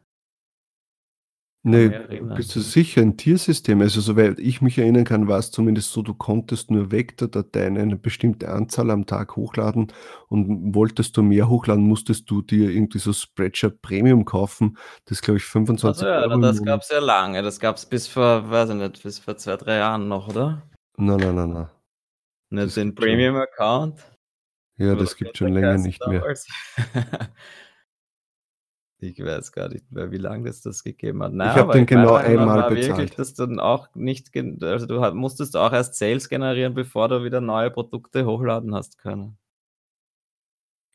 Ne, 1.66 2.06
mich 2.10 2.20
bist 2.36 2.54
du 2.56 2.60
sicher, 2.60 3.00
'n 3.00 3.16
Tiersystem? 3.16 3.80
Also, 3.80 4.02
soweit 4.02 4.38
ich 4.38 4.60
mich 4.60 4.76
erinnern 4.76 5.04
kann, 5.04 5.28
war's 5.28 5.50
zumindest 5.50 5.92
so, 5.92 6.02
du 6.02 6.12
konntest 6.12 6.70
nur 6.70 6.90
Vektordateien 6.92 7.78
eine 7.78 7.96
bestimmte 7.96 8.50
Anzahl 8.50 8.90
am 8.90 9.06
Tag 9.06 9.36
hochladen 9.36 9.90
und 10.28 10.74
wolltest 10.74 11.16
du 11.16 11.22
mehr 11.22 11.48
hochladen, 11.48 11.84
musstest 11.84 12.28
du 12.30 12.42
dir 12.42 12.68
irgendwie 12.68 12.98
so 12.98 13.14
Spreadshirt 13.14 13.80
Premium 13.80 14.26
kaufen, 14.26 14.76
das 15.06 15.22
glaube 15.22 15.38
ich 15.38 15.46
Ach 15.82 15.94
so, 15.94 16.04
25 16.04 16.06
ja, 16.06 16.20
Euro 16.20 16.36
das 16.38 16.58
Monat 16.58 16.66
gab's 16.66 16.90
ja 16.90 16.98
lange. 16.98 17.42
Das 17.42 17.58
gab's 17.60 17.86
bis 17.86 18.08
vor 18.08 18.50
weiß 18.50 18.70
ich 18.70 18.76
nicht, 18.76 19.02
bis 19.02 19.18
vor 19.18 19.36
2, 19.36 19.56
3 19.56 19.76
Jahren 19.76 20.08
noch, 20.08 20.28
oder? 20.28 20.62
Na, 20.98 21.16
na, 21.16 21.32
na, 21.32 21.46
na. 21.46 21.70
Nicht 22.50 22.66
Das 22.66 22.74
den 22.74 22.94
Premium-Account? 22.94 24.13
Ja, 24.78 24.96
das 24.96 25.14
gibt 25.16 25.36
der 25.36 25.38
schon 25.38 25.52
länger 25.52 25.78
nicht 25.78 26.06
mehr. 26.06 26.28
Ich 29.00 29.18
weiß 29.22 29.50
gar 29.52 29.68
nicht 29.68 29.90
mehr, 29.90 30.10
wie 30.12 30.18
lang 30.18 30.46
es 30.46 30.62
das 30.62 30.84
gegeben 30.84 31.22
hat. 31.22 31.32
Na 31.32 31.44
Ich 31.44 31.56
habe 31.56 31.70
den 31.72 31.86
genau 31.86 32.14
einmal 32.16 32.54
war 32.54 32.74
wirklich, 32.74 33.10
bezahlt. 33.10 33.16
dass 33.16 33.34
dann 33.34 33.58
auch 33.60 33.88
nicht 33.94 34.30
also, 34.62 34.86
du 34.86 35.00
musstest 35.14 35.56
auch 35.56 35.72
erst 35.72 35.94
Sales 35.96 36.28
generieren, 36.28 36.74
bevor 36.74 37.08
du 37.08 37.24
wieder 37.24 37.40
neue 37.40 37.70
Produkte 37.70 38.24
hochladen 38.24 38.74
hast 38.74 38.98
können. 38.98 39.36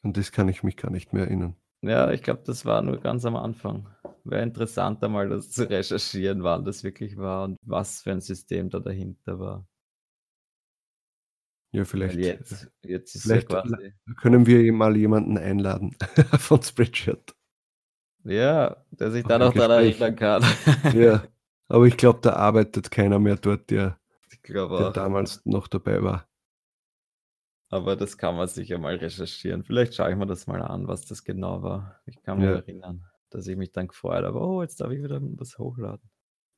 An 0.03 0.13
das 0.13 0.31
kann 0.31 0.47
ich 0.47 0.63
mich 0.63 0.77
gar 0.77 0.91
nicht 0.91 1.11
mehr 1.11 1.23
erinnern. 1.25 1.55
Ja, 1.83 2.11
ich 2.11 2.23
glaube, 2.23 2.41
das 2.45 2.65
war 2.65 2.81
nur 2.81 2.99
ganz 2.99 3.23
am 3.23 3.37
Anfang. 3.37 3.87
Wäre 4.25 4.43
interessant, 4.43 5.01
da 5.01 5.07
mal 5.07 5.29
das 5.29 5.49
zu 5.51 5.69
recherchieren, 5.69 6.43
wann 6.43 6.65
das 6.65 6.83
wirklich 6.83 7.15
war 7.15 7.45
und 7.45 7.57
was 7.61 8.01
für 8.01 8.11
'n 8.11 8.19
System 8.19 8.69
da 8.69 8.79
dahinter 8.79 9.39
war. 9.39 9.65
Ja, 11.71 11.85
Weil 12.03 12.17
vielleicht 12.17 12.33
äh, 12.33 12.37
jetzt 12.37 12.71
jetzt 12.83 13.15
ist 13.15 13.31
ja 13.31 13.41
vielleicht 13.41 13.49
quasi 13.49 13.93
können 14.21 14.45
wir 14.45 14.63
ja 14.63 14.71
mal 14.73 14.97
jemanden 14.97 15.37
einladen 15.37 15.95
von 16.39 16.61
Spreadshirt. 16.63 17.35
Ja, 18.23 18.85
der 18.91 19.11
sich 19.11 19.25
Auf 19.25 19.35
da 19.35 19.39
ein 19.39 19.39
noch 19.39 19.53
dran 19.53 19.71
Gespräch. 19.71 19.71
erinnern 19.71 20.15
kann. 20.15 20.43
Ja, 20.91 21.27
aber 21.69 21.85
ich 21.87 21.97
glaube, 21.97 22.19
da 22.21 22.33
arbeitet 22.33 22.91
keiner 22.91 23.19
mehr 23.19 23.37
dort, 23.37 23.69
der 23.71 23.99
der 24.77 24.87
auch. 24.87 24.93
damals 24.93 25.45
noch 25.45 25.67
dabei 25.69 26.03
war. 26.03 26.27
Aber 27.69 27.95
das 27.95 28.17
kann 28.17 28.35
man 28.35 28.47
sicher 28.47 28.77
mal 28.77 28.95
recherchieren. 28.95 29.63
Vielleicht 29.63 29.95
schaue 29.95 30.11
ich 30.11 30.15
mir 30.17 30.25
das 30.27 30.47
mal 30.47 30.61
an, 30.61 30.87
was 30.87 31.05
das 31.05 31.23
genau 31.23 31.61
war. 31.63 31.99
Ich 32.05 32.21
kann 32.23 32.39
mich 32.39 32.49
Ja. 32.49 32.53
erinnern, 32.53 33.05
dass 33.29 33.47
ich 33.47 33.57
mich 33.57 33.71
dann 33.71 33.87
gefreut 33.87 34.23
habe: 34.25 34.39
„Oh, 34.39 34.61
jetzt 34.61 34.79
darf 34.81 34.91
ich 34.91 35.03
wieder 35.03 35.19
was 35.21 35.57
hochladen.“ 35.57 36.09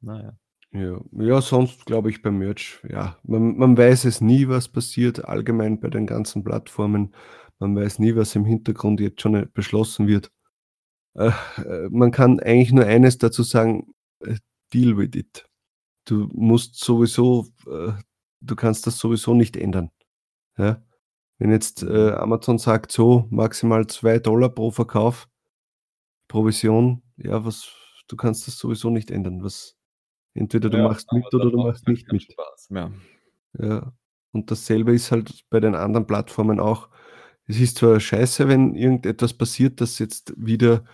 Na 0.01 0.37
ja. 0.73 0.99
Ja. 1.13 1.41
Sonst 1.41 1.85
glaube 1.85 2.09
ich 2.09 2.21
beim 2.21 2.37
Merch, 2.37 2.79
ja, 2.89 3.17
man 3.23 3.57
man 3.57 3.77
weiß 3.77 4.05
es 4.05 4.21
nie, 4.21 4.47
was 4.47 4.67
passiert, 4.69 5.25
allgemein 5.25 5.79
bei 5.79 5.89
den 5.89 6.05
ganzen 6.07 6.43
Plattformen. 6.43 7.13
Man 7.59 7.75
weiß 7.75 7.99
nie, 7.99 8.15
was 8.15 8.35
im 8.35 8.45
Hintergrund 8.45 8.99
jetzt 8.99 9.21
schon, 9.21 9.35
äh, 9.35 9.47
beschlossen 9.53 10.07
wird. 10.07 10.31
Äh, 11.15 11.31
äh, 11.65 11.89
man 11.91 12.11
kann 12.11 12.39
eigentlich 12.41 12.73
nur 12.73 12.85
eines 12.85 13.17
dazu 13.19 13.43
sagen, 13.43 13.93
äh, 14.21 14.37
deal 14.73 14.97
with 14.97 15.11
it. 15.15 15.45
Du 16.05 16.29
musst 16.33 16.77
sowieso 16.83 17.47
äh, 17.67 17.93
du 18.41 18.55
kannst 18.57 18.87
das 18.87 18.97
sowieso 18.99 19.33
nicht 19.35 19.57
ändern, 19.57 19.91
ja? 20.57 20.83
Wenn 21.39 21.51
jetzt, 21.51 21.83
äh, 21.83 21.87
Mhm. 21.87 22.15
Amazon 22.17 22.59
sagt: 22.59 22.91
„So, 22.93 23.27
maximal 23.31 23.87
2 23.87 24.19
pro 24.49 24.71
Verkauf 24.71 25.27
Provision“, 26.29 27.01
ja, 27.17 27.43
was 27.45 27.69
du 28.07 28.15
kannst 28.15 28.47
das 28.47 28.57
sowieso 28.57 28.89
nicht 28.89 29.11
ändern. 29.11 29.43
Was 29.43 29.73
entweder 30.33 30.69
du 30.69 30.77
Ja, 30.77 30.83
machst 30.87 31.11
mit 31.11 31.33
oder 31.33 31.49
du 31.51 31.57
machst 31.57 31.87
nicht 31.87 32.11
mit. 32.11 32.23
Spaß 32.23 32.69
mehr. 32.69 32.91
Ja. 33.59 33.93
Und 34.31 34.49
dasselbe 34.49 34.93
ist 34.93 35.11
halt 35.11 35.43
bei 35.49 35.59
den 35.59 35.75
anderen 35.75 36.07
Plattformen 36.07 36.59
auch. 36.59 36.89
Es 37.47 37.59
ist 37.59 37.77
zwar 37.77 37.99
scheiße, 37.99 38.47
wenn 38.47 38.75
irgendetwas 38.75 39.33
passiert, 39.33 39.81
das 39.81 39.99
jetzt 39.99 40.33
wieder 40.37 40.85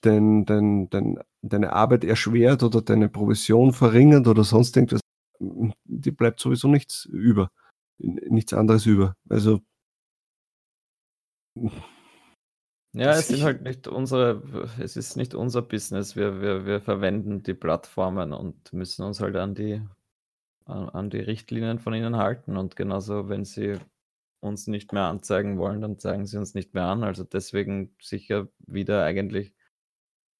dein 0.00 0.46
dein 0.46 0.88
dein 0.90 1.18
deine 1.42 1.72
Arbeit 1.72 2.04
erschwert 2.04 2.62
oder 2.62 2.82
deine 2.82 3.08
Provision 3.08 3.72
verringert 3.72 4.26
oder 4.26 4.44
sonst 4.44 4.76
irgendwas. 4.76 5.00
Dir 5.84 6.16
bleibt 6.16 6.40
sowieso 6.40 6.68
nichts 6.68 7.04
über 7.04 7.50
nichts 7.98 8.52
anderes 8.52 8.86
über. 8.86 9.16
Also 9.28 9.60
Ja, 12.94 13.12
es 13.16 13.28
sind 13.28 13.42
halt 13.42 13.62
nicht 13.62 13.88
unsere 13.88 14.42
es 14.78 14.96
ist 14.96 15.16
nicht 15.16 15.34
unser 15.34 15.62
Business. 15.62 16.14
Wir 16.14 16.42
wir 16.42 16.66
wir 16.66 16.80
verwenden 16.80 17.42
die 17.42 17.54
Plattformen 17.54 18.32
und 18.34 18.72
müssen 18.74 19.02
uns 19.04 19.20
halt 19.20 19.34
an 19.36 19.54
die 19.54 19.80
a 20.66 20.86
an 20.88 21.10
die 21.10 21.20
Richtlinien 21.20 21.78
von 21.78 21.94
ihnen 21.94 22.16
halten. 22.16 22.56
Und 22.58 22.76
genauso, 22.76 23.28
wenn 23.30 23.44
sie 23.46 23.78
uns 24.40 24.66
nicht 24.66 24.92
mehr 24.92 25.04
anzeigen 25.04 25.58
wollen, 25.58 25.80
dann 25.80 25.98
zeigen 25.98 26.26
sie 26.26 26.38
uns 26.38 26.54
nicht 26.54 26.74
mehr 26.74 26.84
an. 26.84 27.04
Also, 27.04 27.24
deswegen 27.24 27.96
sicher 28.02 28.48
wieder 28.66 29.04
eigentlich 29.04 29.54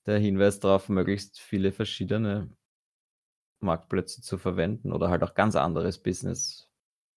der 0.07 0.19
Hinweis 0.19 0.61
drauf, 0.61 0.89
möglichst 0.89 1.41
viele 1.41 1.73
verschiedene 1.73 2.51
Marktplätze 3.61 4.21
zu 4.23 4.39
verwenden 4.39 4.93
oder 4.93 5.09
halt 5.11 5.23
auch 5.23 5.35
ganz 5.35 5.57
anderes 5.57 5.99
Business 6.03 6.69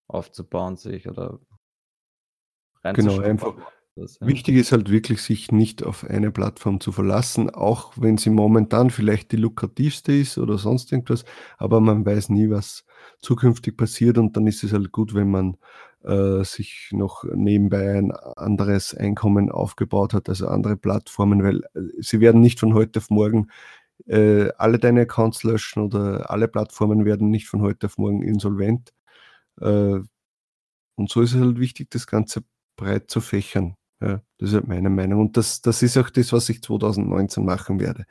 aufzubauen 0.07 0.77
sich 0.77 1.07
oder 1.09 1.39
Genau, 2.83 3.19
einfach 3.19 3.55
woanders, 3.95 4.17
ja. 4.21 4.27
wichtig 4.27 4.55
ist 4.55 4.71
halt 4.71 4.89
wirklich, 4.91 5.21
sich 5.21 5.51
nicht 5.51 5.83
auf 5.83 6.03
eine 6.03 6.31
Plattform 6.31 6.79
zu 6.79 6.91
verlassen, 6.91 7.49
auch 7.49 7.93
wenn 7.97 8.17
sie 8.17 8.29
momentan 8.29 8.89
vielleicht 8.89 9.31
die 9.31 9.37
lukrativste 9.37 10.13
ist 10.13 10.37
oder 10.37 10.57
sonst 10.57 10.91
irgendwas, 10.91 11.25
aber 11.57 11.79
man 11.79 12.05
weiß 12.05 12.29
nie, 12.29 12.49
was 12.49 12.85
zukünftig 13.21 13.77
passiert 13.77 14.17
und 14.17 14.35
dann 14.37 14.47
ist 14.47 14.63
es 14.63 14.73
halt 14.73 14.91
gut, 14.91 15.13
wenn 15.13 15.29
man, 15.31 15.57
äh, 16.03 16.43
sich 16.43 16.89
noch 16.91 17.23
nebenbei 17.23 17.97
ein 17.97 18.11
anderes 18.11 18.93
Einkommen 18.93 19.51
aufgebaut 19.51 20.13
hat, 20.13 20.29
also 20.29 20.47
andere 20.47 20.77
Plattformen, 20.77 21.43
weil, 21.43 21.63
äh, 21.73 21.81
sie 21.99 22.19
werden 22.19 22.41
nicht 22.41 22.59
von 22.59 22.73
heute 22.73 22.99
auf 22.99 23.09
morgen, 23.09 23.47
äh, 24.07 24.49
alle 24.57 24.79
deine 24.79 25.01
Accounts 25.01 25.43
löschen 25.43 25.83
oder 25.83 26.29
alle 26.29 26.47
Plattformen 26.47 27.05
werden 27.05 27.29
nicht 27.29 27.47
von 27.47 27.61
heute 27.61 27.87
auf 27.87 27.97
morgen 27.97 28.21
insolvent. 28.23 28.93
Äh, 29.61 29.99
und 30.95 31.09
so 31.09 31.21
ist 31.21 31.33
es 31.33 31.41
halt 31.41 31.59
wichtig, 31.59 31.89
das 31.91 32.07
Ganze 32.07 32.43
breit 32.77 33.09
zu 33.09 33.21
fächern, 33.21 33.75
ja? 34.05 34.21
Das 34.39 34.49
ist 34.49 34.55
halt 34.55 34.67
meine 34.67 34.89
Meinung. 34.91 35.21
Und 35.21 35.37
das 35.37 35.61
das 35.61 35.83
ist 35.83 35.97
auch 35.97 36.09
das, 36.11 36.33
was 36.33 36.49
ich 36.49 36.61
2019 36.63 37.45
machen 37.45 37.79
werde, 37.79 38.05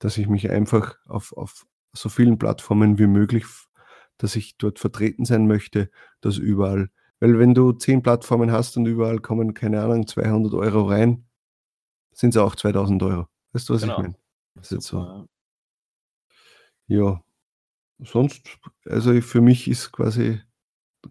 dass 0.00 0.18
ich 0.18 0.28
mich 0.28 0.50
einfach 0.50 0.96
auf 1.08 1.32
auf 1.36 1.66
so 1.94 2.08
vielen 2.10 2.38
Plattformen 2.38 2.98
wie 2.98 3.08
möglich 3.08 3.46
dass 4.18 4.36
ich 4.36 4.58
dort 4.58 4.78
vertreten 4.80 5.24
sein 5.26 5.46
möchte, 5.48 5.90
dass 6.22 6.38
überall 6.38 6.90
weil 7.20 7.38
wenn 7.40 7.54
du 7.54 7.72
10 7.72 8.02
Plattformen 8.02 8.52
hast 8.52 8.76
und 8.78 8.86
überall 8.86 9.20
kommen, 9.20 9.54
keine 9.54 9.82
Ahnung, 9.82 10.06
200 10.08 10.54
€ 10.54 10.84
rein, 10.90 11.26
sind's 12.14 12.36
auch 12.38 12.56
2.000 12.56 13.02
€. 13.02 13.28
Weißt 13.54 13.68
du, 13.70 13.74
was 13.74 13.82
ich 13.84 13.88
Genau. 13.88 14.02
meine? 14.02 14.16
Ist 14.60 14.72
jetzt 14.72 14.86
so. 14.88 15.28
Ja. 16.90 17.22
Sonst 18.00 18.42
also, 18.86 19.12
ich 19.12 19.24
für 19.24 19.40
mich 19.42 19.68
ist 19.68 19.92
quasi 19.92 20.40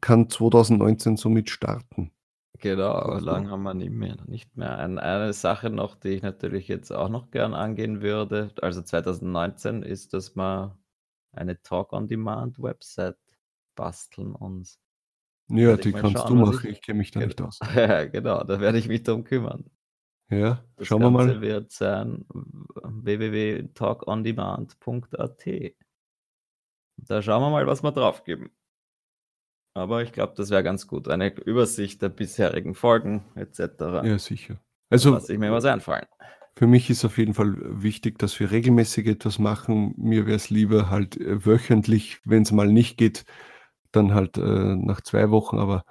kann 0.02 0.30
2019 0.30 1.18
somit 1.18 1.50
starten. 1.52 2.12
Genau, 2.60 2.92
Also 2.94 3.26
lang 3.26 3.50
haben 3.50 3.64
wir 3.64 3.74
nicht 3.74 3.92
mehr 3.92 4.18
nicht 4.26 4.56
mehr. 4.58 4.78
Ein 4.80 5.00
eine 5.00 5.32
Sache 5.34 5.70
noch, 5.70 5.96
die 5.96 6.10
ich 6.10 6.22
natürlich 6.24 6.68
jetzt 6.68 6.92
auch 6.92 7.08
noch 7.10 7.32
gern 7.32 7.54
angehen 7.54 8.02
würde, 8.02 8.52
also 8.62 8.82
2019, 8.82 9.84
ist, 9.84 10.14
dass 10.14 10.36
wir 10.36 10.78
eine 11.34 11.62
Talk-on-Demand-Website 11.62 13.18
basteln 13.76 14.34
und 14.36 14.78
Ja, 15.50 15.70
werde 15.70 15.78
die 15.78 15.94
kannst 15.94 16.14
schauen, 16.14 16.28
du 16.28 16.42
was 16.42 16.50
ich 16.52 16.56
machen, 16.56 16.70
ich 16.72 16.82
kenne 16.82 16.98
mich 17.00 17.12
da 17.12 17.20
nicht 17.22 17.42
aus. 17.42 17.60
genau, 18.12 18.44
da 18.44 18.60
werde 18.60 18.78
ich 18.80 18.88
mich 18.88 19.04
drum 19.04 19.24
kümmern. 19.24 19.70
Ja, 20.30 20.64
Das 20.78 20.88
schauen 20.88 21.02
wir 21.02 21.12
Ganze 21.12 21.12
mal. 21.12 21.42
wird 21.42 21.72
sein 21.72 22.26
www.talkondemand.at. 22.84 25.46
Da 26.98 27.22
schauen 27.24 27.42
wir 27.42 27.50
mal, 27.50 27.66
was 27.68 27.84
wir 27.84 27.92
draufgeben. 27.92 28.50
Aber 29.78 30.02
ich 30.02 30.12
glaube, 30.12 30.34
das 30.36 30.50
wäre 30.50 30.64
ganz 30.64 30.88
gut. 30.88 31.08
Eine 31.08 31.30
Übersicht 31.36 32.02
der 32.02 32.10
bisherigen 32.10 32.74
Folgen 32.76 33.24
et 33.36 33.56
cetera. 33.56 34.04
Ja, 34.06 34.18
sicher. 34.18 34.60
Also, 34.90 35.12
lasse 35.12 35.34
ich 35.34 35.40
mir 35.40 35.52
was 35.52 35.66
einfallen. 35.66 36.06
für 36.58 36.68
mich 36.68 36.90
ist 36.90 37.06
auf 37.06 37.18
jeden 37.18 37.34
Fall 37.36 37.56
wichtig, 37.84 38.18
dass 38.18 38.40
wir 38.40 38.50
regelmäßig 38.52 39.08
etwas 39.08 39.38
machen. 39.40 39.94
Mir 39.98 40.26
wäre 40.26 40.36
es 40.36 40.50
lieber 40.50 40.90
halt, 40.90 41.16
äh, 41.18 41.46
wöchentlich, 41.46 42.20
wenn's 42.26 42.52
mal 42.52 42.68
nicht 42.68 42.98
geht, 42.98 43.26
dann 43.92 44.14
halt, 44.16 44.38
äh, 44.38 44.76
nach 44.76 45.02
2 45.02 45.30
Wochen, 45.32 45.60
aber 45.60 45.84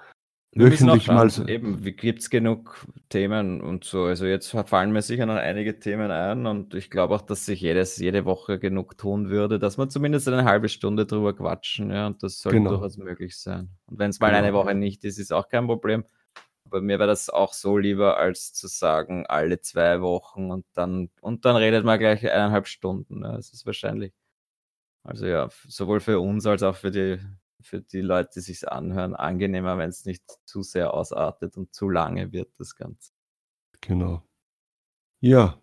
Wir 0.59 0.71
wöchentlich 0.71 1.11
mal 1.11 1.29
schauen, 1.29 1.29
so 1.29 1.47
eben, 1.47 1.85
wie 1.85 1.93
gibt's 1.93 2.31
genug 2.31 2.87
Themen 3.11 3.61
und 3.61 3.85
so. 3.85 4.05
Also, 4.05 4.25
jetzt 4.25 4.49
fa 4.49 4.65
fallen 4.65 4.91
mir 4.91 5.03
sicher 5.03 5.27
noch 5.27 5.35
einige 5.35 5.79
Themen 5.79 6.11
ein 6.11 6.47
und 6.47 6.75
ich 6.75 6.89
glaube 6.89 7.15
auch, 7.15 7.21
dass 7.21 7.45
sich 7.45 7.61
jedes 7.61 7.99
jede 7.99 8.25
Woche 8.25 8.59
genug 8.59 8.97
tun 8.97 9.29
würde, 9.29 9.59
dass 9.59 9.77
wir 9.77 9.89
zumindest 9.91 10.29
eine 10.29 10.47
1/2 10.47 10.69
Stunde 10.69 11.05
drüber 11.05 11.35
quatschen, 11.37 11.91
ja, 11.91 12.07
und 12.07 12.23
das 12.23 12.41
sollte 12.41 12.57
Genau. 12.59 12.71
durchaus 12.71 12.97
möglich 12.97 13.37
sein. 13.39 13.69
Und 13.87 13.99
wenn's 13.99 14.19
mal 14.19 14.33
eine 14.35 14.47
Genau. 14.49 14.61
Woche 14.61 14.75
nicht 14.75 15.05
ist, 15.05 15.19
ist 15.19 15.31
auch 15.33 15.49
kein 15.49 15.67
Problem. 15.67 16.05
Aber 16.67 16.81
mir 16.81 16.99
wäre 16.99 17.09
das 17.09 17.31
auch 17.31 17.53
so 17.55 17.79
lieber, 17.79 18.17
als 18.19 18.53
zu 18.55 18.69
sagen, 18.69 19.27
alle 19.27 19.61
2 19.61 20.01
Wochen 20.01 20.51
und 20.51 20.67
dann 20.75 21.11
und 21.21 21.45
dann 21.45 21.57
redet 21.57 21.85
man 21.85 21.99
gleich 21.99 22.23
1 22.25 22.53
1/2 22.53 22.67
Stunden, 22.69 23.21
ne? 23.21 23.33
Das 23.37 23.53
ist 23.53 23.67
wahrscheinlich 23.67 24.13
also, 25.05 25.27
ja, 25.27 25.49
sowohl 25.69 26.01
für 26.01 26.21
uns 26.21 26.47
als 26.47 26.63
auch 26.65 26.77
für 26.77 26.91
die 26.93 27.19
für 27.63 27.81
die 27.81 28.01
Leute, 28.01 28.31
die 28.37 28.41
sich's 28.41 28.65
anhören, 28.65 29.15
angenehmer, 29.15 29.79
wenn's 29.79 30.05
nicht 30.05 30.25
zu 30.45 30.63
sehr 30.63 30.95
ausartet 30.95 31.57
und 31.57 31.75
zu 31.75 31.89
lange 31.89 32.33
wird, 32.33 32.51
das 32.59 32.77
Ganze. 32.77 33.13
Genau. 33.81 34.23
Ja. 35.21 35.61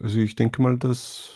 Also, 0.00 0.18
ich 0.18 0.36
denke 0.36 0.62
mal, 0.62 0.78
das 0.78 1.30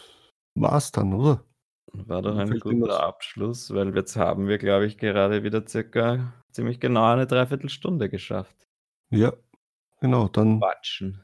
war's 0.55 0.93
dann, 0.93 1.15
oder? 1.15 1.45
War 1.93 2.23
doch 2.23 2.37
ein 2.37 2.59
guter 2.59 3.03
Abschluss, 3.03 3.73
weil 3.75 3.95
jetzt 3.95 4.17
haben 4.17 4.49
wir, 4.49 4.59
glaube 4.59 4.87
ich, 4.87 4.99
gerade 4.99 5.43
wieder 5.43 5.67
circa 5.67 6.33
ziemlich 6.51 6.81
genau 6.81 7.05
eine 7.05 7.27
3/4 7.27 7.69
Stunde 7.69 8.09
geschafft. 8.09 8.69
Ja, 9.11 9.35
genau, 10.01 10.29
dann 10.29 10.61
Quatschen. 10.61 11.23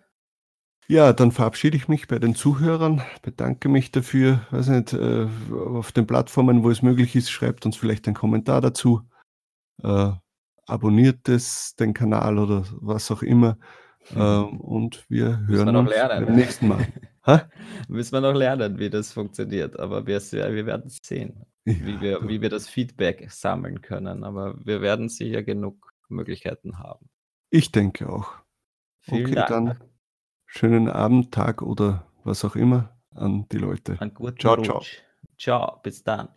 Ja, 0.88 1.12
dann 1.12 1.32
verabschiede 1.32 1.76
ich 1.76 1.88
mich 1.88 2.08
bei 2.08 2.18
den 2.18 2.34
Zuhörern, 2.34 3.02
bedanke 3.22 3.68
mich 3.68 3.90
dafür. 3.92 4.46
Weiß 4.50 4.68
nicht, 4.68 4.92
äh, 4.94 5.26
auf 5.52 5.92
den 5.92 6.06
Plattformen, 6.06 6.62
wo 6.64 6.70
es 6.70 6.82
möglich 6.82 7.14
ist, 7.16 7.30
schreibt 7.30 7.66
uns 7.66 7.76
vielleicht 7.76 8.06
einen 8.06 8.16
Kommentar 8.16 8.60
dazu. 8.60 9.02
Äh, 9.82 10.12
abonniert 10.66 11.28
es 11.28 11.76
den 11.76 11.94
Kanal 11.94 12.38
oder 12.38 12.64
was 12.80 13.10
auch 13.10 13.22
immer. 13.22 13.58
Ähm, 14.16 14.60
und 14.60 15.06
wir 15.10 15.46
wir 15.46 15.64
hören 15.64 15.72
noch 15.72 15.86
uns 15.86 15.88
lernen. 15.88 16.26
beim 16.26 16.36
nächsten 16.36 16.68
Mal. 16.68 16.88
Müssen 17.88 18.12
wir 18.14 18.20
noch 18.20 18.34
lernen, 18.34 18.78
wie 18.78 18.90
das 18.90 19.12
funktioniert, 19.12 19.78
aber 19.78 20.06
wir 20.06 20.20
wir 20.20 20.66
werden's 20.66 20.98
sehen, 21.02 21.44
wie 21.78 22.00
Ja, 22.00 22.00
wir 22.00 22.20
du 22.20 22.28
wie 22.28 22.40
wir 22.40 22.50
das 22.50 22.68
Feedback 22.68 23.30
sammeln 23.30 23.80
können, 23.82 24.24
aber 24.24 24.54
wir 24.64 24.80
werden 24.80 25.08
sicher 25.08 25.42
genug 25.42 25.92
Möglichkeiten 26.08 26.78
haben. 26.78 27.08
Ich 27.50 27.72
denke 27.72 28.08
auch. 28.08 28.32
Vielen 29.00 29.32
Okay, 29.32 29.34
Dank. 29.34 29.48
dann 29.48 29.78
schönen 30.48 30.88
Abend, 30.88 31.30
Tag 31.30 31.62
oder 31.62 32.06
was 32.24 32.44
auch 32.44 32.56
immer 32.56 32.96
an 33.14 33.46
die 33.52 33.58
Leute. 33.58 33.96
Einen 34.00 34.14
guten 34.14 34.36
tschau. 34.38 34.54
Rutsch. 34.54 35.02
Tschau, 35.36 35.78
bis 35.84 36.02
dann. 36.02 36.30